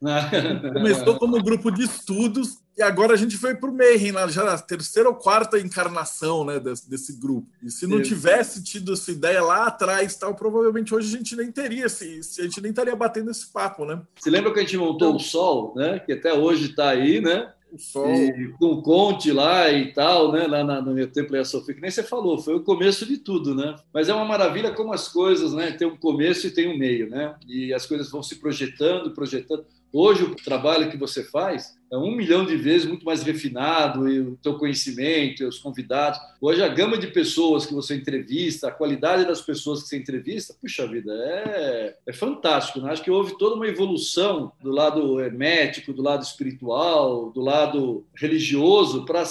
Começou 0.72 1.18
como 1.18 1.36
um 1.36 1.42
grupo 1.42 1.70
de 1.70 1.82
estudos 1.82 2.58
e 2.78 2.82
agora 2.82 3.14
a 3.14 3.16
gente 3.16 3.36
foi 3.36 3.56
para 3.56 3.68
o 3.68 3.76
Mayhem, 3.76 4.14
já 4.28 4.54
a 4.54 4.56
terceira 4.58 5.08
ou 5.08 5.16
quarta 5.16 5.58
encarnação 5.58 6.44
né, 6.44 6.60
desse, 6.60 6.88
desse 6.88 7.18
grupo. 7.18 7.48
E 7.60 7.72
se 7.72 7.88
não 7.88 8.00
tivesse 8.00 8.62
tido 8.62 8.92
essa 8.92 9.10
ideia 9.10 9.42
lá 9.42 9.66
atrás, 9.66 10.14
tal, 10.14 10.32
provavelmente 10.36 10.94
hoje 10.94 11.12
a 11.12 11.18
gente 11.18 11.34
nem 11.34 11.50
teria, 11.50 11.86
esse, 11.86 12.20
a 12.38 12.42
gente 12.44 12.60
nem 12.60 12.70
estaria 12.70 12.94
batendo 12.94 13.32
esse 13.32 13.52
papo, 13.52 13.84
né? 13.84 14.00
Você 14.14 14.30
lembra 14.30 14.52
que 14.52 14.60
a 14.60 14.62
gente 14.62 14.76
montou 14.76 15.16
o 15.16 15.18
Sol, 15.18 15.74
né? 15.74 15.98
Que 15.98 16.12
até 16.12 16.32
hoje 16.32 16.66
está 16.66 16.90
aí, 16.90 17.20
né? 17.20 17.52
O 17.72 17.78
Sol. 17.80 18.08
E, 18.08 18.54
com 18.60 18.66
o 18.66 18.82
Conte 18.82 19.32
lá 19.32 19.68
e 19.72 19.92
tal, 19.92 20.30
né? 20.30 20.46
Lá 20.46 20.62
na, 20.62 20.80
no 20.80 20.94
meu 20.94 21.10
tempo 21.10 21.34
e 21.34 21.38
a 21.40 21.44
Sofia, 21.44 21.74
que 21.74 21.80
nem 21.80 21.90
você 21.90 22.04
falou, 22.04 22.38
foi 22.38 22.54
o 22.54 22.62
começo 22.62 23.04
de 23.04 23.18
tudo, 23.18 23.56
né? 23.56 23.74
Mas 23.92 24.08
é 24.08 24.14
uma 24.14 24.24
maravilha 24.24 24.72
como 24.72 24.92
as 24.92 25.08
coisas, 25.08 25.52
né? 25.52 25.72
Tem 25.72 25.88
um 25.88 25.96
começo 25.96 26.46
e 26.46 26.50
tem 26.52 26.72
um 26.72 26.78
meio, 26.78 27.10
né? 27.10 27.34
E 27.48 27.74
as 27.74 27.86
coisas 27.86 28.08
vão 28.08 28.22
se 28.22 28.36
projetando, 28.36 29.10
projetando. 29.10 29.66
Hoje, 29.92 30.24
o 30.24 30.34
trabalho 30.34 30.90
que 30.90 30.96
você 30.96 31.24
faz 31.24 31.77
um 31.96 32.14
milhão 32.14 32.44
de 32.44 32.56
vezes 32.56 32.86
muito 32.86 33.04
mais 33.04 33.22
refinado 33.22 34.08
e 34.08 34.20
o 34.20 34.36
teu 34.42 34.58
conhecimento, 34.58 35.42
e 35.42 35.46
os 35.46 35.58
convidados. 35.58 36.20
Hoje 36.40 36.62
a 36.62 36.68
gama 36.68 36.98
de 36.98 37.06
pessoas 37.06 37.64
que 37.64 37.72
você 37.72 37.94
entrevista, 37.94 38.68
a 38.68 38.72
qualidade 38.72 39.24
das 39.24 39.40
pessoas 39.40 39.82
que 39.82 39.88
você 39.88 39.96
entrevista, 39.96 40.54
puxa 40.60 40.86
vida, 40.86 41.12
é, 41.12 41.96
é 42.06 42.12
fantástico. 42.12 42.80
Né? 42.80 42.90
Acho 42.90 43.02
que 43.02 43.10
houve 43.10 43.38
toda 43.38 43.56
uma 43.56 43.66
evolução 43.66 44.52
do 44.60 44.70
lado 44.70 45.20
hermético, 45.20 45.92
do 45.92 46.02
lado 46.02 46.22
espiritual, 46.22 47.30
do 47.30 47.40
lado 47.40 48.04
religioso 48.14 49.04
para 49.04 49.24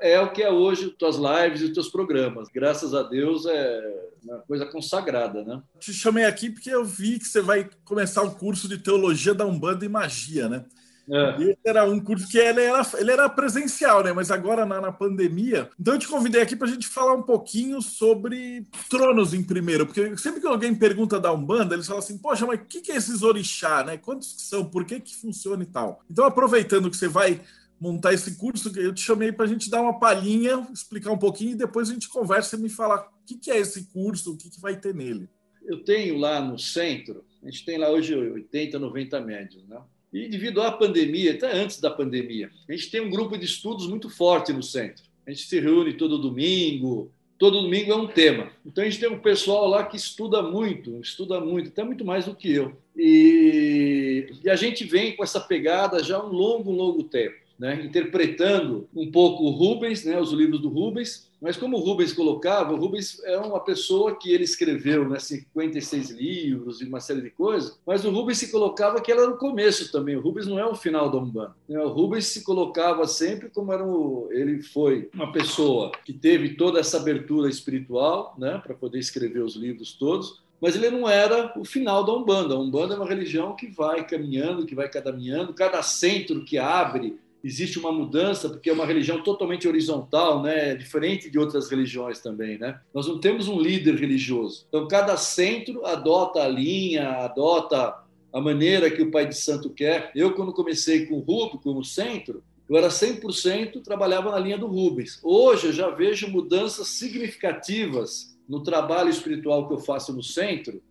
é 0.00 0.20
o 0.20 0.32
que 0.32 0.42
é 0.42 0.50
hoje 0.50 0.90
tuas 0.98 1.16
lives 1.16 1.60
e 1.60 1.64
os 1.66 1.72
teus 1.72 1.88
programas. 1.88 2.48
Graças 2.52 2.92
a 2.92 3.02
Deus 3.02 3.46
é 3.46 4.06
uma 4.24 4.38
coisa 4.38 4.66
consagrada, 4.66 5.44
né? 5.44 5.62
Te 5.78 5.92
chamei 5.92 6.24
aqui 6.24 6.50
porque 6.50 6.70
eu 6.70 6.84
vi 6.84 7.18
que 7.18 7.26
você 7.26 7.40
vai 7.40 7.68
começar 7.84 8.22
um 8.22 8.34
curso 8.34 8.68
de 8.68 8.78
teologia 8.78 9.34
da 9.34 9.46
Umbanda 9.46 9.84
e 9.84 9.88
magia, 9.88 10.48
né? 10.48 10.64
É. 11.08 11.42
Esse 11.42 11.58
era 11.64 11.84
um 11.84 12.00
curso 12.00 12.28
que 12.28 12.38
ele 12.38 12.60
era, 12.60 12.86
ele 12.98 13.10
era 13.10 13.28
presencial, 13.28 14.02
né? 14.02 14.12
Mas 14.12 14.30
agora 14.30 14.66
na, 14.66 14.80
na 14.80 14.92
pandemia. 14.92 15.70
Então 15.78 15.94
eu 15.94 16.00
te 16.00 16.08
convidei 16.08 16.42
aqui 16.42 16.56
para 16.56 16.66
a 16.66 16.70
gente 16.70 16.88
falar 16.88 17.14
um 17.14 17.22
pouquinho 17.22 17.80
sobre 17.80 18.66
tronos 18.90 19.32
em 19.32 19.42
primeiro, 19.42 19.86
porque 19.86 20.16
sempre 20.16 20.40
que 20.40 20.46
alguém 20.46 20.74
pergunta 20.74 21.20
da 21.20 21.32
Umbanda, 21.32 21.74
eles 21.74 21.86
falam 21.86 22.02
assim: 22.02 22.18
Poxa, 22.18 22.44
mas 22.46 22.60
o 22.60 22.64
que, 22.64 22.80
que 22.80 22.92
é 22.92 22.96
esses 22.96 23.22
orixá, 23.22 23.84
né? 23.84 23.96
Quantos 23.96 24.32
que 24.32 24.42
são? 24.42 24.64
Por 24.64 24.84
que, 24.84 25.00
que 25.00 25.16
funciona 25.16 25.62
e 25.62 25.66
tal? 25.66 26.00
Então, 26.10 26.24
aproveitando 26.24 26.90
que 26.90 26.96
você 26.96 27.08
vai 27.08 27.40
montar 27.80 28.12
esse 28.12 28.36
curso, 28.36 28.72
eu 28.78 28.92
te 28.92 29.02
chamei 29.02 29.30
para 29.30 29.44
a 29.44 29.48
gente 29.48 29.70
dar 29.70 29.82
uma 29.82 29.98
palhinha, 29.98 30.66
explicar 30.72 31.12
um 31.12 31.18
pouquinho 31.18 31.52
e 31.52 31.56
depois 31.56 31.90
a 31.90 31.92
gente 31.92 32.08
conversa 32.08 32.56
e 32.56 32.60
me 32.60 32.68
falar 32.68 33.00
o 33.00 33.26
que, 33.26 33.36
que 33.36 33.50
é 33.50 33.58
esse 33.58 33.84
curso, 33.92 34.32
o 34.32 34.36
que, 34.36 34.50
que 34.50 34.60
vai 34.60 34.76
ter 34.76 34.94
nele. 34.94 35.28
Eu 35.64 35.84
tenho 35.84 36.16
lá 36.18 36.40
no 36.40 36.58
centro, 36.58 37.24
a 37.42 37.50
gente 37.50 37.64
tem 37.64 37.76
lá 37.76 37.90
hoje 37.90 38.14
80, 38.14 38.78
90 38.78 39.20
médios, 39.20 39.68
né? 39.68 39.78
E 40.16 40.28
devido 40.28 40.62
à 40.62 40.72
pandemia, 40.72 41.32
até 41.32 41.52
antes 41.52 41.78
da 41.78 41.90
pandemia, 41.90 42.50
a 42.66 42.72
gente 42.72 42.90
tem 42.90 43.02
um 43.02 43.10
grupo 43.10 43.36
de 43.36 43.44
estudos 43.44 43.86
muito 43.86 44.08
forte 44.08 44.50
no 44.50 44.62
centro. 44.62 45.04
A 45.26 45.30
gente 45.30 45.42
se 45.42 45.60
reúne 45.60 45.92
todo 45.92 46.16
domingo, 46.16 47.12
todo 47.38 47.60
domingo 47.60 47.92
é 47.92 47.96
um 47.96 48.06
tema. 48.06 48.50
Então 48.64 48.82
a 48.82 48.88
gente 48.88 48.98
tem 48.98 49.10
um 49.10 49.18
pessoal 49.18 49.68
lá 49.68 49.84
que 49.84 49.94
estuda 49.94 50.40
muito, 50.40 50.98
estuda 51.02 51.38
muito, 51.38 51.68
até 51.68 51.84
muito 51.84 52.02
mais 52.02 52.24
do 52.24 52.34
que 52.34 52.50
eu. 52.50 52.74
E, 52.96 54.32
e 54.42 54.48
a 54.48 54.56
gente 54.56 54.84
vem 54.84 55.14
com 55.14 55.22
essa 55.22 55.38
pegada 55.38 56.02
já 56.02 56.16
há 56.16 56.24
um 56.24 56.32
longo, 56.32 56.72
longo 56.72 57.02
tempo 57.02 57.36
né, 57.58 57.82
interpretando 57.84 58.88
um 58.94 59.10
pouco 59.10 59.44
o 59.44 59.50
Rubens, 59.50 60.04
né, 60.04 60.18
os 60.18 60.32
livros 60.32 60.60
do 60.60 60.68
Rubens, 60.68 61.25
mas 61.40 61.56
como 61.56 61.76
o 61.76 61.80
Rubens 61.80 62.12
colocava, 62.12 62.72
o 62.72 62.76
Rubens 62.76 63.22
é 63.24 63.36
uma 63.36 63.60
pessoa 63.60 64.16
que 64.16 64.32
ele 64.32 64.44
escreveu 64.44 65.08
né, 65.08 65.18
56 65.18 66.10
livros 66.10 66.80
e 66.80 66.84
uma 66.84 67.00
série 67.00 67.20
de 67.20 67.30
coisas, 67.30 67.78
mas 67.86 68.04
o 68.04 68.10
Rubens 68.10 68.38
se 68.38 68.50
colocava 68.50 69.00
que 69.00 69.10
ele 69.10 69.20
era 69.20 69.30
o 69.30 69.38
começo 69.38 69.92
também, 69.92 70.16
o 70.16 70.20
Rubens 70.20 70.46
não 70.46 70.58
é 70.58 70.66
o 70.66 70.74
final 70.74 71.10
da 71.10 71.18
Umbanda. 71.18 71.54
Né? 71.68 71.78
O 71.80 71.88
Rubens 71.88 72.26
se 72.26 72.42
colocava 72.42 73.06
sempre 73.06 73.50
como 73.50 73.72
era 73.72 73.84
um, 73.84 74.28
ele 74.30 74.62
foi 74.62 75.10
uma 75.14 75.30
pessoa 75.32 75.92
que 76.04 76.12
teve 76.12 76.56
toda 76.56 76.80
essa 76.80 76.96
abertura 76.96 77.48
espiritual 77.48 78.34
né, 78.38 78.60
para 78.64 78.74
poder 78.74 78.98
escrever 78.98 79.40
os 79.40 79.56
livros 79.56 79.92
todos, 79.92 80.44
mas 80.60 80.74
ele 80.74 80.90
não 80.90 81.08
era 81.08 81.52
o 81.58 81.64
final 81.64 82.02
da 82.02 82.14
Umbanda. 82.14 82.54
A 82.54 82.58
Umbanda 82.58 82.94
é 82.94 82.96
uma 82.96 83.08
religião 83.08 83.54
que 83.54 83.66
vai 83.66 84.06
caminhando, 84.06 84.64
que 84.64 84.74
vai 84.74 84.88
caminhando, 84.88 85.52
cada 85.52 85.82
centro 85.82 86.44
que 86.44 86.58
abre 86.58 87.18
existe 87.46 87.78
uma 87.78 87.92
mudança, 87.92 88.48
porque 88.48 88.68
é 88.68 88.72
uma 88.72 88.84
religião 88.84 89.22
totalmente 89.22 89.68
horizontal, 89.68 90.42
né? 90.42 90.74
diferente 90.74 91.30
de 91.30 91.38
outras 91.38 91.70
religiões 91.70 92.20
também. 92.20 92.58
Né? 92.58 92.80
Nós 92.92 93.06
não 93.06 93.20
temos 93.20 93.46
um 93.46 93.60
líder 93.60 93.94
religioso. 93.94 94.66
Então, 94.68 94.88
cada 94.88 95.16
centro 95.16 95.86
adota 95.86 96.42
a 96.42 96.48
linha, 96.48 97.08
adota 97.08 98.02
a 98.32 98.40
maneira 98.40 98.90
que 98.90 99.00
o 99.00 99.10
Pai 99.12 99.28
de 99.28 99.36
Santo 99.36 99.70
quer. 99.70 100.10
Eu, 100.14 100.34
quando 100.34 100.52
comecei 100.52 101.06
com 101.06 101.14
o 101.14 101.20
Rubens, 101.20 101.62
como 101.62 101.84
centro, 101.84 102.42
eu 102.68 102.76
era 102.76 102.88
100% 102.88 103.80
trabalhava 103.80 104.32
na 104.32 104.40
linha 104.40 104.58
do 104.58 104.66
Rubens. 104.66 105.20
Hoje 105.22 105.68
eu 105.68 105.72
já 105.72 105.88
vejo 105.88 106.28
mudanças 106.28 106.88
significativas 106.88 108.36
no 108.48 108.60
trabalho 108.60 109.08
espiritual 109.08 109.68
que 109.68 109.74
eu 109.74 109.78
faço 109.78 110.12
no 110.12 110.22
centro, 110.22 110.82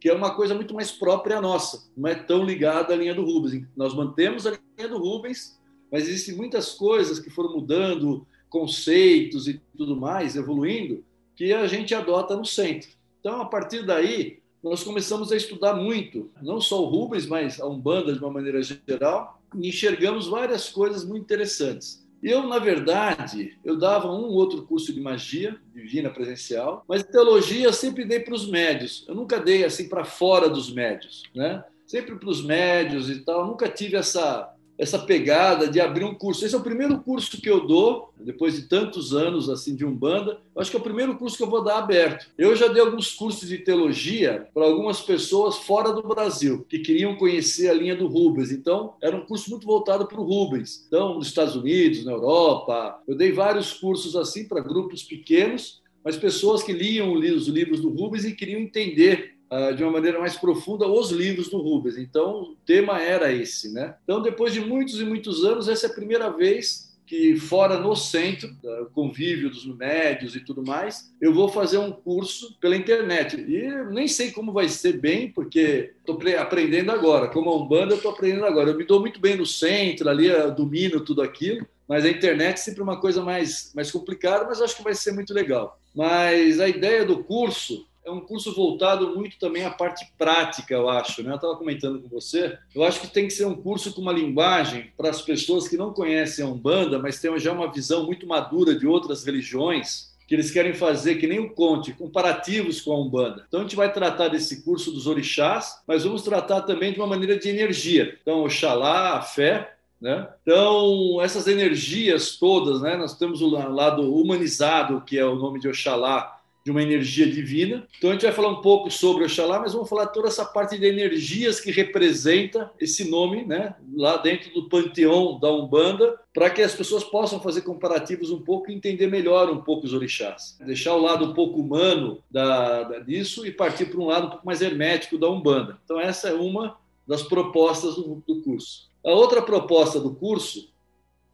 que 0.00 0.08
é 0.08 0.14
uma 0.14 0.32
coisa 0.34 0.54
muito 0.54 0.74
mais 0.74 0.92
própria 0.92 1.40
nossa, 1.40 1.90
não 1.96 2.08
é 2.08 2.14
tão 2.14 2.44
ligada 2.44 2.94
à 2.94 2.96
linha 2.96 3.14
do 3.14 3.24
Rubens. 3.24 3.66
Nós 3.76 3.94
mantemos 3.94 4.46
a 4.46 4.50
linha 4.50 4.88
do 4.88 4.98
Rubens, 4.98 5.57
mas 5.90 6.08
existem 6.08 6.34
muitas 6.34 6.72
coisas 6.72 7.18
que 7.18 7.30
foram 7.30 7.54
mudando, 7.54 8.26
conceitos 8.48 9.46
e 9.48 9.60
tudo 9.76 9.96
mais, 9.96 10.36
evoluindo, 10.36 11.04
que 11.36 11.52
a 11.52 11.66
gente 11.66 11.94
adota 11.94 12.36
no 12.36 12.44
centro. 12.44 12.90
Então, 13.20 13.40
a 13.40 13.44
partir 13.44 13.84
daí, 13.84 14.40
nós 14.62 14.82
começamos 14.82 15.30
a 15.30 15.36
estudar 15.36 15.74
muito, 15.74 16.30
não 16.42 16.60
só 16.60 16.82
o 16.82 16.86
Rubens, 16.86 17.26
mas 17.26 17.60
a 17.60 17.66
Umbanda 17.66 18.12
de 18.12 18.18
uma 18.18 18.30
maneira 18.30 18.60
geral, 18.62 19.40
e 19.54 19.68
enxergamos 19.68 20.26
várias 20.26 20.68
coisas 20.68 21.04
muito 21.04 21.22
interessantes. 21.22 22.06
Eu, 22.22 22.46
na 22.48 22.58
verdade, 22.58 23.56
eu 23.64 23.78
dava 23.78 24.10
um 24.10 24.24
outro 24.30 24.62
curso 24.62 24.92
de 24.92 25.00
magia 25.00 25.56
divina 25.72 26.10
presencial, 26.10 26.84
mas 26.88 27.04
teologia 27.04 27.66
eu 27.66 27.72
sempre 27.72 28.04
dei 28.04 28.20
para 28.20 28.34
os 28.34 28.48
médios. 28.48 29.04
Eu 29.06 29.14
nunca 29.14 29.38
dei 29.38 29.64
assim 29.64 29.88
para 29.88 30.04
fora 30.04 30.48
dos 30.48 30.72
médios, 30.72 31.22
né? 31.34 31.64
Sempre 31.86 32.16
para 32.16 32.28
os 32.28 32.44
médios 32.44 33.08
e 33.08 33.20
tal. 33.20 33.42
Eu 33.42 33.46
nunca 33.46 33.68
tive 33.68 33.96
essa 33.96 34.52
essa 34.78 34.98
pegada 34.98 35.68
de 35.68 35.80
abrir 35.80 36.04
um 36.04 36.14
curso. 36.14 36.44
Esse 36.44 36.54
é 36.54 36.58
o 36.58 36.62
primeiro 36.62 37.00
curso 37.00 37.40
que 37.40 37.50
eu 37.50 37.66
dou, 37.66 38.14
depois 38.18 38.54
de 38.54 38.62
tantos 38.68 39.12
anos 39.12 39.50
assim 39.50 39.74
de 39.74 39.84
Umbanda. 39.84 40.40
Eu 40.54 40.62
acho 40.62 40.70
que 40.70 40.76
é 40.76 40.80
o 40.80 40.82
primeiro 40.82 41.16
curso 41.16 41.36
que 41.36 41.42
eu 41.42 41.50
vou 41.50 41.64
dar 41.64 41.78
aberto. 41.78 42.28
Eu 42.38 42.54
já 42.54 42.68
dei 42.68 42.80
alguns 42.80 43.12
cursos 43.12 43.48
de 43.48 43.58
teologia 43.58 44.46
para 44.54 44.64
algumas 44.64 45.00
pessoas 45.00 45.56
fora 45.56 45.92
do 45.92 46.06
Brasil, 46.06 46.64
que 46.68 46.78
queriam 46.78 47.16
conhecer 47.16 47.68
a 47.68 47.74
linha 47.74 47.96
do 47.96 48.06
Rubens. 48.06 48.52
Então, 48.52 48.94
era 49.02 49.16
um 49.16 49.26
curso 49.26 49.50
muito 49.50 49.66
voltado 49.66 50.06
para 50.06 50.20
o 50.20 50.24
Rubens. 50.24 50.84
Então, 50.86 51.16
nos 51.16 51.26
Estados 51.26 51.56
Unidos, 51.56 52.04
na 52.04 52.12
Europa, 52.12 53.02
eu 53.08 53.16
dei 53.16 53.32
vários 53.32 53.72
cursos 53.72 54.14
assim 54.14 54.46
para 54.46 54.60
grupos 54.60 55.02
pequenos, 55.02 55.82
mas 56.04 56.16
pessoas 56.16 56.62
que 56.62 56.72
liam 56.72 57.12
os 57.12 57.48
livros 57.48 57.80
do 57.80 57.90
Rubens 57.90 58.24
e 58.24 58.32
queriam 58.32 58.60
entender 58.60 59.37
de 59.76 59.82
uma 59.82 59.92
maneira 59.92 60.18
mais 60.18 60.36
profunda 60.36 60.86
os 60.86 61.10
livros 61.10 61.48
do 61.48 61.58
Rubens. 61.58 61.96
Então, 61.96 62.42
o 62.42 62.56
tema 62.66 63.00
era 63.00 63.32
esse, 63.32 63.72
né? 63.72 63.94
Então, 64.04 64.20
depois 64.20 64.52
de 64.52 64.60
muitos 64.60 65.00
e 65.00 65.04
muitos 65.04 65.44
anos, 65.44 65.68
essa 65.68 65.86
é 65.86 65.90
a 65.90 65.94
primeira 65.94 66.30
vez 66.30 66.88
que 67.06 67.36
fora 67.36 67.78
no 67.80 67.96
centro, 67.96 68.54
o 68.82 68.90
convívio 68.90 69.48
dos 69.48 69.64
médios 69.64 70.36
e 70.36 70.40
tudo 70.40 70.62
mais, 70.62 71.10
eu 71.18 71.32
vou 71.32 71.48
fazer 71.48 71.78
um 71.78 71.90
curso 71.90 72.58
pela 72.60 72.76
internet. 72.76 73.40
E 73.40 73.66
nem 73.90 74.06
sei 74.06 74.30
como 74.30 74.52
vai 74.52 74.68
ser 74.68 75.00
bem, 75.00 75.32
porque 75.32 75.94
estou 75.98 76.18
aprendendo 76.38 76.92
agora. 76.92 77.28
Como 77.28 77.48
a 77.48 77.56
Umbanda, 77.56 77.94
eu 77.94 77.96
estou 77.96 78.10
aprendendo 78.10 78.44
agora. 78.44 78.68
Eu 78.68 78.76
me 78.76 78.84
dou 78.84 79.00
muito 79.00 79.18
bem 79.18 79.36
no 79.36 79.46
centro, 79.46 80.06
ali 80.06 80.26
eu 80.26 80.54
domino 80.54 81.00
tudo 81.00 81.22
aquilo, 81.22 81.66
mas 81.88 82.04
a 82.04 82.10
internet 82.10 82.56
é 82.56 82.58
sempre 82.58 82.82
uma 82.82 83.00
coisa 83.00 83.22
mais, 83.22 83.72
mais 83.74 83.90
complicada, 83.90 84.44
mas 84.44 84.60
acho 84.60 84.76
que 84.76 84.84
vai 84.84 84.94
ser 84.94 85.12
muito 85.12 85.32
legal. 85.32 85.80
Mas 85.96 86.60
a 86.60 86.68
ideia 86.68 87.06
do 87.06 87.24
curso 87.24 87.86
é 88.08 88.12
um 88.12 88.20
curso 88.20 88.54
voltado 88.54 89.14
muito 89.14 89.38
também 89.38 89.64
à 89.64 89.70
parte 89.70 90.10
prática, 90.16 90.74
eu 90.74 90.88
acho. 90.88 91.22
Né? 91.22 91.30
Eu 91.30 91.36
estava 91.36 91.56
comentando 91.56 92.00
com 92.00 92.08
você. 92.08 92.58
Eu 92.74 92.84
acho 92.84 93.00
que 93.00 93.06
tem 93.06 93.26
que 93.26 93.32
ser 93.32 93.46
um 93.46 93.54
curso 93.54 93.92
com 93.92 94.00
uma 94.00 94.12
linguagem 94.12 94.90
para 94.96 95.10
as 95.10 95.20
pessoas 95.20 95.68
que 95.68 95.76
não 95.76 95.92
conhecem 95.92 96.44
a 96.44 96.48
Umbanda, 96.48 96.98
mas 96.98 97.20
têm 97.20 97.38
já 97.38 97.52
uma 97.52 97.70
visão 97.70 98.06
muito 98.06 98.26
madura 98.26 98.74
de 98.74 98.86
outras 98.86 99.24
religiões, 99.24 100.08
que 100.26 100.34
eles 100.34 100.50
querem 100.50 100.74
fazer, 100.74 101.16
que 101.16 101.26
nem 101.26 101.38
o 101.38 101.50
Conte, 101.50 101.92
comparativos 101.92 102.80
com 102.80 102.92
a 102.92 103.00
Umbanda. 103.00 103.44
Então, 103.46 103.60
a 103.60 103.62
gente 103.62 103.76
vai 103.76 103.92
tratar 103.92 104.28
desse 104.28 104.62
curso 104.62 104.90
dos 104.90 105.06
orixás, 105.06 105.80
mas 105.86 106.04
vamos 106.04 106.22
tratar 106.22 106.62
também 106.62 106.92
de 106.92 106.98
uma 106.98 107.06
maneira 107.06 107.38
de 107.38 107.48
energia. 107.48 108.18
Então, 108.20 108.44
Oxalá, 108.44 109.16
a 109.16 109.22
fé, 109.22 109.74
né? 110.00 110.28
Então, 110.42 111.20
essas 111.20 111.46
energias 111.46 112.36
todas, 112.36 112.80
né? 112.80 112.96
nós 112.96 113.16
temos 113.18 113.40
o 113.42 113.48
lado 113.48 114.14
humanizado, 114.14 115.00
que 115.00 115.18
é 115.18 115.24
o 115.24 115.34
nome 115.34 115.58
de 115.58 115.68
Oxalá, 115.68 116.37
de 116.68 116.70
uma 116.70 116.82
energia 116.82 117.26
divina. 117.26 117.88
Então 117.96 118.10
a 118.10 118.12
gente 118.12 118.26
vai 118.26 118.32
falar 118.32 118.50
um 118.50 118.60
pouco 118.60 118.90
sobre 118.90 119.24
Oxalá, 119.24 119.58
mas 119.58 119.72
vamos 119.72 119.88
falar 119.88 120.08
toda 120.08 120.28
essa 120.28 120.44
parte 120.44 120.78
de 120.78 120.84
energias 120.84 121.58
que 121.60 121.70
representa 121.70 122.70
esse 122.78 123.08
nome, 123.08 123.42
né, 123.42 123.74
lá 123.96 124.18
dentro 124.18 124.52
do 124.52 124.68
panteão 124.68 125.38
da 125.40 125.50
Umbanda, 125.50 126.20
para 126.34 126.50
que 126.50 126.60
as 126.60 126.74
pessoas 126.74 127.02
possam 127.02 127.40
fazer 127.40 127.62
comparativos 127.62 128.30
um 128.30 128.42
pouco 128.42 128.70
e 128.70 128.74
entender 128.74 129.06
melhor 129.06 129.48
um 129.48 129.62
pouco 129.62 129.86
os 129.86 129.94
orixás. 129.94 130.58
Deixar 130.60 130.94
o 130.94 131.00
lado 131.00 131.24
um 131.24 131.32
pouco 131.32 131.58
humano 131.58 132.22
da, 132.30 132.82
da 132.82 132.98
disso 132.98 133.46
e 133.46 133.50
partir 133.50 133.86
para 133.86 134.00
um 134.00 134.06
lado 134.06 134.26
um 134.26 134.30
pouco 134.30 134.46
mais 134.46 134.60
hermético 134.60 135.16
da 135.16 135.30
Umbanda. 135.30 135.78
Então 135.86 135.98
essa 135.98 136.28
é 136.28 136.34
uma 136.34 136.76
das 137.06 137.22
propostas 137.22 137.94
do, 137.94 138.22
do 138.26 138.42
curso. 138.42 138.90
A 139.02 139.12
outra 139.12 139.40
proposta 139.40 139.98
do 139.98 140.14
curso 140.14 140.68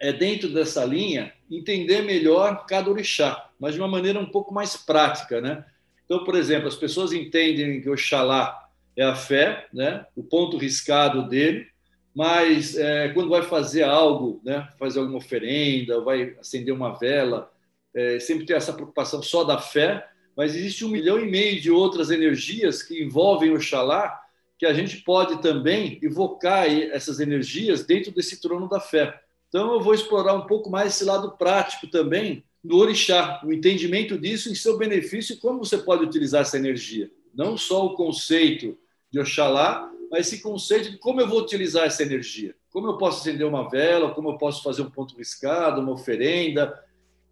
é 0.00 0.12
dentro 0.12 0.48
dessa 0.48 0.84
linha 0.84 1.32
entender 1.50 2.02
melhor 2.02 2.66
cada 2.66 2.90
orixá 2.90 3.50
mas 3.64 3.72
de 3.72 3.80
uma 3.80 3.88
maneira 3.88 4.20
um 4.20 4.26
pouco 4.26 4.52
mais 4.52 4.76
prática, 4.76 5.40
né? 5.40 5.64
Então, 6.04 6.22
por 6.22 6.34
exemplo, 6.34 6.68
as 6.68 6.76
pessoas 6.76 7.14
entendem 7.14 7.80
que 7.80 7.88
Oxalá 7.88 8.68
é 8.94 9.02
a 9.02 9.14
fé, 9.14 9.66
né? 9.72 10.04
O 10.14 10.22
ponto 10.22 10.58
riscado 10.58 11.26
dele, 11.26 11.66
mas 12.14 12.76
é, 12.76 13.08
quando 13.08 13.30
vai 13.30 13.42
fazer 13.42 13.82
algo, 13.82 14.40
né? 14.44 14.68
Fazer 14.78 15.00
alguma 15.00 15.16
oferenda, 15.16 16.00
vai 16.02 16.36
acender 16.38 16.74
uma 16.74 16.92
vela, 16.92 17.50
é, 17.94 18.20
sempre 18.20 18.44
tem 18.44 18.54
essa 18.54 18.72
preocupação 18.72 19.22
só 19.22 19.44
da 19.44 19.58
fé, 19.58 20.06
mas 20.36 20.54
existe 20.54 20.84
um 20.84 20.90
milhão 20.90 21.18
e 21.18 21.30
meio 21.30 21.58
de 21.58 21.70
outras 21.70 22.10
energias 22.10 22.82
que 22.82 23.02
envolvem 23.02 23.52
Oxalá 23.52 24.20
que 24.58 24.66
a 24.66 24.74
gente 24.74 24.98
pode 24.98 25.40
também 25.40 25.98
evocar 26.02 26.68
essas 26.68 27.18
energias 27.18 27.84
dentro 27.84 28.12
desse 28.12 28.42
trono 28.42 28.68
da 28.68 28.78
fé. 28.78 29.20
Então, 29.54 29.72
eu 29.72 29.80
vou 29.80 29.94
explorar 29.94 30.34
um 30.34 30.48
pouco 30.48 30.68
mais 30.68 30.96
esse 30.96 31.04
lado 31.04 31.36
prático 31.38 31.86
também 31.86 32.42
do 32.64 32.76
orixá, 32.76 33.40
o 33.44 33.52
entendimento 33.52 34.18
disso 34.18 34.50
em 34.50 34.54
seu 34.56 34.76
benefício 34.76 35.34
e 35.34 35.36
como 35.36 35.60
você 35.60 35.78
pode 35.78 36.02
utilizar 36.02 36.42
essa 36.42 36.56
energia. 36.56 37.08
Não 37.32 37.56
só 37.56 37.86
o 37.86 37.94
conceito 37.94 38.76
de 39.12 39.20
Oxalá, 39.20 39.88
mas 40.10 40.26
esse 40.26 40.42
conceito 40.42 40.90
de 40.90 40.98
como 40.98 41.20
eu 41.20 41.28
vou 41.28 41.40
utilizar 41.40 41.86
essa 41.86 42.02
energia. 42.02 42.56
Como 42.68 42.88
eu 42.88 42.98
posso 42.98 43.20
acender 43.20 43.46
uma 43.46 43.70
vela, 43.70 44.12
como 44.12 44.30
eu 44.30 44.38
posso 44.38 44.60
fazer 44.60 44.82
um 44.82 44.90
ponto 44.90 45.16
riscado, 45.16 45.80
uma 45.80 45.92
oferenda, 45.92 46.76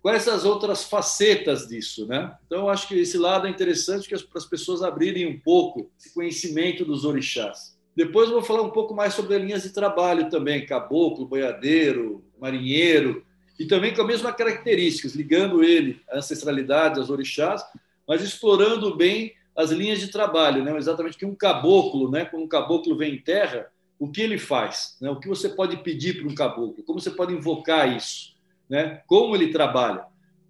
quais 0.00 0.28
as 0.28 0.44
outras 0.44 0.84
facetas 0.84 1.66
disso, 1.66 2.06
né? 2.06 2.36
Então, 2.46 2.60
eu 2.60 2.68
acho 2.68 2.86
que 2.86 2.94
esse 2.94 3.18
lado 3.18 3.48
é 3.48 3.50
interessante 3.50 4.08
para 4.08 4.38
as 4.38 4.46
pessoas 4.46 4.84
abrirem 4.84 5.26
um 5.26 5.40
pouco 5.40 5.90
esse 5.98 6.14
conhecimento 6.14 6.84
dos 6.84 7.04
orixás. 7.04 7.71
Depois 7.94 8.28
eu 8.28 8.36
vou 8.36 8.42
falar 8.42 8.62
um 8.62 8.70
pouco 8.70 8.94
mais 8.94 9.14
sobre 9.14 9.38
linhas 9.38 9.62
de 9.62 9.70
trabalho 9.70 10.30
também, 10.30 10.64
caboclo, 10.64 11.26
boiadeiro, 11.26 12.24
marinheiro, 12.40 13.24
e 13.58 13.66
também 13.66 13.94
com 13.94 14.00
as 14.00 14.06
mesmas 14.06 14.34
características, 14.34 15.14
ligando 15.14 15.62
ele 15.62 16.00
à 16.10 16.18
ancestralidade, 16.18 16.98
aos 16.98 17.10
orixás, 17.10 17.62
mas 18.08 18.22
explorando 18.22 18.96
bem 18.96 19.34
as 19.54 19.70
linhas 19.70 20.00
de 20.00 20.08
trabalho, 20.08 20.64
né? 20.64 20.76
exatamente 20.76 21.18
que 21.18 21.26
um 21.26 21.34
caboclo, 21.34 22.10
né? 22.10 22.24
quando 22.24 22.44
um 22.44 22.48
caboclo 22.48 22.96
vem 22.96 23.14
em 23.14 23.18
terra, 23.18 23.70
o 23.98 24.10
que 24.10 24.22
ele 24.22 24.38
faz, 24.38 24.96
né? 25.00 25.10
o 25.10 25.20
que 25.20 25.28
você 25.28 25.50
pode 25.50 25.76
pedir 25.78 26.18
para 26.18 26.28
um 26.28 26.34
caboclo, 26.34 26.82
como 26.84 26.98
você 26.98 27.10
pode 27.10 27.34
invocar 27.34 27.94
isso, 27.94 28.34
né? 28.68 29.02
como 29.06 29.36
ele 29.36 29.52
trabalha. 29.52 30.06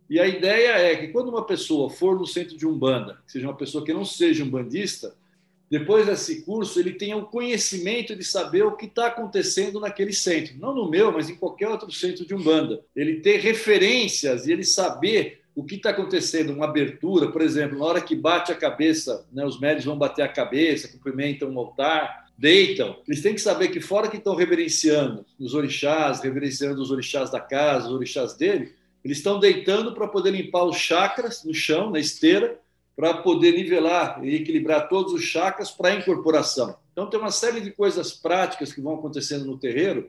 E 0.08 0.20
a 0.20 0.26
ideia 0.26 0.78
é 0.78 0.94
que 0.94 1.08
quando 1.08 1.28
uma 1.28 1.44
pessoa 1.44 1.90
for 1.90 2.18
no 2.18 2.26
centro 2.26 2.56
de 2.56 2.66
Umbanda, 2.66 3.20
seja 3.26 3.46
uma 3.46 3.56
pessoa 3.56 3.84
que 3.84 3.92
não 3.92 4.04
seja 4.04 4.44
um 4.44 4.50
bandista, 4.50 5.16
depois 5.72 6.04
desse 6.04 6.42
curso, 6.42 6.78
ele 6.78 6.92
tenha 6.92 7.16
o 7.16 7.24
conhecimento 7.24 8.14
de 8.14 8.22
saber 8.22 8.62
o 8.62 8.76
que 8.76 8.84
está 8.84 9.06
acontecendo 9.06 9.80
naquele 9.80 10.12
centro. 10.12 10.54
Não 10.58 10.74
no 10.74 10.90
meu, 10.90 11.10
mas 11.10 11.30
em 11.30 11.34
qualquer 11.34 11.66
outro 11.66 11.90
centro 11.90 12.26
de 12.26 12.34
Umbanda. 12.34 12.84
Ele 12.94 13.20
ter 13.20 13.38
referências 13.40 14.46
e 14.46 14.52
ele 14.52 14.64
saber 14.64 15.40
o 15.54 15.64
que 15.64 15.76
está 15.76 15.88
acontecendo, 15.88 16.52
uma 16.52 16.66
abertura, 16.66 17.32
por 17.32 17.40
exemplo, 17.40 17.78
na 17.78 17.86
hora 17.86 18.02
que 18.02 18.14
bate 18.14 18.52
a 18.52 18.54
cabeça, 18.54 19.26
né, 19.32 19.46
os 19.46 19.58
médios 19.58 19.86
vão 19.86 19.96
bater 19.96 20.20
a 20.20 20.28
cabeça, 20.28 20.88
cumprimentam 20.88 21.50
o 21.50 21.58
altar, 21.58 22.26
deitam. 22.36 22.98
Eles 23.08 23.22
têm 23.22 23.32
que 23.32 23.40
saber 23.40 23.68
que, 23.68 23.80
fora 23.80 24.08
que 24.08 24.18
estão 24.18 24.34
reverenciando 24.34 25.24
os 25.40 25.54
orixás, 25.54 26.20
reverenciando 26.20 26.82
os 26.82 26.90
orixás 26.90 27.30
da 27.30 27.40
casa, 27.40 27.88
os 27.88 27.94
orixás 27.94 28.34
dele, 28.34 28.74
eles 29.02 29.16
estão 29.16 29.40
deitando 29.40 29.94
para 29.94 30.06
poder 30.06 30.32
limpar 30.32 30.64
os 30.64 30.76
chakras 30.76 31.42
no 31.46 31.54
chão, 31.54 31.90
na 31.90 31.98
esteira, 31.98 32.60
para 33.02 33.14
poder 33.14 33.50
nivelar 33.56 34.24
e 34.24 34.36
equilibrar 34.36 34.88
todos 34.88 35.12
os 35.12 35.24
chakras 35.24 35.72
para 35.72 35.88
a 35.88 35.94
incorporação. 35.96 36.76
Então, 36.92 37.10
tem 37.10 37.18
uma 37.18 37.32
série 37.32 37.60
de 37.60 37.72
coisas 37.72 38.12
práticas 38.12 38.72
que 38.72 38.80
vão 38.80 38.94
acontecendo 38.94 39.44
no 39.44 39.58
terreiro 39.58 40.08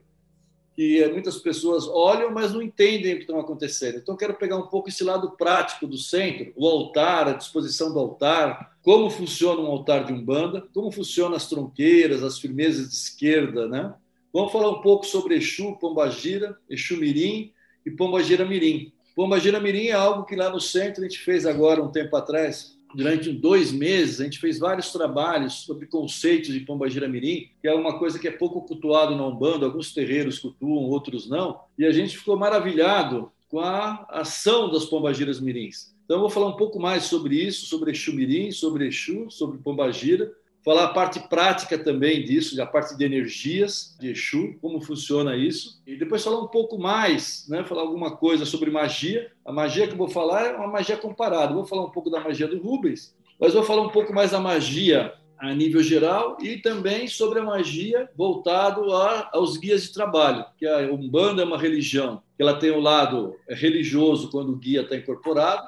que 0.75 1.01
eh, 1.01 1.11
muitas 1.11 1.39
pessoas 1.39 1.87
olham, 1.87 2.31
mas 2.31 2.53
não 2.53 2.61
entendem 2.61 3.15
o 3.15 3.17
que 3.17 3.23
está 3.23 3.39
acontecendo. 3.39 3.97
Então, 3.97 4.15
quero 4.15 4.35
pegar 4.35 4.57
um 4.57 4.67
pouco 4.67 4.89
esse 4.89 5.03
lado 5.03 5.31
prático 5.31 5.87
do 5.87 5.97
centro, 5.97 6.53
o 6.55 6.67
altar, 6.67 7.29
a 7.29 7.33
disposição 7.33 7.91
do 7.91 7.97
altar, 7.97 8.77
como 8.83 9.09
funciona 9.09 9.59
um 9.59 9.71
altar 9.71 10.05
de 10.05 10.13
umbanda, 10.13 10.63
como 10.71 10.91
funcionam 10.91 11.35
as 11.35 11.49
tronqueiras, 11.49 12.21
as 12.21 12.37
firmezas 12.37 12.89
de 12.89 12.93
esquerda, 12.93 13.67
né? 13.67 13.91
Vamos 14.31 14.51
falar 14.51 14.69
um 14.69 14.81
pouco 14.81 15.03
sobre 15.03 15.33
Exu, 15.37 15.75
Pombagira, 15.79 16.55
Exu 16.69 16.95
Mirim 16.97 17.51
e 17.83 17.89
Pombagira 17.89 18.45
Mirim. 18.45 18.93
Pombagira 19.15 19.59
Mirim 19.59 19.87
é 19.87 19.93
algo 19.93 20.25
que 20.25 20.35
lá 20.35 20.51
no 20.51 20.59
centro 20.59 21.01
a 21.03 21.07
gente 21.07 21.19
fez 21.19 21.47
agora 21.47 21.81
um 21.81 21.91
tempo 21.91 22.15
atrás, 22.15 22.77
durante 22.95 23.31
dois 23.31 23.71
meses, 23.71 24.21
a 24.21 24.23
gente 24.23 24.39
fez 24.39 24.59
vários 24.59 24.91
trabalhos 24.91 25.53
sobre 25.65 25.87
conceitos 25.87 26.53
de 26.53 26.59
Pombagira 26.61 27.07
Mirim, 27.07 27.49
que 27.61 27.67
é 27.67 27.73
uma 27.73 27.97
coisa 27.97 28.19
que 28.19 28.27
é 28.27 28.31
pouco 28.31 28.61
cultuado 28.61 29.15
na 29.15 29.27
Umbanda, 29.27 29.65
alguns 29.65 29.93
terreiros 29.93 30.39
cultuam, 30.39 30.89
outros 30.89 31.29
não, 31.29 31.59
e 31.77 31.85
a 31.85 31.91
gente 31.91 32.17
ficou 32.17 32.37
maravilhado 32.37 33.31
com 33.49 33.59
a 33.59 34.05
ação 34.09 34.71
das 34.71 34.85
Pombagiras 34.85 35.39
Mirins. 35.39 35.93
Então, 36.05 36.17
eu 36.17 36.21
vou 36.21 36.29
falar 36.29 36.47
um 36.47 36.57
pouco 36.57 36.79
mais 36.79 37.03
sobre 37.03 37.35
isso, 37.35 37.65
sobre 37.65 37.91
Exu 37.91 38.13
Mirim, 38.13 38.51
sobre 38.51 38.87
Exu, 38.87 39.29
sobre 39.29 39.57
Pombagira, 39.57 40.33
falar 40.63 40.85
a 40.85 40.93
parte 40.93 41.19
prática 41.27 41.77
também 41.77 42.23
disso, 42.23 42.59
a 42.61 42.65
parte 42.65 42.95
de 42.95 43.03
energias 43.03 43.95
de 43.99 44.11
Exu, 44.11 44.55
como 44.61 44.81
funciona 44.81 45.35
isso, 45.35 45.81
e 45.85 45.95
depois 45.95 46.23
falar 46.23 46.41
um 46.41 46.47
pouco 46.47 46.77
mais, 46.77 47.45
né, 47.49 47.63
falar 47.63 47.81
alguma 47.81 48.15
coisa 48.15 48.45
sobre 48.45 48.71
magia. 48.71 49.31
A 49.45 49.51
magia 49.51 49.87
que 49.87 49.93
eu 49.93 49.97
vou 49.97 50.07
falar 50.07 50.45
é 50.45 50.55
uma 50.55 50.67
magia 50.67 50.95
comparada. 50.95 51.53
Vou 51.53 51.65
falar 51.65 51.83
um 51.83 51.91
pouco 51.91 52.09
da 52.09 52.21
magia 52.21 52.47
do 52.47 52.61
Rubens, 52.61 53.15
mas 53.39 53.53
vou 53.53 53.63
falar 53.63 53.81
um 53.81 53.89
pouco 53.89 54.13
mais 54.13 54.31
da 54.31 54.39
magia 54.39 55.13
a 55.37 55.53
nível 55.53 55.83
geral 55.83 56.37
e 56.41 56.57
também 56.57 57.05
sobre 57.07 57.39
a 57.39 57.43
magia 57.43 58.09
voltado 58.15 58.93
a, 58.93 59.29
aos 59.33 59.57
guias 59.57 59.83
de 59.83 59.91
trabalho, 59.91 60.45
que 60.57 60.65
a 60.65 60.89
Umbanda 60.89 61.41
é 61.41 61.45
uma 61.45 61.57
religião, 61.57 62.23
que 62.37 62.41
ela 62.41 62.57
tem 62.57 62.71
o 62.71 62.77
um 62.77 62.79
lado 62.79 63.35
religioso 63.49 64.31
quando 64.31 64.53
o 64.53 64.55
guia 64.55 64.81
está 64.81 64.95
incorporado 64.95 65.67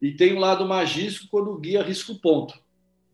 e 0.00 0.12
tem 0.12 0.32
o 0.32 0.36
um 0.36 0.40
lado 0.40 0.64
magístico 0.64 1.28
quando 1.30 1.50
o 1.50 1.58
guia 1.58 1.82
risca 1.82 2.12
o 2.12 2.18
ponto. 2.18 2.54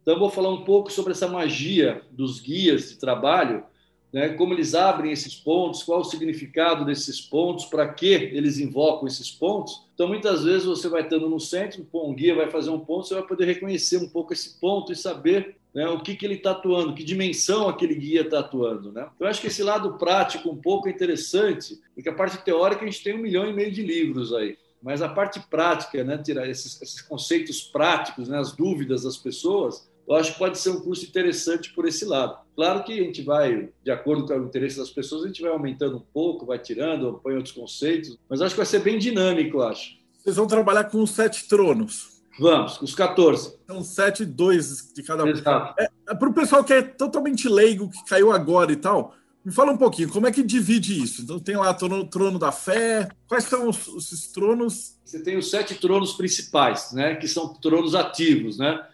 Então, 0.07 0.20
vou 0.20 0.30
falar 0.30 0.50
um 0.50 0.62
pouco 0.62 0.92
sobre 0.92 1.11
essa 1.11 1.26
magia 1.26 2.00
dos 2.12 2.38
guias 2.38 2.90
de 2.90 2.96
trabalho, 2.96 3.64
né, 4.12 4.28
como 4.28 4.54
eles 4.54 4.72
abrem 4.72 5.11
esses 5.11 5.34
pontos, 5.34 5.82
qual 5.82 5.98
o 5.98 6.04
significado 6.04 6.84
desses 6.84 7.20
pontos, 7.20 7.64
para 7.64 7.92
que 7.92 8.12
eles 8.14 8.61
invocam 8.61 9.09
esses 9.09 9.32
pontos. 9.32 9.84
Então, 9.94 10.07
muitas 10.07 10.44
vezes 10.44 10.64
você 10.64 10.88
vai 10.88 11.02
estando 11.02 11.28
no 11.28 11.40
centro, 11.40 11.84
um 11.92 12.14
guia 12.14 12.36
vai 12.36 12.48
fazer 12.48 12.70
um 12.70 12.78
ponto, 12.78 13.09
você 13.09 13.14
vai 13.14 13.26
poder 13.26 13.46
reconhecer 13.46 13.96
um 13.96 14.09
pouco 14.09 14.32
esse 14.32 14.61
ponto 14.61 14.92
e 14.92 14.96
saber 14.96 15.57
né, 15.74 15.88
o 15.88 15.98
que, 15.98 16.14
que 16.14 16.24
ele 16.24 16.34
está 16.34 16.52
atuando, 16.52 16.94
que 16.94 17.02
dimensão 17.02 17.68
aquele 17.68 17.96
guia 17.96 18.20
está 18.20 18.38
atuando. 18.38 18.92
Né? 18.92 19.09
Então, 19.12 19.26
eu 19.26 19.28
acho 19.28 19.40
que 19.40 19.48
esse 19.48 19.64
lado 19.64 19.98
prático 19.98 20.48
um 20.48 20.57
pouco 20.57 20.86
é 20.86 20.92
interessante, 20.92 21.80
porque 21.96 22.09
a 22.09 22.14
parte 22.14 22.38
teórica 22.44 22.84
a 22.84 22.86
gente 22.86 23.02
tem 23.02 23.16
um 23.16 23.22
milhão 23.22 23.50
e 23.50 23.52
meio 23.52 23.72
de 23.72 23.82
livros 23.82 24.32
aí 24.32 24.57
mas 24.82 25.02
a 25.02 25.09
parte 25.09 25.40
prática, 25.50 26.04
né, 26.04 26.16
tirar 26.16 26.48
esses, 26.48 26.80
esses 26.80 27.02
conceitos 27.02 27.61
práticos, 27.61 28.28
né, 28.28 28.38
as 28.38 28.52
dúvidas 28.52 29.02
das 29.02 29.16
pessoas, 29.16 29.88
eu 30.09 30.14
acho 30.14 30.32
que 30.32 30.38
pode 30.38 30.59
ser 30.59 30.70
um 30.70 30.80
curso 30.80 31.04
interessante 31.04 31.72
por 31.72 31.86
esse 31.86 32.04
lado. 32.04 32.38
Claro 32.54 32.84
que 32.84 32.92
a 32.92 33.02
gente 33.02 33.22
vai, 33.22 33.70
de 33.84 33.90
acordo 33.90 34.26
com 34.26 34.34
o 34.34 34.44
interesse 34.44 34.78
das 34.78 34.90
pessoas, 34.90 35.24
a 35.24 35.26
gente 35.26 35.42
vai 35.42 35.50
aumentando 35.50 35.96
um 35.96 36.04
pouco, 36.12 36.46
vai 36.46 36.59
tirando, 36.59 37.20
põe 37.22 37.34
outros 37.34 37.54
conceitos, 37.54 38.16
mas 38.28 38.40
acho 38.40 38.54
que 38.54 38.59
vai 38.59 38.66
ser 38.66 38.80
bem 38.80 38.98
dinâmico, 38.98 39.59
eu 39.59 39.62
acho. 39.64 39.96
Vocês 40.18 40.36
vão 40.36 40.46
trabalhar 40.46 40.84
com 40.84 41.02
os 41.02 41.11
sete 41.11 41.48
tronos. 41.48 42.16
Vamos, 42.38 42.80
os 42.82 42.94
14. 42.94 43.57
São 43.66 43.82
sete, 43.82 44.24
dois 44.24 44.92
de 44.94 45.02
cada 45.02 45.24
um. 45.24 45.28
Exato. 45.28 45.74
É, 45.80 45.88
é 46.11 46.14
para 46.14 46.28
o 46.28 46.34
pessoal 46.34 46.62
que 46.62 46.72
é 46.72 46.82
totalmente 46.82 47.48
leigo, 47.48 47.88
que 47.88 48.04
caiu 48.04 48.30
agora 48.30 48.72
e 48.72 48.76
tal, 48.76 49.14
me 49.46 49.52
fala 49.52 49.70
um 49.70 49.76
pouquinho, 49.76 50.11
como 50.11 50.26
é 50.26 50.32
que 50.32 50.42
divide 50.42 51.00
isso? 51.00 51.22
Então 51.22 51.38
tem 51.38 51.57
lá 51.57 51.70
o 51.70 52.04
trono 52.09 52.36
da 52.36 52.50
fé, 52.50 53.09
quais 53.28 53.44
são 53.44 53.68
os, 53.68 53.86
esses 53.96 54.32
tronos? 54.32 54.98
Você 55.04 55.22
tem 55.22 55.36
os 55.36 55.48
sete 55.48 55.76
tronos 55.76 56.14
principais, 56.14 56.92
né, 56.92 57.14
que 57.14 57.28
são 57.28 57.54
tronos 57.54 57.94
ativos, 57.94 58.59
né? 58.59 58.84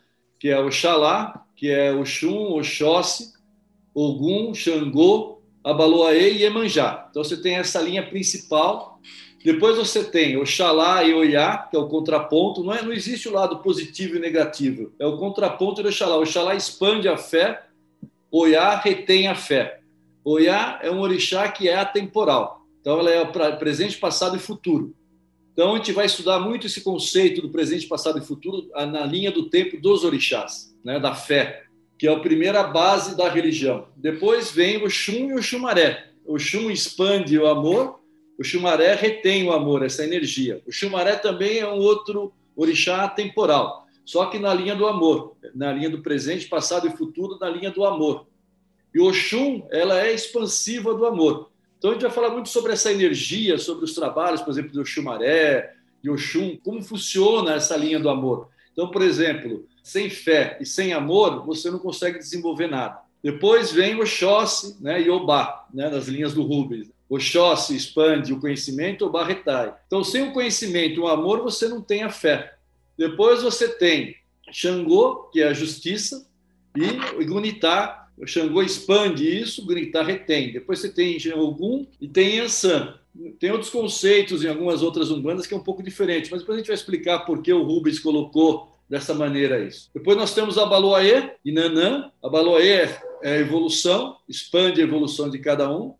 Que 0.42 0.50
é 0.50 0.58
Oxalá, 0.58 1.46
que 1.54 1.70
é 1.70 1.94
Oxum, 1.94 2.54
Oxóssi, 2.54 3.32
Ogum, 3.94 4.52
Xangô, 4.52 5.40
Abaloaê 5.62 6.32
e 6.32 6.42
Emanjá. 6.42 7.06
Então 7.08 7.22
você 7.22 7.40
tem 7.40 7.54
essa 7.54 7.80
linha 7.80 8.04
principal. 8.04 8.98
Depois 9.44 9.76
você 9.76 10.02
tem 10.02 10.36
Oxalá 10.36 11.04
e 11.04 11.14
Oiá, 11.14 11.58
que 11.58 11.76
é 11.76 11.78
o 11.78 11.86
contraponto. 11.86 12.64
Não, 12.64 12.74
é, 12.74 12.82
não 12.82 12.92
existe 12.92 13.28
o 13.28 13.32
lado 13.32 13.60
positivo 13.60 14.16
e 14.16 14.18
negativo. 14.18 14.92
É 14.98 15.06
o 15.06 15.16
contraponto 15.16 15.80
de 15.80 15.90
Oxalá. 15.90 16.16
Oxalá 16.16 16.56
expande 16.56 17.06
a 17.06 17.16
fé, 17.16 17.62
Oiá 18.28 18.74
retém 18.74 19.28
a 19.28 19.36
fé. 19.36 19.78
Oiá 20.24 20.80
é 20.82 20.90
um 20.90 20.98
orixá 20.98 21.48
que 21.52 21.68
é 21.68 21.76
atemporal. 21.76 22.62
Então 22.80 22.98
ela 22.98 23.12
é 23.12 23.52
presente, 23.52 23.96
passado 23.96 24.34
e 24.34 24.40
futuro. 24.40 24.92
Então, 25.52 25.74
a 25.74 25.76
gente 25.76 25.92
vai 25.92 26.06
estudar 26.06 26.40
muito 26.40 26.66
esse 26.66 26.80
conceito 26.80 27.42
do 27.42 27.50
presente, 27.50 27.86
passado 27.86 28.18
e 28.18 28.24
futuro 28.24 28.68
na 28.74 29.04
linha 29.04 29.30
do 29.30 29.50
tempo 29.50 29.78
dos 29.78 30.02
orixás, 30.02 30.74
né, 30.82 30.98
da 30.98 31.14
fé, 31.14 31.64
que 31.98 32.08
é 32.08 32.12
a 32.12 32.18
primeira 32.18 32.62
base 32.62 33.16
da 33.16 33.28
religião. 33.28 33.86
Depois 33.96 34.50
vem 34.50 34.82
o 34.82 34.88
Xum 34.88 35.30
e 35.30 35.34
o 35.34 35.42
Xumaré. 35.42 36.08
O 36.24 36.38
Xum 36.38 36.70
expande 36.70 37.38
o 37.38 37.46
amor, 37.46 38.00
o 38.38 38.42
Xumaré 38.42 38.94
retém 38.94 39.46
o 39.46 39.52
amor, 39.52 39.84
essa 39.84 40.02
energia. 40.02 40.62
O 40.66 40.72
Xumaré 40.72 41.16
também 41.16 41.58
é 41.58 41.68
um 41.68 41.78
outro 41.78 42.32
orixá 42.56 43.06
temporal, 43.08 43.86
só 44.04 44.26
que 44.26 44.38
na 44.38 44.52
linha 44.52 44.74
do 44.74 44.86
amor, 44.86 45.36
na 45.54 45.70
linha 45.72 45.90
do 45.90 46.02
presente, 46.02 46.48
passado 46.48 46.88
e 46.88 46.96
futuro, 46.96 47.38
na 47.38 47.48
linha 47.48 47.70
do 47.70 47.84
amor. 47.84 48.26
E 48.94 49.00
o 49.00 49.12
Xum, 49.12 49.66
ela 49.70 50.00
é 50.00 50.12
expansiva 50.12 50.94
do 50.94 51.06
amor. 51.06 51.51
Então 51.82 51.90
a 51.90 51.94
gente 51.94 52.02
vai 52.02 52.12
falar 52.12 52.30
muito 52.30 52.48
sobre 52.48 52.72
essa 52.72 52.92
energia, 52.92 53.58
sobre 53.58 53.84
os 53.84 53.92
trabalhos, 53.92 54.40
por 54.40 54.52
exemplo, 54.52 54.70
do 54.70 54.86
Xumaré, 54.86 55.74
de 56.00 56.08
Oxum, 56.08 56.56
como 56.62 56.80
funciona 56.80 57.54
essa 57.54 57.76
linha 57.76 57.98
do 57.98 58.08
amor. 58.08 58.50
Então, 58.72 58.88
por 58.88 59.02
exemplo, 59.02 59.66
sem 59.82 60.08
fé 60.08 60.56
e 60.60 60.64
sem 60.64 60.92
amor, 60.92 61.44
você 61.44 61.72
não 61.72 61.80
consegue 61.80 62.20
desenvolver 62.20 62.68
nada. 62.68 63.00
Depois 63.20 63.72
vem 63.72 64.00
Oxóssi 64.00 64.80
né, 64.80 65.02
e 65.02 65.10
Obá, 65.10 65.66
né, 65.74 65.90
nas 65.90 66.06
linhas 66.06 66.32
do 66.32 66.44
Rubens. 66.44 66.88
Oxóssi 67.10 67.74
expande 67.74 68.32
o 68.32 68.38
conhecimento, 68.38 69.04
Obá 69.04 69.24
retrai. 69.24 69.74
Então, 69.88 70.04
sem 70.04 70.22
o 70.22 70.32
conhecimento 70.32 70.94
e 70.94 71.00
o 71.00 71.08
amor, 71.08 71.42
você 71.42 71.66
não 71.66 71.82
tem 71.82 72.04
a 72.04 72.10
fé. 72.10 72.54
Depois 72.96 73.42
você 73.42 73.66
tem 73.66 74.14
Xangô, 74.52 75.24
que 75.32 75.42
é 75.42 75.48
a 75.48 75.52
justiça, 75.52 76.28
e 76.76 77.24
Gunitá, 77.24 78.01
O 78.22 78.26
Xangô 78.26 78.62
expande 78.62 79.28
isso, 79.28 79.66
Gritar 79.66 80.04
retém. 80.04 80.52
Depois 80.52 80.78
você 80.78 80.88
tem 80.88 81.18
Ogum 81.34 81.84
e 82.00 82.06
tem 82.06 82.36
Yansan. 82.36 82.94
Tem 83.40 83.50
outros 83.50 83.68
conceitos 83.68 84.44
em 84.44 84.48
algumas 84.48 84.80
outras 84.80 85.10
umbandas 85.10 85.44
que 85.44 85.52
é 85.52 85.56
um 85.56 85.62
pouco 85.62 85.82
diferente, 85.82 86.30
mas 86.30 86.40
depois 86.40 86.54
a 86.54 86.58
gente 86.60 86.68
vai 86.68 86.76
explicar 86.76 87.26
por 87.26 87.42
que 87.42 87.52
o 87.52 87.64
Rubens 87.64 87.98
colocou 87.98 88.78
dessa 88.88 89.12
maneira 89.12 89.58
isso. 89.64 89.90
Depois 89.92 90.16
nós 90.16 90.32
temos 90.32 90.56
a 90.56 90.64
Baloaê 90.64 91.32
e 91.44 91.50
Nanã. 91.50 92.12
A 92.22 92.28
Baloaê 92.28 92.92
é 93.24 93.34
a 93.34 93.38
evolução, 93.38 94.16
expande 94.28 94.80
a 94.80 94.84
evolução 94.84 95.28
de 95.28 95.40
cada 95.40 95.68
um. 95.76 95.94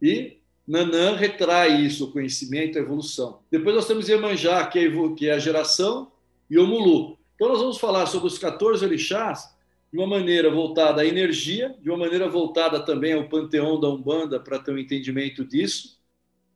E 0.00 0.38
Nanã 0.66 1.16
retrai 1.16 1.82
isso, 1.82 2.06
o 2.06 2.10
conhecimento, 2.10 2.78
a 2.78 2.80
evolução. 2.80 3.40
Depois 3.50 3.76
nós 3.76 3.86
temos 3.86 4.08
Iemanjá, 4.08 4.66
que 4.68 4.78
é, 4.78 4.90
que 5.14 5.28
é 5.28 5.32
a 5.34 5.38
geração, 5.38 6.10
e 6.48 6.58
Omulu. 6.58 7.18
Então 7.34 7.48
nós 7.48 7.60
vamos 7.60 7.76
falar 7.76 8.06
sobre 8.06 8.26
os 8.26 8.38
14 8.38 8.82
orixás 8.86 9.57
de 9.92 9.98
uma 9.98 10.06
maneira 10.06 10.50
voltada 10.50 11.02
à 11.02 11.06
energia, 11.06 11.74
de 11.80 11.88
uma 11.88 11.98
maneira 11.98 12.28
voltada 12.28 12.80
também 12.80 13.14
ao 13.14 13.28
panteão 13.28 13.80
da 13.80 13.88
Umbanda, 13.88 14.38
para 14.38 14.58
ter 14.58 14.72
um 14.72 14.78
entendimento 14.78 15.44
disso. 15.44 15.98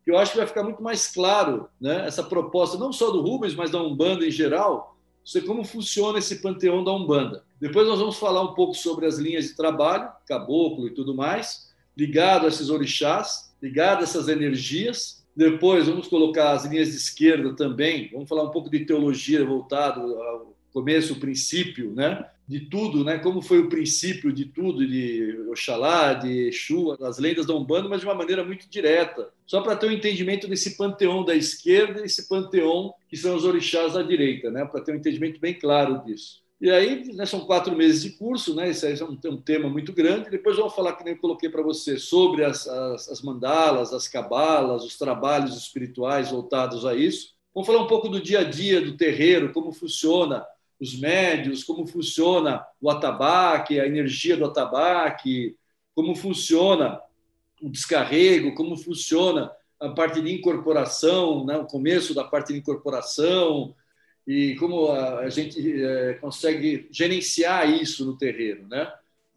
Que 0.05 0.11
eu 0.11 0.18
acho 0.18 0.33
que 0.33 0.39
vai 0.39 0.47
ficar 0.47 0.62
muito 0.62 0.83
mais 0.83 1.12
claro 1.12 1.68
né, 1.80 2.07
essa 2.07 2.22
proposta, 2.22 2.76
não 2.76 2.93
só 2.93 3.11
do 3.11 3.22
Rubens, 3.22 3.55
mas 3.55 3.70
da 3.70 3.83
Umbanda 3.83 4.26
em 4.26 4.30
geral, 4.30 4.97
sobre 5.24 5.47
como 5.47 5.64
funciona 5.64 6.18
esse 6.18 6.43
panteão 6.43 6.83
da 6.83 6.93
Umbanda. 6.93 7.45
Depois 7.61 7.87
nós 7.87 7.99
vamos 7.99 8.16
falar 8.16 8.43
um 8.43 8.55
pouco 8.55 8.74
sobre 8.74 9.07
as 9.07 9.18
linhas 9.18 9.47
de 9.47 9.57
trabalho, 9.57 10.11
caboclo 10.26 10.89
e 10.89 10.91
tudo 10.91 11.14
mais, 11.14 11.72
ligado 11.97 12.45
a 12.45 12.49
esses 12.49 12.68
orixás, 12.68 13.55
ligado 13.62 14.01
a 14.01 14.03
essas 14.03 14.28
energias. 14.28 15.24
Depois 15.35 15.87
vamos 15.87 16.09
colocar 16.09 16.53
as 16.53 16.64
linhas 16.64 16.89
de 16.89 16.97
esquerda 16.97 17.55
também, 17.55 18.11
vamos 18.12 18.28
falar 18.28 18.43
um 18.43 18.51
pouco 18.51 18.68
de 18.68 18.85
teologia 18.85 19.45
voltado 19.47 20.01
ao 20.01 20.55
começo, 20.72 21.14
o 21.14 21.20
princípio, 21.20 21.93
né? 21.95 22.26
De 22.53 22.61
tudo, 22.68 23.03
né? 23.03 23.18
Como 23.18 23.40
foi 23.40 23.61
o 23.61 23.68
princípio 23.68 24.30
de 24.30 24.44
tudo, 24.44 24.86
de 24.86 25.46
Oxalá, 25.48 26.12
de 26.12 26.48
Exu, 26.48 26.94
das 26.98 27.18
lendas 27.18 27.46
da 27.46 27.55
Umbanda, 27.55 27.88
mas 27.88 28.00
de 28.00 28.07
uma 28.07 28.14
maneira 28.14 28.44
muito 28.44 28.68
direta, 28.68 29.30
só 29.46 29.62
para 29.62 29.74
ter 29.74 29.86
um 29.88 29.92
entendimento 29.92 30.46
desse 30.46 30.76
panteão 30.76 31.24
da 31.24 31.34
esquerda 31.34 32.03
e 32.03 32.05
esse 32.05 32.28
panteão 32.28 32.92
que 33.09 33.16
são 33.16 33.34
os 33.34 33.44
orixás 33.44 33.94
da 33.94 34.03
direita, 34.03 34.50
né? 34.50 34.66
Para 34.66 34.82
ter 34.82 34.92
um 34.92 34.96
entendimento 34.96 35.40
bem 35.40 35.55
claro 35.59 36.05
disso. 36.05 36.42
E 36.61 36.70
aí, 36.70 37.12
né, 37.14 37.26
são 37.26 37.40
quatro 37.40 37.74
meses 37.74 38.03
de 38.03 38.11
curso, 38.11 38.55
né? 38.55 38.70
Isso 38.70 38.86
aí 38.86 38.96
é 38.96 39.05
um, 39.05 39.18
um 39.32 39.40
tema 39.40 39.68
muito 39.68 39.92
grande. 39.92 40.30
Depois 40.30 40.59
vou 40.59 40.70
falar, 40.70 40.92
que 40.92 41.03
nem 41.03 41.14
eu 41.14 41.20
coloquei 41.20 41.48
para 41.48 41.62
você, 41.62 41.98
sobre 41.98 42.44
as, 42.44 42.68
as, 42.68 43.09
as 43.09 43.22
mandalas, 43.22 43.92
as 43.92 44.07
cabalas, 44.07 44.84
os 44.84 44.96
trabalhos 44.96 45.57
espirituais 45.57 46.30
voltados 46.30 46.84
a 46.84 46.94
isso. 46.94 47.32
Vamos 47.55 47.66
falar 47.66 47.82
um 47.82 47.88
pouco 47.88 48.09
do 48.09 48.20
dia 48.20 48.40
a 48.40 48.44
dia 48.44 48.80
do 48.80 48.96
terreiro, 48.96 49.53
como 49.53 49.72
funciona 49.72 50.44
os 50.83 50.99
médios, 50.99 51.62
como 51.62 51.87
funciona 51.87 52.66
o 52.80 52.91
atabaque, 52.91 53.78
a 53.78 53.87
energia 53.87 54.37
do 54.37 54.47
atabaque, 54.47 55.57
como 55.95 56.12
funciona 56.16 57.01
o 57.62 57.70
descarrego, 57.70 58.53
como 58.57 58.76
funciona 58.76 59.53
a 59.78 59.91
parte 59.91 60.20
de 60.20 60.35
incorporação, 60.35 61.47
né, 61.47 61.57
o 61.57 61.66
começo 61.66 62.12
da 62.12 62.24
parte 62.24 62.53
de 62.53 62.59
incorporação 62.59 63.72
e 64.26 64.57
como 64.57 64.91
a, 64.91 65.28
gente 65.28 65.85
é, 65.85 66.14
consegue 66.14 66.89
gerenciar 66.91 67.70
isso 67.70 68.05
no 68.05 68.18
terreno, 68.18 68.66
né? 68.66 68.93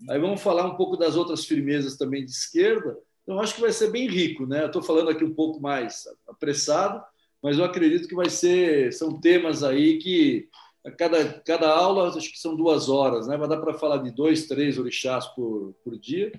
Aí 0.10 0.20
vamos 0.20 0.41
falar 0.41 0.66
um 0.66 0.76
pouco 0.76 0.98
das 0.98 1.16
outras 1.16 1.46
firmezas 1.46 1.96
também 1.96 2.26
de 2.26 2.32
esquerda. 2.32 2.98
Então 3.22 3.39
acho 3.39 3.54
que 3.54 3.62
vai 3.62 3.72
ser 3.72 3.91
bem 3.91 4.08
rico, 4.08 4.48
né? 4.48 4.66
Estou 4.66 4.82
falando 4.82 5.10
aqui 5.12 5.24
um 5.24 5.34
pouco 5.34 5.60
mais 5.60 6.08
apressado, 6.28 7.04
mas 7.41 7.60
eu 7.60 7.64
acredito 7.64 8.08
que 8.08 8.16
vai 8.16 8.30
ser 8.32 8.91
são 8.93 9.20
temas 9.20 9.64
aí 9.64 10.00
que 10.00 10.50
cada, 10.92 11.42
cada 11.42 11.70
aula, 11.70 12.10
acho 12.10 12.32
que 12.32 12.40
são 12.40 12.56
duas 12.56 12.90
horas, 12.90 13.28
né? 13.28 13.38
vai 13.38 13.48
dar 13.48 13.58
para 13.58 13.74
falar 13.74 13.98
de 13.98 14.12
dois, 14.12 14.48
três 14.48 14.78
orixás 14.78 15.26
por, 15.28 15.74
por 15.84 15.98
dia, 15.98 16.32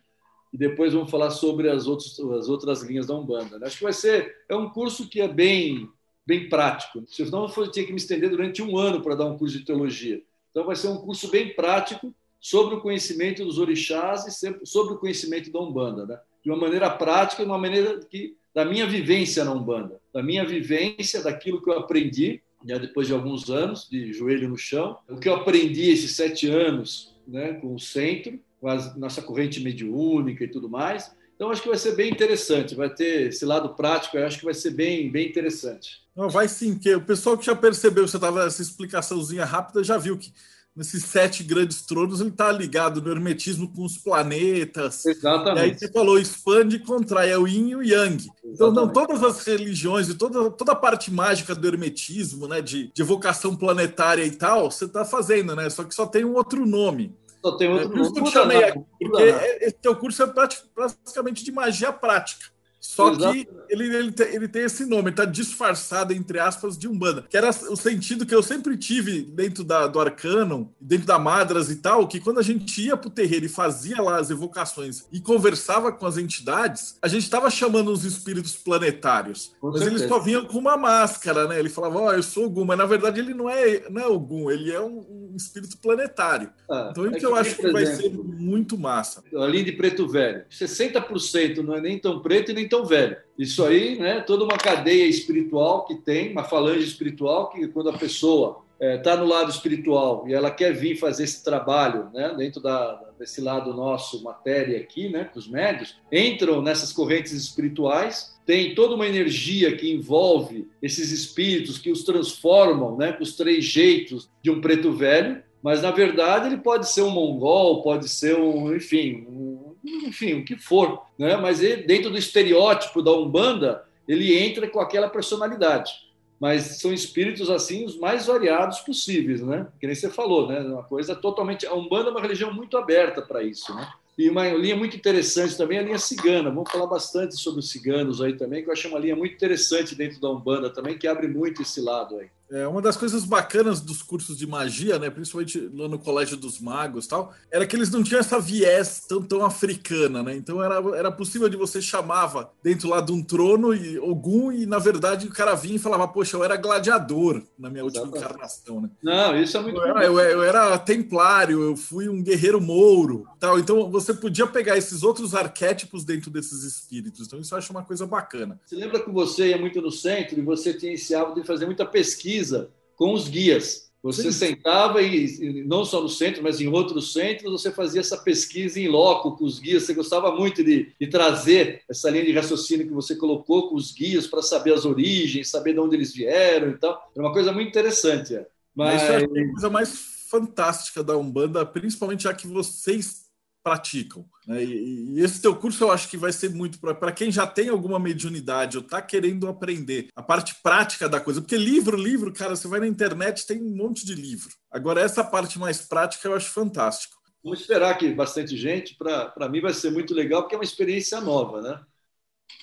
e 0.52 0.56
depois 0.56 0.92
vamos 0.92 1.10
falar 1.10 1.30
sobre 1.30 1.68
as, 1.68 1.86
outros, 1.86 2.18
as 2.20 2.48
outras 2.48 2.82
linhas 2.82 3.06
da 3.06 3.14
Umbanda. 3.14 3.58
Né? 3.58 3.66
Acho 3.66 3.78
que 3.78 3.84
vai 3.84 3.92
ser, 3.92 4.44
é 4.48 4.54
um 4.54 4.70
curso 4.70 5.08
que 5.08 5.20
é 5.20 5.28
bem, 5.28 5.88
bem 6.24 6.48
prático, 6.48 7.04
senão 7.08 7.52
eu 7.56 7.70
tinha 7.70 7.84
que 7.84 7.92
me 7.92 7.98
estender 7.98 8.30
durante 8.30 8.62
um 8.62 8.78
ano 8.78 9.02
para 9.02 9.16
dar 9.16 9.26
um 9.26 9.36
curso 9.36 9.58
de 9.58 9.64
teologia. 9.64 10.22
Então 10.50 10.64
vai 10.64 10.76
ser 10.76 10.88
um 10.88 10.98
curso 10.98 11.28
bem 11.28 11.54
prático 11.54 12.14
sobre 12.40 12.76
o 12.76 12.80
conhecimento 12.80 13.44
dos 13.44 13.58
orixás 13.58 14.26
e 14.26 14.66
sobre 14.66 14.94
o 14.94 14.98
conhecimento 14.98 15.50
da 15.50 15.60
Umbanda, 15.60 16.06
né? 16.06 16.20
de 16.42 16.50
uma 16.50 16.58
maneira 16.58 16.88
prática, 16.88 17.42
de 17.42 17.50
uma 17.50 17.58
maneira 17.58 17.98
que 17.98 18.36
da 18.54 18.64
minha 18.64 18.86
vivência 18.86 19.44
na 19.44 19.52
Umbanda, 19.52 20.00
da 20.14 20.22
minha 20.22 20.44
vivência, 20.44 21.22
daquilo 21.22 21.60
que 21.60 21.68
eu 21.68 21.78
aprendi 21.78 22.40
né, 22.64 22.78
depois 22.78 23.06
de 23.06 23.12
alguns 23.12 23.50
anos 23.50 23.88
de 23.88 24.12
joelho 24.12 24.48
no 24.48 24.56
chão. 24.56 24.98
O 25.08 25.16
que 25.16 25.28
eu 25.28 25.34
aprendi 25.34 25.90
esses 25.90 26.16
sete 26.16 26.48
anos 26.48 27.14
né, 27.26 27.54
com 27.54 27.74
o 27.74 27.80
centro, 27.80 28.38
com 28.60 28.68
a 28.68 28.94
nossa 28.96 29.22
corrente 29.22 29.60
mediúnica 29.60 30.44
e 30.44 30.48
tudo 30.48 30.68
mais. 30.68 31.14
Então, 31.34 31.50
acho 31.50 31.62
que 31.62 31.68
vai 31.68 31.76
ser 31.76 31.94
bem 31.94 32.10
interessante, 32.10 32.74
vai 32.74 32.88
ter 32.88 33.28
esse 33.28 33.44
lado 33.44 33.74
prático, 33.74 34.16
eu 34.16 34.26
acho 34.26 34.38
que 34.38 34.44
vai 34.44 34.54
ser 34.54 34.70
bem, 34.70 35.10
bem 35.10 35.28
interessante. 35.28 36.02
Não, 36.16 36.30
vai 36.30 36.48
sim, 36.48 36.78
que 36.78 36.94
o 36.94 37.00
pessoal 37.00 37.36
que 37.36 37.44
já 37.44 37.54
percebeu, 37.54 38.08
você 38.08 38.16
estava 38.16 38.46
essa 38.46 38.62
explicaçãozinha 38.62 39.44
rápida, 39.44 39.84
já 39.84 39.98
viu 39.98 40.16
que 40.16 40.32
nesses 40.76 41.04
sete 41.04 41.42
grandes 41.42 41.82
tronos, 41.82 42.20
ele 42.20 42.30
está 42.30 42.52
ligado 42.52 43.00
no 43.00 43.10
hermetismo 43.10 43.72
com 43.72 43.84
os 43.84 43.96
planetas. 43.96 45.06
Exatamente. 45.06 45.58
E 45.58 45.62
aí 45.62 45.78
você 45.78 45.90
falou, 45.90 46.18
expande 46.18 46.76
e 46.76 46.78
contrai, 46.78 47.30
é 47.30 47.38
o 47.38 47.48
yin 47.48 47.70
e 47.70 47.76
o 47.76 47.82
yang. 47.82 48.16
Exatamente. 48.16 48.30
Então, 48.44 48.70
não, 48.70 48.88
todas 48.92 49.22
as 49.22 49.44
religiões 49.44 50.08
e 50.08 50.14
toda, 50.14 50.50
toda 50.50 50.72
a 50.72 50.76
parte 50.76 51.10
mágica 51.10 51.54
do 51.54 51.66
hermetismo, 51.66 52.46
né, 52.46 52.60
de, 52.60 52.92
de 52.92 53.02
evocação 53.02 53.56
planetária 53.56 54.24
e 54.24 54.30
tal, 54.30 54.70
você 54.70 54.84
está 54.84 55.04
fazendo, 55.04 55.56
né? 55.56 55.70
Só 55.70 55.82
que 55.82 55.94
só 55.94 56.06
tem 56.06 56.24
um 56.24 56.34
outro 56.34 56.66
nome. 56.66 57.14
Só 57.42 57.56
tem 57.56 57.68
outro 57.68 57.84
é, 57.84 57.88
nome. 57.88 57.96
Por 57.96 58.02
isso 58.02 58.12
que 58.12 58.20
eu 58.20 58.26
chamei 58.26 58.64
aqui, 58.64 58.80
porque 59.00 59.22
esse 59.60 59.76
teu 59.80 59.96
curso 59.96 60.22
é 60.22 60.26
praticamente 60.26 61.44
de 61.44 61.52
magia 61.52 61.92
prática. 61.92 62.55
Só 62.86 63.14
que 63.14 63.48
ele, 63.68 63.94
ele, 63.94 64.12
tem, 64.12 64.34
ele 64.34 64.48
tem 64.48 64.62
esse 64.62 64.84
nome, 64.86 65.10
está 65.10 65.24
disfarçado, 65.24 66.12
entre 66.12 66.38
aspas, 66.38 66.78
de 66.78 66.88
Umbanda. 66.88 67.24
Que 67.28 67.36
era 67.36 67.50
o 67.50 67.76
sentido 67.76 68.24
que 68.24 68.34
eu 68.34 68.42
sempre 68.42 68.76
tive 68.76 69.22
dentro 69.22 69.64
da, 69.64 69.86
do 69.86 70.00
Arcano, 70.00 70.72
dentro 70.80 71.06
da 71.06 71.18
Madras 71.18 71.70
e 71.70 71.76
tal, 71.76 72.06
que 72.06 72.20
quando 72.20 72.38
a 72.38 72.42
gente 72.42 72.80
ia 72.80 72.96
pro 72.96 73.10
terreiro 73.10 73.46
e 73.46 73.48
fazia 73.48 74.00
lá 74.00 74.18
as 74.18 74.30
evocações 74.30 75.04
e 75.12 75.20
conversava 75.20 75.92
com 75.92 76.06
as 76.06 76.16
entidades, 76.16 76.96
a 77.02 77.08
gente 77.08 77.24
estava 77.24 77.50
chamando 77.50 77.90
os 77.90 78.04
espíritos 78.04 78.54
planetários. 78.56 79.54
Com 79.60 79.68
mas 79.70 79.80
certeza. 79.80 80.04
eles 80.04 80.08
só 80.08 80.20
vinham 80.20 80.44
com 80.44 80.58
uma 80.58 80.76
máscara, 80.76 81.48
né? 81.48 81.58
Ele 81.58 81.68
falava, 81.68 81.98
ó, 81.98 82.06
oh, 82.06 82.12
eu 82.12 82.22
sou 82.22 82.46
Ogum, 82.46 82.64
mas 82.64 82.78
na 82.78 82.86
verdade 82.86 83.20
ele 83.20 83.34
não 83.34 83.50
é, 83.50 83.88
não 83.90 84.00
é 84.00 84.06
Ogum, 84.06 84.50
ele 84.50 84.72
é 84.72 84.80
um, 84.80 85.32
um 85.32 85.36
espírito 85.36 85.76
planetário. 85.78 86.50
Ah, 86.70 86.88
então 86.90 87.06
é 87.06 87.16
isso 87.16 87.26
eu 87.26 87.34
acho 87.34 87.56
que 87.56 87.70
vai 87.70 87.84
ser 87.84 88.10
muito 88.10 88.78
massa. 88.78 89.22
Ali 89.34 89.64
de 89.64 89.72
preto 89.72 90.06
velho, 90.08 90.44
60% 90.50 91.58
não 91.58 91.74
é 91.74 91.80
nem 91.80 91.98
tão 91.98 92.20
preto 92.20 92.50
e 92.50 92.54
nem 92.54 92.68
tão 92.68 92.75
tão 92.76 92.84
velho. 92.84 93.16
Isso 93.38 93.64
aí, 93.64 93.98
né, 93.98 94.20
toda 94.20 94.44
uma 94.44 94.56
cadeia 94.56 95.06
espiritual 95.06 95.86
que 95.86 95.94
tem, 95.94 96.32
uma 96.32 96.44
falange 96.44 96.84
espiritual, 96.84 97.50
que 97.50 97.66
quando 97.68 97.90
a 97.90 97.98
pessoa 97.98 98.64
está 98.78 98.86
é, 98.86 98.98
tá 98.98 99.16
no 99.16 99.24
lado 99.24 99.50
espiritual 99.50 100.26
e 100.28 100.34
ela 100.34 100.50
quer 100.50 100.72
vir 100.74 100.96
fazer 100.96 101.24
esse 101.24 101.42
trabalho 101.42 102.10
né, 102.12 102.34
dentro 102.36 102.60
da, 102.60 103.00
desse 103.18 103.40
lado 103.40 103.72
nosso, 103.72 104.22
matéria 104.22 104.78
aqui, 104.78 105.08
né, 105.08 105.30
os 105.34 105.48
médios, 105.48 105.96
entram 106.12 106.60
nessas 106.60 106.92
correntes 106.92 107.32
espirituais, 107.32 108.36
tem 108.44 108.74
toda 108.74 108.94
uma 108.94 109.06
energia 109.06 109.76
que 109.76 109.92
envolve 109.92 110.68
esses 110.82 111.10
espíritos 111.10 111.78
que 111.78 111.90
os 111.90 112.04
transformam 112.04 112.96
né, 112.96 113.12
com 113.12 113.22
os 113.22 113.36
três 113.36 113.64
jeitos 113.64 114.30
de 114.42 114.50
um 114.50 114.60
preto 114.60 114.92
velho, 114.92 115.42
mas 115.62 115.82
na 115.82 115.90
verdade 115.90 116.46
ele 116.46 116.58
pode 116.58 116.88
ser 116.88 117.02
um 117.02 117.10
mongol, 117.10 117.82
pode 117.82 118.08
ser 118.08 118.38
um, 118.38 118.74
enfim, 118.74 119.26
um 119.28 119.45
enfim, 119.86 120.34
o 120.34 120.44
que 120.44 120.56
for, 120.56 121.02
né? 121.18 121.36
Mas 121.36 121.62
ele, 121.62 121.82
dentro 121.82 122.10
do 122.10 122.18
estereótipo 122.18 123.02
da 123.02 123.12
Umbanda, 123.12 123.84
ele 124.08 124.36
entra 124.36 124.68
com 124.68 124.80
aquela 124.80 125.08
personalidade. 125.08 125.92
Mas 126.38 126.80
são 126.80 126.92
espíritos 126.92 127.48
assim 127.48 127.84
os 127.86 127.98
mais 127.98 128.26
variados 128.26 128.80
possíveis, 128.80 129.40
né? 129.40 129.66
Que 129.80 129.86
nem 129.86 129.96
você 129.96 130.10
falou, 130.10 130.46
né? 130.46 130.60
Uma 130.60 130.82
coisa 130.82 131.14
totalmente 131.14 131.66
a 131.66 131.74
Umbanda 131.74 132.08
é 132.08 132.12
uma 132.12 132.20
religião 132.20 132.52
muito 132.52 132.76
aberta 132.76 133.22
para 133.22 133.42
isso, 133.42 133.74
né? 133.74 133.88
E 134.18 134.30
uma 134.30 134.48
linha 134.48 134.76
muito 134.76 134.96
interessante 134.96 135.56
também 135.56 135.76
é 135.76 135.80
a 135.82 135.84
linha 135.84 135.98
cigana. 135.98 136.50
Vamos 136.50 136.70
falar 136.70 136.86
bastante 136.86 137.36
sobre 137.36 137.60
os 137.60 137.70
ciganos 137.70 138.22
aí 138.22 138.34
também, 138.34 138.62
que 138.62 138.68
eu 138.68 138.72
acho 138.72 138.88
uma 138.88 138.98
linha 138.98 139.14
muito 139.14 139.34
interessante 139.34 139.94
dentro 139.94 140.18
da 140.20 140.30
Umbanda 140.30 140.70
também, 140.70 140.96
que 140.96 141.06
abre 141.06 141.28
muito 141.28 141.60
esse 141.60 141.82
lado 141.82 142.18
aí. 142.18 142.28
É, 142.50 142.66
uma 142.66 142.80
das 142.80 142.96
coisas 142.96 143.24
bacanas 143.24 143.80
dos 143.80 144.02
cursos 144.02 144.36
de 144.36 144.46
magia, 144.46 144.98
né, 144.98 145.10
principalmente 145.10 145.70
lá 145.74 145.88
no 145.88 145.98
Colégio 145.98 146.36
dos 146.36 146.60
Magos 146.60 147.06
tal, 147.06 147.34
era 147.50 147.66
que 147.66 147.74
eles 147.74 147.90
não 147.90 148.02
tinham 148.02 148.20
essa 148.20 148.38
viés 148.38 149.04
tão, 149.08 149.22
tão 149.22 149.44
africana, 149.44 150.22
né? 150.22 150.36
Então 150.36 150.62
era, 150.62 150.76
era 150.96 151.10
possível 151.10 151.48
de 151.48 151.56
você 151.56 151.82
chamava 151.82 152.50
dentro 152.62 152.88
lá 152.88 153.00
de 153.00 153.10
um 153.10 153.22
trono 153.22 153.74
e 153.74 153.96
algum 153.96 154.52
e 154.52 154.64
na 154.64 154.78
verdade 154.78 155.26
o 155.26 155.32
cara 155.32 155.54
vinha 155.54 155.76
e 155.76 155.80
falava, 155.80 156.06
poxa, 156.06 156.36
eu 156.36 156.44
era 156.44 156.56
gladiador 156.56 157.42
na 157.58 157.68
minha 157.68 157.84
última 157.84 158.04
Exatamente. 158.04 158.24
encarnação, 158.24 158.80
né? 158.80 158.90
Não, 159.02 159.36
isso 159.36 159.56
é 159.56 159.62
muito 159.62 159.78
eu 159.78 159.86
era, 159.86 160.04
eu, 160.04 160.18
eu, 160.18 160.42
era 160.44 160.78
templário, 160.78 161.62
eu 161.62 161.76
fui 161.76 162.08
um 162.08 162.22
guerreiro 162.22 162.60
mouro, 162.60 163.26
tal. 163.40 163.58
Então 163.58 163.90
você 163.90 164.14
podia 164.14 164.46
pegar 164.46 164.76
esses 164.78 165.02
outros 165.02 165.34
arquétipos 165.34 166.04
dentro 166.04 166.30
desses 166.30 166.62
espíritos. 166.62 167.26
Então 167.26 167.40
isso 167.40 167.54
eu 167.54 167.58
acho 167.58 167.72
uma 167.72 167.82
coisa 167.84 168.06
bacana. 168.06 168.60
Você 168.64 168.76
lembra 168.76 169.00
que 169.00 169.10
você 169.10 169.48
ia 169.48 169.58
muito 169.58 169.80
no 169.82 169.90
centro 169.90 170.38
e 170.38 170.42
você 170.42 170.72
tinha 170.72 170.92
esse 170.92 171.14
hábito 171.14 171.40
de 171.40 171.46
fazer 171.46 171.66
muita 171.66 171.84
pesquisa 171.84 172.35
pesquisa 172.36 172.70
com 172.94 173.12
os 173.12 173.28
guias. 173.28 173.86
Você 174.02 174.30
Sim. 174.30 174.54
sentava 174.54 175.02
e 175.02 175.64
não 175.66 175.84
só 175.84 176.00
no 176.00 176.08
centro, 176.08 176.40
mas 176.42 176.60
em 176.60 176.68
outros 176.68 177.12
centros, 177.12 177.50
você 177.50 177.72
fazia 177.72 178.00
essa 178.00 178.16
pesquisa 178.16 178.78
em 178.78 178.86
loco 178.86 179.36
com 179.36 179.44
os 179.44 179.58
guias. 179.58 179.82
Você 179.82 179.94
gostava 179.94 180.30
muito 180.30 180.62
de, 180.62 180.92
de 181.00 181.06
trazer 181.08 181.82
essa 181.90 182.08
linha 182.08 182.24
de 182.24 182.32
raciocínio 182.32 182.86
que 182.86 182.92
você 182.92 183.16
colocou 183.16 183.68
com 183.68 183.74
os 183.74 183.90
guias 183.90 184.26
para 184.28 184.42
saber 184.42 184.74
as 184.74 184.84
origens, 184.84 185.50
saber 185.50 185.72
de 185.72 185.80
onde 185.80 185.96
eles 185.96 186.14
vieram 186.14 186.70
e 186.70 186.78
tal. 186.78 187.10
Era 187.16 187.26
uma 187.26 187.32
coisa 187.32 187.50
muito 187.52 187.68
interessante. 187.68 188.36
É. 188.36 188.46
Mas, 188.74 189.02
mas 189.02 189.10
é 189.10 189.16
a 189.24 189.28
coisa 189.28 189.70
mais 189.70 189.90
fantástica 190.30 191.02
da 191.02 191.16
Umbanda, 191.16 191.66
principalmente 191.66 192.24
já 192.24 192.34
que 192.34 192.46
vocês 192.46 193.25
praticam. 193.66 194.24
Né? 194.46 194.62
E, 194.62 195.16
e, 195.16 195.20
esse 195.20 195.42
teu 195.42 195.56
curso 195.56 195.82
eu 195.82 195.90
acho 195.90 196.08
que 196.08 196.16
vai 196.16 196.32
ser 196.32 196.50
muito 196.50 196.78
para 196.78 197.10
quem 197.10 197.32
já 197.32 197.44
tem 197.44 197.68
alguma 197.68 197.98
mediunidade 197.98 198.76
ou 198.76 198.84
está 198.84 199.02
querendo 199.02 199.48
aprender 199.48 200.06
a 200.14 200.22
parte 200.22 200.54
prática 200.62 201.08
da 201.08 201.18
coisa. 201.18 201.40
Porque 201.40 201.56
livro, 201.56 201.96
livro, 201.96 202.32
cara, 202.32 202.54
você 202.54 202.68
vai 202.68 202.78
na 202.78 202.86
internet, 202.86 203.44
tem 203.44 203.60
um 203.60 203.74
monte 203.74 204.06
de 204.06 204.14
livro. 204.14 204.50
Agora, 204.70 205.00
essa 205.00 205.24
parte 205.24 205.58
mais 205.58 205.82
prática 205.82 206.28
eu 206.28 206.34
acho 206.36 206.48
fantástico. 206.50 207.16
Vamos 207.42 207.58
esperar 207.58 207.98
que 207.98 208.14
bastante 208.14 208.56
gente. 208.56 208.96
Para 208.96 209.48
mim 209.48 209.60
vai 209.60 209.74
ser 209.74 209.90
muito 209.90 210.14
legal, 210.14 210.42
porque 210.42 210.54
é 210.54 210.58
uma 210.58 210.64
experiência 210.64 211.20
nova, 211.20 211.60
né? 211.60 211.80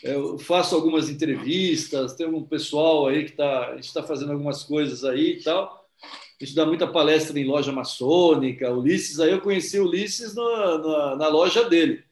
Eu 0.01 0.39
faço 0.39 0.73
algumas 0.73 1.09
entrevistas, 1.09 2.15
tem 2.15 2.27
um 2.27 2.45
pessoal 2.45 3.07
aí 3.07 3.25
que 3.25 3.31
está, 3.31 3.75
está 3.75 4.03
fazendo 4.03 4.31
algumas 4.31 4.63
coisas 4.63 5.03
aí 5.03 5.39
e 5.39 5.43
tal 5.43 5.83
gente 6.43 6.55
dá 6.55 6.65
muita 6.65 6.87
palestra 6.87 7.39
em 7.39 7.45
loja 7.45 7.71
maçônica, 7.71 8.71
Ulisses. 8.71 9.19
Aí 9.19 9.31
eu 9.31 9.41
conheci 9.41 9.79
o 9.79 9.85
Ulisses 9.85 10.35
na, 10.35 11.15
na, 11.15 11.27
loja 11.27 11.67
dele. 11.67 12.03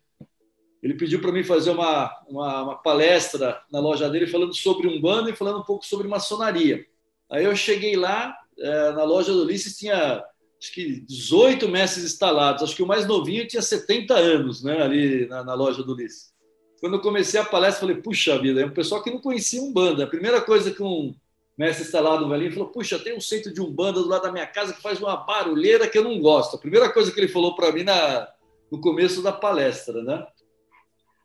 Ele 0.82 0.94
pediu 0.96 1.22
para 1.22 1.32
mim 1.32 1.44
fazer 1.44 1.72
uma, 1.72 2.12
uma, 2.28 2.64
uma, 2.64 2.76
palestra 2.76 3.62
na 3.72 3.80
loja 3.80 4.10
dele 4.10 4.28
falando 4.28 4.54
sobre 4.54 4.88
Umbanda 4.88 5.30
e 5.30 5.36
falando 5.36 5.60
um 5.60 5.64
pouco 5.64 5.86
sobre 5.86 6.08
maçonaria. 6.08 6.86
Aí 7.30 7.46
eu 7.46 7.56
cheguei 7.56 7.96
lá, 7.96 8.36
é, 8.58 8.92
na 8.92 9.04
loja 9.04 9.32
do 9.32 9.44
Ulisses 9.44 9.78
tinha 9.78 10.24
acho 10.60 10.74
que 10.74 11.02
18 11.02 11.68
mestres 11.68 12.06
instalados. 12.06 12.64
Acho 12.64 12.76
que 12.76 12.84
o 12.84 12.88
mais 12.88 13.08
novinho 13.08 13.48
tinha 13.48 13.62
70 13.62 14.14
anos 14.14 14.64
né, 14.64 14.82
ali 14.82 15.28
na, 15.28 15.44
na 15.44 15.54
loja 15.54 15.84
do 15.84 15.94
Ulisses. 15.94 16.32
Quando 16.80 16.96
eu 16.96 17.02
comecei 17.02 17.40
a 17.40 17.46
palestra, 17.46 17.82
falei, 17.82 18.02
puxa 18.02 18.40
vida, 18.40 18.62
é 18.62 18.66
um 18.66 18.72
pessoal 18.72 19.04
que 19.04 19.12
não 19.12 19.20
conhecia 19.20 19.62
Umbanda. 19.62 20.04
A 20.04 20.08
primeira 20.08 20.42
coisa 20.42 20.72
que 20.72 20.82
um, 20.82 21.14
mestre 21.62 21.86
instalado 21.86 22.24
no 22.24 22.30
velhinho 22.30 22.52
falou: 22.52 22.70
Puxa, 22.70 22.98
tem 22.98 23.16
um 23.16 23.22
centro 23.22 23.54
de 23.54 23.62
umbanda 23.62 24.02
do 24.02 24.08
lado 24.08 24.24
da 24.24 24.32
minha 24.32 24.48
casa 24.48 24.74
que 24.74 24.82
faz 24.82 25.00
uma 25.00 25.16
barulheira 25.16 25.88
que 25.88 25.98
eu 25.98 26.04
não 26.04 26.20
gosto. 26.20 26.56
A 26.56 26.60
primeira 26.60 26.92
coisa 26.92 27.12
que 27.12 27.20
ele 27.20 27.28
falou 27.28 27.56
para 27.56 27.72
mim 27.72 27.84
na, 27.84 28.28
no 28.72 28.82
começo 28.82 29.22
da 29.22 29.32
palestra, 29.32 30.02
né? 30.04 30.26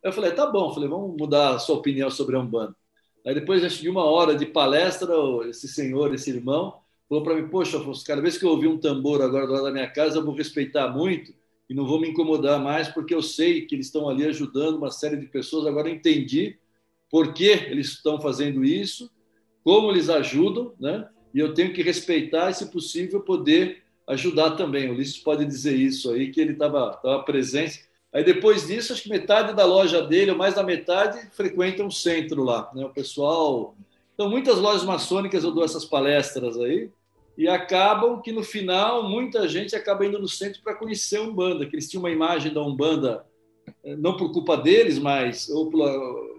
Eu 0.04 0.12
falei: 0.12 0.32
Tá 0.32 0.46
bom, 0.46 0.74
falei, 0.74 0.88
vamos 0.90 1.16
mudar 1.16 1.54
a 1.54 1.58
sua 1.58 1.76
opinião 1.76 2.10
sobre 2.10 2.36
a 2.36 2.40
umbanda. 2.40 2.76
Aí 3.26 3.34
depois 3.34 3.62
de 3.78 3.88
uma 3.88 4.04
hora 4.04 4.36
de 4.36 4.44
palestra, 4.44 5.10
esse 5.48 5.66
senhor, 5.66 6.12
esse 6.14 6.28
irmão, 6.28 6.80
falou 7.08 7.24
para 7.24 7.34
mim: 7.34 7.48
Poxa, 7.48 7.80
cada 8.06 8.20
vez 8.20 8.36
que 8.36 8.44
eu 8.44 8.50
ouvir 8.50 8.68
um 8.68 8.76
tambor 8.76 9.22
agora 9.22 9.46
do 9.46 9.54
lado 9.54 9.64
da 9.64 9.72
minha 9.72 9.90
casa, 9.90 10.18
eu 10.18 10.24
vou 10.24 10.34
respeitar 10.34 10.88
muito 10.88 11.32
e 11.68 11.74
não 11.74 11.86
vou 11.86 11.98
me 11.98 12.10
incomodar 12.10 12.60
mais, 12.60 12.88
porque 12.88 13.14
eu 13.14 13.22
sei 13.22 13.62
que 13.62 13.74
eles 13.74 13.86
estão 13.86 14.06
ali 14.06 14.26
ajudando 14.26 14.76
uma 14.76 14.90
série 14.90 15.16
de 15.16 15.26
pessoas. 15.26 15.66
Agora 15.66 15.88
eu 15.88 15.94
entendi 15.94 16.58
por 17.10 17.32
que 17.32 17.48
eles 17.48 17.88
estão 17.88 18.20
fazendo 18.20 18.62
isso 18.62 19.10
como 19.66 19.90
eles 19.90 20.08
ajudam, 20.08 20.72
né? 20.78 21.08
E 21.34 21.40
eu 21.40 21.52
tenho 21.52 21.72
que 21.72 21.82
respeitar 21.82 22.52
se 22.52 22.66
possível, 22.70 23.20
poder 23.20 23.82
ajudar 24.06 24.52
também. 24.52 24.88
O 24.88 24.92
Ulisses 24.92 25.18
pode 25.18 25.44
dizer 25.44 25.74
isso 25.74 26.12
aí, 26.12 26.30
que 26.30 26.40
ele 26.40 26.52
estava 26.52 26.96
presente. 27.26 27.84
Aí 28.12 28.22
depois 28.22 28.68
disso, 28.68 28.92
acho 28.92 29.02
que 29.02 29.08
metade 29.08 29.56
da 29.56 29.64
loja 29.64 30.00
dele, 30.00 30.30
ou 30.30 30.36
mais 30.36 30.54
da 30.54 30.62
metade, 30.62 31.18
frequenta 31.32 31.84
o 31.84 31.90
centro 31.90 32.44
lá, 32.44 32.70
né? 32.76 32.84
O 32.84 32.90
pessoal. 32.90 33.74
Então, 34.14 34.30
muitas 34.30 34.56
lojas 34.58 34.84
maçônicas 34.84 35.42
eu 35.42 35.50
dou 35.50 35.64
essas 35.64 35.84
palestras 35.84 36.56
aí, 36.60 36.88
e 37.36 37.48
acabam 37.48 38.22
que 38.22 38.30
no 38.30 38.44
final 38.44 39.02
muita 39.10 39.48
gente 39.48 39.74
acaba 39.74 40.06
indo 40.06 40.20
no 40.20 40.28
centro 40.28 40.62
para 40.62 40.76
conhecer 40.76 41.16
a 41.16 41.22
Umbanda, 41.22 41.66
que 41.66 41.74
eles 41.74 41.90
tinham 41.90 42.04
uma 42.04 42.10
imagem 42.12 42.54
da 42.54 42.62
Umbanda, 42.62 43.26
eh, 43.82 43.96
não 43.96 44.16
por 44.16 44.30
culpa 44.30 44.56
deles, 44.56 44.96
mas 45.00 45.48
ou 45.48 45.68
pela, 45.68 45.92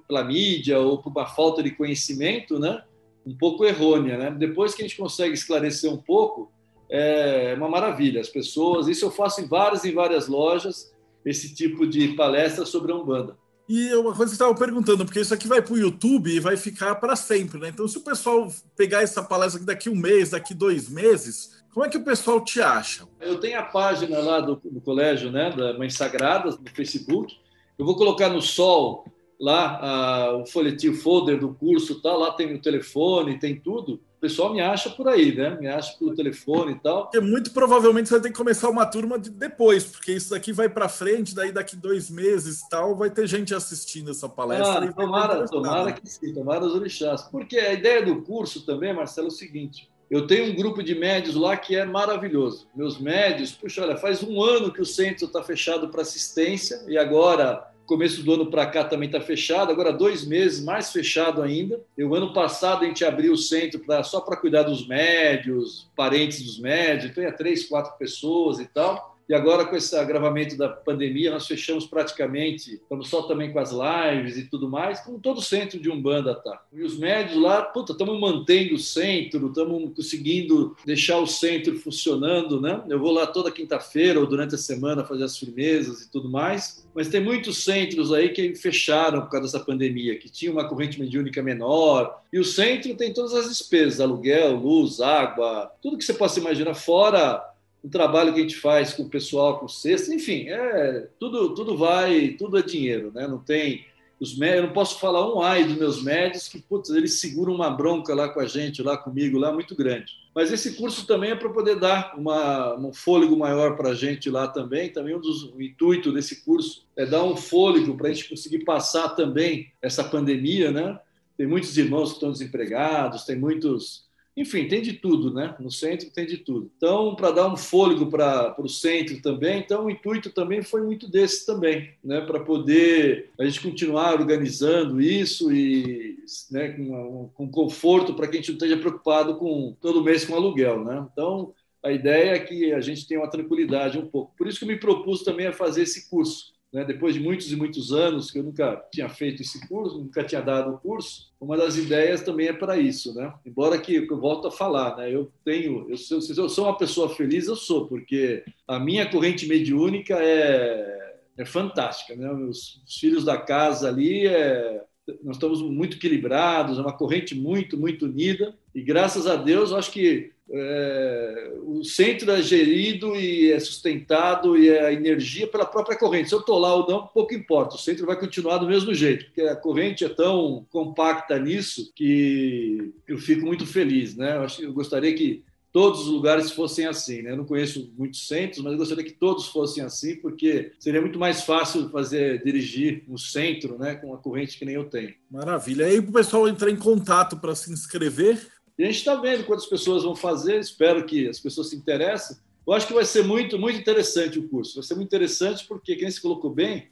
pela 0.07 0.23
mídia, 0.23 0.80
ou 0.80 0.97
por 0.97 1.09
uma 1.09 1.25
falta 1.25 1.61
de 1.61 1.71
conhecimento, 1.71 2.57
né? 2.57 2.82
Um 3.28 3.38
pouco 3.38 3.65
errônea. 3.65 4.17
Né? 4.17 4.32
Depois 4.32 4.73
que 4.73 4.82
a 4.82 4.88
gente 4.88 4.97
consegue 4.97 5.34
esclarecer 5.34 5.91
um 5.91 5.97
pouco, 5.97 6.51
é 6.89 7.53
uma 7.57 7.67
maravilha. 7.67 8.21
As 8.21 8.30
pessoas, 8.30 8.88
isso 8.88 9.03
eu 9.05 9.11
faço 9.11 9.41
em 9.41 9.47
várias 9.47 9.84
e 9.84 9.91
várias 9.91 10.28
lojas, 10.28 10.93
esse 11.25 11.53
tipo 11.53 11.86
de 11.86 12.09
palestra 12.09 12.65
sobre 12.65 12.91
a 12.93 12.95
Umbanda. 12.95 13.38
E 13.67 13.93
uma 13.95 14.15
coisa 14.15 14.32
que 14.32 14.38
você 14.38 14.43
estava 14.43 14.55
perguntando, 14.55 15.03
porque 15.03 15.19
isso 15.19 15.34
aqui 15.34 15.45
vai 15.45 15.61
para 15.61 15.73
o 15.73 15.78
YouTube 15.78 16.34
e 16.34 16.39
vai 16.39 16.55
ficar 16.55 16.95
para 16.95 17.17
sempre, 17.17 17.59
né? 17.59 17.67
Então, 17.67 17.86
se 17.86 17.97
o 17.97 18.01
pessoal 18.01 18.49
pegar 18.78 19.01
essa 19.01 19.21
palestra 19.21 19.61
daqui 19.61 19.89
um 19.89 19.95
mês, 19.95 20.30
daqui 20.30 20.53
dois 20.53 20.88
meses, 20.88 21.61
como 21.73 21.86
é 21.86 21.89
que 21.89 21.97
o 21.97 22.03
pessoal 22.03 22.39
te 22.41 22.61
acha? 22.61 23.05
Eu 23.19 23.41
tenho 23.41 23.59
a 23.59 23.63
página 23.63 24.19
lá 24.19 24.39
do, 24.39 24.55
do 24.55 24.80
colégio, 24.80 25.30
né, 25.30 25.51
da 25.51 25.78
Mães 25.78 25.95
Sagradas, 25.95 26.57
no 26.57 26.69
Facebook. 26.73 27.36
Eu 27.78 27.86
vou 27.86 27.97
colocar 27.97 28.30
no 28.30 28.41
Sol 28.41 29.05
lá 29.39 29.79
a, 29.81 30.38
o 30.38 30.45
folhetinho 30.45 30.95
folder 30.95 31.39
do 31.39 31.53
curso 31.53 32.01
tal, 32.01 32.19
lá 32.19 32.31
tem 32.31 32.53
o 32.53 32.61
telefone, 32.61 33.39
tem 33.39 33.55
tudo. 33.55 34.01
O 34.17 34.19
pessoal 34.19 34.51
me 34.51 34.59
acha 34.59 34.89
por 34.89 35.07
aí, 35.07 35.35
né? 35.35 35.55
Me 35.59 35.67
acha 35.67 35.95
pelo 35.97 36.15
telefone 36.15 36.71
e 36.71 36.79
tal. 36.79 37.03
Porque 37.03 37.19
muito 37.19 37.51
provavelmente 37.51 38.09
você 38.09 38.15
vai 38.15 38.21
ter 38.23 38.29
que 38.29 38.38
começar 38.38 38.67
uma 38.67 38.85
turma 38.85 39.19
de 39.19 39.29
depois, 39.29 39.83
porque 39.83 40.11
isso 40.11 40.31
daqui 40.31 40.51
vai 40.51 40.67
para 40.67 40.89
frente, 40.89 41.35
daí 41.35 41.51
daqui 41.51 41.75
dois 41.75 42.09
meses 42.09 42.61
e 42.61 42.69
tal, 42.69 42.95
vai 42.95 43.11
ter 43.11 43.27
gente 43.27 43.53
assistindo 43.53 44.09
essa 44.09 44.27
palestra. 44.27 44.89
Ah, 44.89 44.91
tomara, 44.91 45.45
tomara 45.45 45.91
que 45.91 46.09
sim, 46.09 46.33
tomara 46.33 46.65
os 46.65 46.73
orixás. 46.73 47.23
Porque 47.23 47.59
a 47.59 47.73
ideia 47.73 48.03
do 48.03 48.23
curso 48.23 48.65
também, 48.65 48.91
Marcelo, 48.91 49.27
é 49.27 49.29
o 49.29 49.33
seguinte: 49.33 49.88
eu 50.09 50.25
tenho 50.25 50.51
um 50.51 50.55
grupo 50.55 50.81
de 50.81 50.95
médios 50.95 51.35
lá 51.35 51.55
que 51.55 51.75
é 51.75 51.85
maravilhoso. 51.85 52.67
Meus 52.75 52.97
médios, 52.97 53.51
puxa, 53.51 53.83
olha, 53.83 53.97
faz 53.97 54.23
um 54.23 54.41
ano 54.41 54.73
que 54.73 54.81
o 54.81 54.85
centro 54.85 55.25
está 55.25 55.43
fechado 55.43 55.89
para 55.89 56.01
assistência 56.01 56.83
e 56.88 56.97
agora 56.97 57.67
começo 57.88 58.21
do 58.21 58.33
ano 58.33 58.51
para 58.51 58.65
cá 58.67 58.83
também 58.83 59.07
está 59.07 59.21
fechado, 59.21 59.71
agora 59.71 59.93
dois 59.93 60.25
meses 60.25 60.63
mais 60.63 60.91
fechado 60.91 61.41
ainda. 61.41 61.79
O 61.97 62.13
ano 62.13 62.33
passado 62.33 62.83
a 62.83 62.88
gente 62.88 63.03
abriu 63.03 63.33
o 63.33 63.38
centro 63.38 63.79
pra, 63.79 64.03
só 64.03 64.19
para 64.19 64.38
cuidar 64.38 64.63
dos 64.63 64.85
médios, 64.85 65.89
parentes 65.95 66.43
dos 66.43 66.59
médios, 66.59 67.09
então 67.09 67.23
ia 67.23 67.31
três, 67.31 67.65
quatro 67.65 67.97
pessoas 67.97 68.59
e 68.59 68.67
tal. 68.67 69.16
E 69.30 69.34
agora, 69.34 69.65
com 69.65 69.75
esse 69.75 69.93
agravamento 69.95 70.55
da 70.55 70.69
pandemia, 70.69 71.32
nós 71.32 71.45
fechamos 71.45 71.86
praticamente, 71.86 72.75
estamos 72.75 73.09
só 73.09 73.23
também 73.23 73.51
com 73.51 73.59
as 73.59 73.71
lives 73.71 74.38
e 74.38 74.43
tudo 74.43 74.69
mais, 74.69 75.01
como 75.01 75.19
todo 75.19 75.41
centro 75.41 75.78
de 75.80 75.89
Umbanda 75.89 76.34
tá. 76.34 76.61
E 76.71 76.82
os 76.82 76.97
médios 76.97 77.41
lá, 77.41 77.61
puta, 77.61 77.91
estamos 77.91 78.17
mantendo 78.19 78.75
o 78.75 78.80
centro, 78.80 79.47
estamos 79.47 79.93
conseguindo 79.93 80.78
deixar 80.86 81.19
o 81.19 81.28
centro 81.28 81.78
funcionando, 81.78 82.61
né? 82.61 82.82
Eu 82.88 82.99
vou 82.99 83.11
lá 83.11 83.28
toda 83.28 83.51
quinta-feira 83.51 84.17
ou 84.17 84.25
durante 84.25 84.55
a 84.55 84.57
semana 84.57 85.03
fazer 85.03 85.25
as 85.25 85.38
firmezas 85.38 86.01
e 86.01 86.09
tudo 86.09 86.30
mais. 86.30 86.88
Mas 86.95 87.09
tem 87.09 87.19
muitos 87.19 87.63
centros 87.63 88.13
aí 88.13 88.30
que 88.30 88.55
fecharam 88.55 89.21
por 89.21 89.30
causa 89.30 89.47
dessa 89.47 89.59
pandemia, 89.63 90.17
que 90.17 90.30
tinha 90.30 90.51
uma 90.51 90.69
corrente 90.69 90.99
mediúnica 90.99 91.43
menor. 91.43 92.21
E 92.32 92.39
o 92.39 92.45
centro 92.45 92.95
tem 92.95 93.13
todas 93.13 93.34
as 93.34 93.49
despesas, 93.49 93.99
aluguel, 93.99 94.55
luz, 94.55 95.01
água, 95.01 95.69
tudo 95.82 95.97
que 95.97 96.05
você 96.05 96.13
possa 96.13 96.39
imaginar, 96.39 96.73
fora 96.73 97.43
o 97.84 97.89
trabalho 97.89 98.34
que 98.34 98.39
a 98.39 98.41
gente 98.41 98.57
faz 98.57 98.93
com 98.93 99.03
o 99.03 99.09
pessoal, 99.09 99.59
com 99.59 99.65
o 99.65 99.69
cesto, 99.69 100.13
enfim, 100.13 100.47
é, 100.49 101.07
tudo, 101.19 101.53
tudo 101.53 101.78
vai, 101.78 102.30
tudo 102.30 102.57
é 102.57 102.61
dinheiro, 102.61 103.11
né? 103.13 103.28
Não 103.28 103.39
tem 103.39 103.86
os 104.19 104.36
médios, 104.36 104.57
eu 104.57 104.67
não 104.67 104.73
posso 104.73 104.99
falar 104.99 105.32
um 105.32 105.41
ai 105.41 105.63
dos 105.63 105.78
meus 105.78 106.01
médios 106.01 106.47
que 106.47 106.59
putz, 106.59 106.89
eles 106.89 107.19
seguram 107.19 107.53
uma 107.53 107.69
bronca 107.69 108.15
lá 108.15 108.28
com 108.30 108.39
a 108.39 108.45
gente, 108.45 108.82
lá 108.82 108.97
comigo, 108.97 109.38
lá 109.38 109.51
muito 109.51 109.75
grande. 109.75 110.13
Mas 110.34 110.51
esse 110.51 110.75
curso 110.75 111.05
também 111.05 111.32
é 111.32 111.36
para 111.36 111.49
poder 111.49 111.80
dar 111.80 112.15
uma, 112.17 112.75
um 112.78 112.93
fôlego 112.93 113.38
maior 113.38 113.75
para 113.75 113.89
a 113.89 113.95
gente 113.95 114.30
lá 114.30 114.47
também. 114.47 114.89
Também 114.91 115.15
um 115.15 115.19
dos 115.19 115.43
o 115.43 115.61
intuito 115.61 116.11
desse 116.11 116.43
curso 116.43 116.86
é 116.95 117.05
dar 117.05 117.23
um 117.23 117.36
fôlego 117.36 117.95
para 117.95 118.09
a 118.09 118.13
gente 118.13 118.30
conseguir 118.30 118.63
passar 118.63 119.09
também 119.09 119.71
essa 119.82 120.03
pandemia, 120.03 120.71
né? 120.71 120.99
Tem 121.38 121.45
muitos 121.45 121.78
irmãos 121.78 122.09
que 122.09 122.15
estão 122.15 122.32
desempregados, 122.32 123.23
tem 123.23 123.36
muitos 123.36 124.07
enfim, 124.38 124.67
tem 124.67 124.83
de 124.83 124.93
tudo, 124.93 125.33
né? 125.33 125.55
No 125.59 125.71
centro 125.71 126.11
tem 126.11 126.27
de 126.27 126.38
tudo. 126.38 126.69
Então, 126.77 127.15
para 127.15 127.31
dar 127.31 127.51
um 127.51 127.57
fôlego 127.57 128.05
para 128.05 128.55
o 128.59 128.69
centro 128.69 129.19
também, 129.19 129.59
então 129.59 129.85
o 129.85 129.89
intuito 129.89 130.29
também 130.29 130.61
foi 130.61 130.83
muito 130.83 131.09
desse 131.09 131.43
também, 131.43 131.89
né? 132.03 132.21
Para 132.21 132.39
poder 132.39 133.31
a 133.39 133.43
gente 133.43 133.59
continuar 133.59 134.13
organizando 134.13 135.01
isso 135.01 135.51
e 135.51 136.19
né, 136.51 136.69
com, 136.69 137.31
com 137.33 137.49
conforto 137.49 138.13
para 138.13 138.27
que 138.27 138.38
a 138.38 138.39
gente 138.39 138.49
não 138.49 138.57
esteja 138.57 138.77
preocupado 138.77 139.38
com 139.38 139.75
todo 139.81 140.03
mês 140.03 140.23
com 140.23 140.35
aluguel, 140.35 140.85
né? 140.85 141.03
Então, 141.11 141.51
a 141.83 141.91
ideia 141.91 142.31
é 142.31 142.39
que 142.39 142.71
a 142.73 142.79
gente 142.79 143.07
tenha 143.07 143.21
uma 143.21 143.29
tranquilidade 143.29 143.97
um 143.97 144.05
pouco. 144.05 144.35
Por 144.38 144.47
isso 144.47 144.59
que 144.59 144.65
eu 144.65 144.69
me 144.69 144.79
propus 144.79 145.23
também 145.23 145.47
a 145.47 145.53
fazer 145.53 145.81
esse 145.81 146.09
curso, 146.09 146.53
né, 146.72 146.84
depois 146.84 147.13
de 147.13 147.20
muitos 147.20 147.51
e 147.51 147.55
muitos 147.55 147.93
anos 147.93 148.30
que 148.30 148.39
eu 148.39 148.43
nunca 148.43 148.84
tinha 148.91 149.07
feito 149.07 149.41
esse 149.41 149.68
curso, 149.68 149.99
nunca 149.99 150.24
tinha 150.24 150.41
dado 150.41 150.74
o 150.74 150.78
curso, 150.78 151.32
uma 151.39 151.55
das 151.55 151.78
ideias 151.78 152.22
também 152.22 152.47
é 152.47 152.53
para 152.53 152.78
isso, 152.78 153.13
né? 153.13 153.34
Embora 153.45 153.80
que 153.80 153.95
eu 153.95 154.20
volto 154.20 154.47
a 154.47 154.51
falar, 154.51 154.97
né? 154.97 155.13
Eu 155.13 155.32
tenho, 155.45 155.89
eu 155.89 155.97
sou, 155.97 156.20
eu 156.36 156.49
sou 156.49 156.65
uma 156.65 156.78
pessoa 156.78 157.15
feliz, 157.15 157.47
eu 157.47 157.55
sou, 157.55 157.88
porque 157.88 158.43
a 158.68 158.80
minha 158.80 159.09
corrente 159.09 159.47
mediúnica 159.47 160.15
é, 160.20 161.15
é 161.38 161.45
fantástica, 161.45 162.15
né? 162.15 162.30
Os, 162.32 162.82
os 162.86 162.97
filhos 162.97 163.24
da 163.24 163.38
casa 163.38 163.88
ali 163.88 164.28
é, 164.28 164.84
nós 165.24 165.38
estamos 165.38 165.62
muito 165.62 165.97
equilibrados, 165.97 166.78
é 166.78 166.82
uma 166.82 166.93
corrente 166.93 167.34
muito, 167.34 167.78
muito 167.78 168.05
unida. 168.05 168.55
E 168.74 168.82
graças 168.82 169.28
a 169.28 169.36
Deus, 169.36 169.72
eu 169.72 169.78
acho 169.78 169.91
que 169.91 170.32
é, 170.49 171.53
o 171.64 171.84
centro 171.84 172.32
é 172.32 172.41
gerido 172.41 173.16
e 173.16 173.51
é 173.51 173.60
sustentado 173.60 174.58
e 174.58 174.70
é 174.70 174.86
a 174.86 174.93
energia 174.93 175.47
pela 175.47 175.66
própria 175.66 175.97
corrente. 175.97 176.30
Se 176.30 176.36
eu 176.36 176.39
estou 176.39 176.58
lá 176.58 176.74
ou 176.74 176.88
não, 176.88 177.08
pouco 177.08 177.34
importa. 177.34 177.76
O 177.76 177.80
centro 177.80 178.05
vai 178.05 178.18
continuar 178.18 178.58
do 178.58 178.68
mesmo 178.68 178.93
jeito, 178.93 179.26
porque 179.26 179.41
a 179.41 179.55
corrente 179.55 180.05
é 180.05 180.10
tão 180.10 180.66
compacta 180.70 181.38
nisso 181.38 181.91
que 181.95 182.93
eu 183.08 183.18
fico 183.18 183.45
muito 183.45 183.66
feliz. 183.66 184.16
Né? 184.16 184.36
Eu, 184.36 184.41
acho, 184.41 184.62
eu 184.62 184.74
gostaria 184.74 185.14
que 185.14 185.43
todos 185.72 186.01
os 186.01 186.07
lugares 186.07 186.51
fossem 186.51 186.86
assim. 186.86 187.22
Né? 187.22 187.32
Eu 187.32 187.38
não 187.38 187.45
conheço 187.45 187.93
muitos 187.97 188.28
centros, 188.28 188.63
mas 188.63 188.74
eu 188.74 188.78
gostaria 188.78 189.03
que 189.03 189.11
todos 189.11 189.47
fossem 189.47 189.84
assim, 189.84 190.15
porque 190.15 190.72
seria 190.80 191.01
muito 191.01 191.20
mais 191.20 191.41
fácil 191.43 191.89
fazer 191.89 192.43
dirigir 192.43 193.03
um 193.07 193.18
centro 193.18 193.78
né, 193.78 193.95
com 193.95 194.07
uma 194.07 194.18
corrente 194.18 194.57
que 194.57 194.65
nem 194.65 194.76
eu 194.76 194.89
tenho. 194.89 195.13
Maravilha. 195.30 195.84
E 195.84 195.91
aí, 195.91 196.01
para 196.01 196.09
o 196.09 196.13
pessoal 196.13 196.47
entrar 196.47 196.70
em 196.70 196.76
contato 196.76 197.38
para 197.38 197.55
se 197.55 197.72
inscrever? 197.72 198.47
E 198.78 198.84
a 198.84 198.86
gente 198.88 198.97
está 198.97 199.15
vendo 199.15 199.45
quantas 199.45 199.65
pessoas 199.65 200.03
vão 200.03 200.15
fazer, 200.15 200.59
espero 200.59 201.05
que 201.05 201.28
as 201.28 201.39
pessoas 201.39 201.70
se 201.70 201.76
interessem. 201.76 202.38
Eu 202.65 202.74
acho 202.74 202.86
que 202.86 202.93
vai 202.93 203.05
ser 203.05 203.24
muito, 203.24 203.57
muito 203.57 203.80
interessante 203.80 204.38
o 204.38 204.47
curso. 204.47 204.76
Vai 204.76 204.84
ser 204.84 204.95
muito 204.95 205.07
interessante 205.07 205.65
porque, 205.65 205.95
quem 205.95 206.11
se 206.11 206.22
colocou 206.22 206.53
bem, 206.53 206.89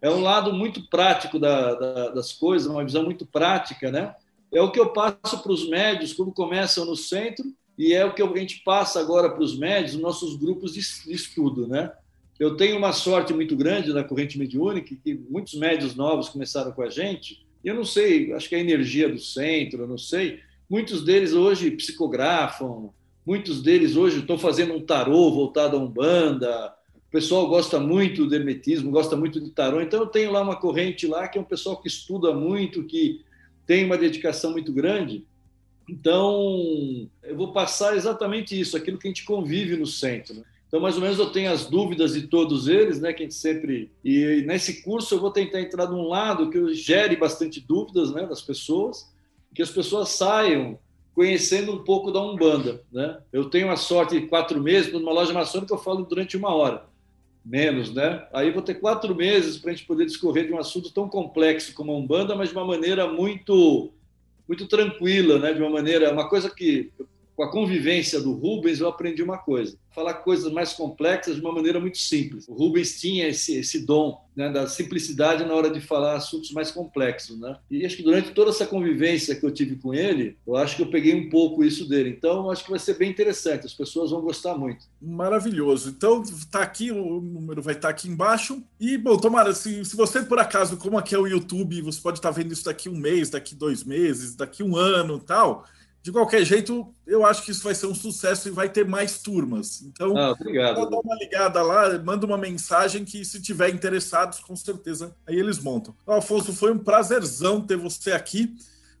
é 0.00 0.10
um 0.10 0.20
lado 0.20 0.52
muito 0.52 0.88
prático 0.88 1.38
da, 1.38 1.74
da, 1.74 2.08
das 2.10 2.32
coisas, 2.32 2.68
uma 2.68 2.84
visão 2.84 3.02
muito 3.02 3.24
prática, 3.26 3.90
né? 3.90 4.14
É 4.52 4.60
o 4.60 4.70
que 4.70 4.78
eu 4.78 4.92
passo 4.92 5.42
para 5.42 5.52
os 5.52 5.68
médios 5.68 6.12
quando 6.12 6.32
começam 6.32 6.84
no 6.84 6.94
centro 6.94 7.44
e 7.78 7.92
é 7.92 8.04
o 8.04 8.14
que 8.14 8.22
a 8.22 8.36
gente 8.36 8.62
passa 8.64 9.00
agora 9.00 9.30
para 9.30 9.42
os 9.42 9.58
médios, 9.58 9.94
nos 9.94 10.02
nossos 10.02 10.36
grupos 10.36 10.72
de, 10.72 10.80
de 10.80 11.12
estudo, 11.12 11.66
né? 11.68 11.92
Eu 12.38 12.56
tenho 12.56 12.76
uma 12.76 12.92
sorte 12.92 13.32
muito 13.32 13.56
grande 13.56 13.92
na 13.92 14.04
corrente 14.04 14.38
mediúnica, 14.38 14.94
que 15.02 15.14
muitos 15.28 15.54
médios 15.54 15.94
novos 15.94 16.28
começaram 16.28 16.72
com 16.72 16.82
a 16.82 16.90
gente. 16.90 17.46
Eu 17.64 17.74
não 17.74 17.84
sei, 17.84 18.32
acho 18.32 18.48
que 18.48 18.54
é 18.54 18.58
a 18.58 18.60
energia 18.60 19.08
do 19.08 19.18
centro, 19.18 19.82
eu 19.82 19.88
não 19.88 19.96
sei. 19.96 20.40
Muitos 20.68 21.02
deles 21.02 21.32
hoje 21.32 21.70
psicografam, 21.70 22.92
muitos 23.24 23.62
deles 23.62 23.96
hoje 23.96 24.20
estão 24.20 24.38
fazendo 24.38 24.74
um 24.74 24.80
tarô 24.80 25.30
voltado 25.30 25.76
a 25.76 25.80
Umbanda. 25.80 26.74
O 26.94 27.10
pessoal 27.10 27.48
gosta 27.48 27.80
muito 27.80 28.26
do 28.26 28.34
hermetismo, 28.34 28.90
gosta 28.90 29.16
muito 29.16 29.40
de 29.40 29.50
tarô. 29.50 29.80
Então 29.80 30.00
eu 30.00 30.06
tenho 30.06 30.30
lá 30.30 30.42
uma 30.42 30.56
corrente 30.56 31.06
lá 31.06 31.26
que 31.28 31.38
é 31.38 31.40
um 31.40 31.44
pessoal 31.44 31.80
que 31.80 31.88
estuda 31.88 32.34
muito, 32.34 32.84
que 32.84 33.22
tem 33.66 33.84
uma 33.84 33.96
dedicação 33.96 34.52
muito 34.52 34.72
grande. 34.72 35.24
Então, 35.88 37.08
eu 37.22 37.36
vou 37.36 37.52
passar 37.52 37.96
exatamente 37.96 38.58
isso, 38.58 38.76
aquilo 38.76 38.98
que 38.98 39.06
a 39.06 39.10
gente 39.10 39.24
convive 39.24 39.76
no 39.76 39.86
centro. 39.86 40.34
Né? 40.34 40.42
Então, 40.66 40.80
mais 40.80 40.96
ou 40.96 41.00
menos, 41.00 41.18
eu 41.18 41.30
tenho 41.30 41.50
as 41.50 41.66
dúvidas 41.66 42.14
de 42.14 42.22
todos 42.26 42.66
eles, 42.66 43.00
né, 43.00 43.12
que 43.12 43.22
a 43.22 43.26
gente 43.26 43.34
sempre... 43.34 43.90
E 44.04 44.42
nesse 44.46 44.82
curso 44.82 45.14
eu 45.14 45.20
vou 45.20 45.30
tentar 45.30 45.60
entrar 45.60 45.86
de 45.86 45.94
um 45.94 46.08
lado 46.08 46.50
que 46.50 46.58
eu 46.58 46.74
gere 46.74 47.14
bastante 47.16 47.60
dúvidas 47.60 48.12
né, 48.12 48.26
das 48.26 48.42
pessoas, 48.42 49.12
que 49.54 49.62
as 49.62 49.70
pessoas 49.70 50.08
saiam 50.10 50.78
conhecendo 51.14 51.72
um 51.72 51.82
pouco 51.82 52.10
da 52.10 52.20
Umbanda. 52.20 52.82
Né? 52.92 53.18
Eu 53.32 53.48
tenho 53.48 53.70
a 53.70 53.76
sorte 53.76 54.20
de 54.20 54.26
quatro 54.26 54.60
meses, 54.62 54.92
numa 54.92 55.12
loja 55.12 55.32
maçônica 55.32 55.72
eu 55.72 55.78
falo 55.78 56.04
durante 56.04 56.36
uma 56.36 56.52
hora, 56.54 56.84
menos, 57.42 57.94
né? 57.94 58.26
Aí 58.34 58.50
vou 58.50 58.60
ter 58.60 58.74
quatro 58.74 59.14
meses 59.14 59.56
para 59.56 59.70
a 59.70 59.74
gente 59.74 59.86
poder 59.86 60.04
discorrer 60.04 60.46
de 60.46 60.52
um 60.52 60.58
assunto 60.58 60.92
tão 60.92 61.08
complexo 61.08 61.72
como 61.72 61.92
a 61.92 61.96
Umbanda, 61.96 62.36
mas 62.36 62.50
de 62.50 62.54
uma 62.54 62.66
maneira 62.66 63.10
muito 63.10 63.92
muito 64.46 64.66
tranquila, 64.66 65.38
né? 65.38 65.52
De 65.52 65.60
uma 65.60 65.70
maneira, 65.70 66.12
uma 66.12 66.28
coisa 66.28 66.48
que 66.48 66.90
com 67.36 67.42
a 67.42 67.50
convivência 67.50 68.20
do 68.20 68.32
Rubens 68.32 68.80
eu 68.80 68.88
aprendi 68.88 69.22
uma 69.22 69.36
coisa: 69.36 69.76
falar 69.94 70.14
coisas 70.14 70.50
mais 70.50 70.72
complexas 70.72 71.36
de 71.36 71.40
uma 71.40 71.52
maneira 71.52 71.78
muito 71.78 71.98
simples. 71.98 72.48
O 72.48 72.54
Rubens 72.54 72.98
tinha 72.98 73.28
esse, 73.28 73.56
esse 73.56 73.84
dom 73.84 74.24
né, 74.34 74.50
da 74.50 74.66
simplicidade 74.66 75.44
na 75.44 75.54
hora 75.54 75.70
de 75.70 75.80
falar 75.80 76.16
assuntos 76.16 76.50
mais 76.52 76.70
complexos, 76.70 77.38
né? 77.38 77.56
E 77.70 77.84
acho 77.84 77.96
que 77.96 78.02
durante 78.02 78.32
toda 78.32 78.50
essa 78.50 78.66
convivência 78.66 79.34
que 79.34 79.44
eu 79.44 79.50
tive 79.50 79.76
com 79.76 79.94
ele, 79.94 80.36
eu 80.46 80.56
acho 80.56 80.76
que 80.76 80.82
eu 80.82 80.90
peguei 80.90 81.14
um 81.14 81.28
pouco 81.28 81.62
isso 81.62 81.86
dele. 81.88 82.10
Então, 82.10 82.50
acho 82.50 82.64
que 82.64 82.70
vai 82.70 82.78
ser 82.78 82.94
bem 82.94 83.10
interessante. 83.10 83.66
As 83.66 83.74
pessoas 83.74 84.10
vão 84.10 84.22
gostar 84.22 84.56
muito. 84.56 84.86
Maravilhoso. 85.00 85.90
Então, 85.90 86.22
tá 86.50 86.60
aqui 86.60 86.90
o 86.90 87.20
número 87.20 87.60
vai 87.60 87.74
estar 87.74 87.88
tá 87.88 87.92
aqui 87.92 88.08
embaixo. 88.08 88.62
E 88.80 88.96
bom, 88.96 89.16
tomara 89.18 89.52
se, 89.52 89.84
se 89.84 89.96
você 89.96 90.22
por 90.22 90.38
acaso, 90.38 90.76
como 90.78 90.98
aqui 90.98 91.14
é 91.14 91.18
o 91.18 91.26
YouTube, 91.26 91.82
você 91.82 92.00
pode 92.00 92.18
estar 92.18 92.32
tá 92.32 92.34
vendo 92.34 92.52
isso 92.52 92.64
daqui 92.64 92.88
um 92.88 92.96
mês, 92.96 93.30
daqui 93.30 93.54
dois 93.54 93.84
meses, 93.84 94.34
daqui 94.34 94.62
um 94.62 94.76
ano, 94.76 95.18
tal 95.18 95.64
de 96.06 96.12
qualquer 96.12 96.44
jeito, 96.44 96.86
eu 97.04 97.26
acho 97.26 97.44
que 97.44 97.50
isso 97.50 97.64
vai 97.64 97.74
ser 97.74 97.86
um 97.86 97.94
sucesso 97.94 98.46
e 98.46 98.52
vai 98.52 98.68
ter 98.68 98.86
mais 98.86 99.18
turmas. 99.18 99.82
Então, 99.82 100.16
ah, 100.16 100.30
obrigado. 100.30 100.88
dá 100.88 101.00
uma 101.00 101.16
ligada 101.16 101.60
lá, 101.60 101.98
manda 101.98 102.24
uma 102.24 102.38
mensagem 102.38 103.04
que, 103.04 103.24
se 103.24 103.42
tiver 103.42 103.70
interessados, 103.70 104.38
com 104.38 104.54
certeza, 104.54 105.16
aí 105.26 105.36
eles 105.36 105.58
montam. 105.58 105.96
Então, 106.04 106.14
Afonso, 106.14 106.52
foi 106.52 106.70
um 106.70 106.78
prazerzão 106.78 107.60
ter 107.60 107.76
você 107.76 108.12
aqui, 108.12 108.54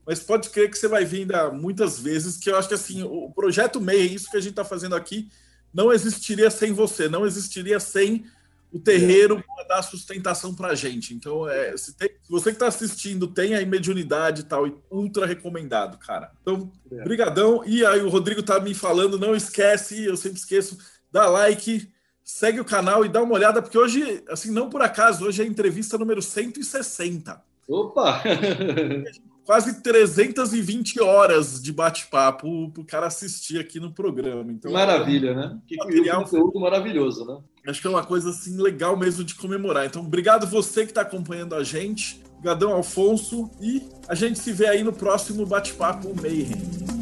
mas 0.04 0.18
pode 0.18 0.50
crer 0.50 0.68
que 0.68 0.76
você 0.76 0.88
vai 0.88 1.04
vir 1.04 1.20
ainda 1.20 1.48
muitas 1.52 1.96
vezes, 1.96 2.38
que 2.38 2.50
eu 2.50 2.56
acho 2.56 2.66
que 2.66 2.74
assim, 2.74 3.04
o 3.04 3.30
projeto 3.30 3.80
MEI, 3.80 4.12
isso 4.12 4.28
que 4.28 4.36
a 4.36 4.40
gente 4.40 4.50
está 4.50 4.64
fazendo 4.64 4.96
aqui, 4.96 5.28
não 5.72 5.92
existiria 5.92 6.50
sem 6.50 6.72
você, 6.72 7.08
não 7.08 7.24
existiria 7.24 7.78
sem 7.78 8.26
o 8.72 8.78
terreiro 8.78 9.42
para 9.42 9.64
dar 9.64 9.82
sustentação 9.82 10.54
para 10.54 10.68
a 10.68 10.74
gente. 10.74 11.14
Então, 11.14 11.48
é, 11.48 11.76
se, 11.76 11.96
tem, 11.96 12.08
se 12.08 12.30
você 12.30 12.50
que 12.50 12.56
está 12.56 12.68
assistindo 12.68 13.26
tem 13.26 13.54
aí 13.54 13.64
mediunidade 13.64 14.42
e 14.42 14.44
tal, 14.44 14.66
ultra 14.90 15.26
recomendado, 15.26 15.98
cara. 15.98 16.30
Então, 16.42 16.70
é. 16.90 17.04
brigadão. 17.04 17.62
E 17.64 17.84
aí 17.84 18.00
o 18.00 18.08
Rodrigo 18.08 18.42
tá 18.42 18.60
me 18.60 18.74
falando, 18.74 19.18
não 19.18 19.34
esquece, 19.34 20.04
eu 20.04 20.16
sempre 20.16 20.38
esqueço, 20.38 20.78
dá 21.10 21.28
like, 21.28 21.88
segue 22.22 22.60
o 22.60 22.64
canal 22.64 23.04
e 23.04 23.08
dá 23.08 23.22
uma 23.22 23.34
olhada, 23.34 23.62
porque 23.62 23.78
hoje, 23.78 24.22
assim, 24.28 24.50
não 24.50 24.68
por 24.68 24.82
acaso, 24.82 25.24
hoje 25.24 25.42
é 25.42 25.44
a 25.44 25.48
entrevista 25.48 25.96
número 25.96 26.20
160. 26.20 27.42
Opa! 27.68 28.22
quase 29.46 29.80
320 29.80 31.00
horas 31.00 31.62
de 31.62 31.72
bate-papo 31.72 32.70
para 32.72 32.82
o 32.82 32.84
cara 32.84 33.06
assistir 33.06 33.58
aqui 33.60 33.78
no 33.78 33.92
programa. 33.92 34.52
Então, 34.52 34.72
Maravilha, 34.72 35.34
né? 35.34 35.58
Que 35.66 35.76
material 35.76 36.24
conteúdo 36.24 36.60
maravilhoso, 36.60 37.24
né? 37.24 37.38
Acho 37.68 37.80
que 37.80 37.86
é 37.86 37.90
uma 37.90 38.04
coisa 38.04 38.30
assim 38.30 38.60
legal 38.60 38.96
mesmo 38.96 39.24
de 39.24 39.34
comemorar. 39.36 39.86
Então, 39.86 40.02
obrigado 40.02 40.46
você 40.46 40.84
que 40.84 40.90
está 40.90 41.02
acompanhando 41.02 41.54
a 41.54 41.62
gente. 41.62 42.20
Obrigadão, 42.38 42.72
Alfonso. 42.72 43.48
E 43.60 43.82
a 44.08 44.14
gente 44.14 44.38
se 44.38 44.52
vê 44.52 44.66
aí 44.66 44.82
no 44.82 44.92
próximo 44.92 45.46
bate-papo 45.46 46.12
Mayhem. 46.20 46.95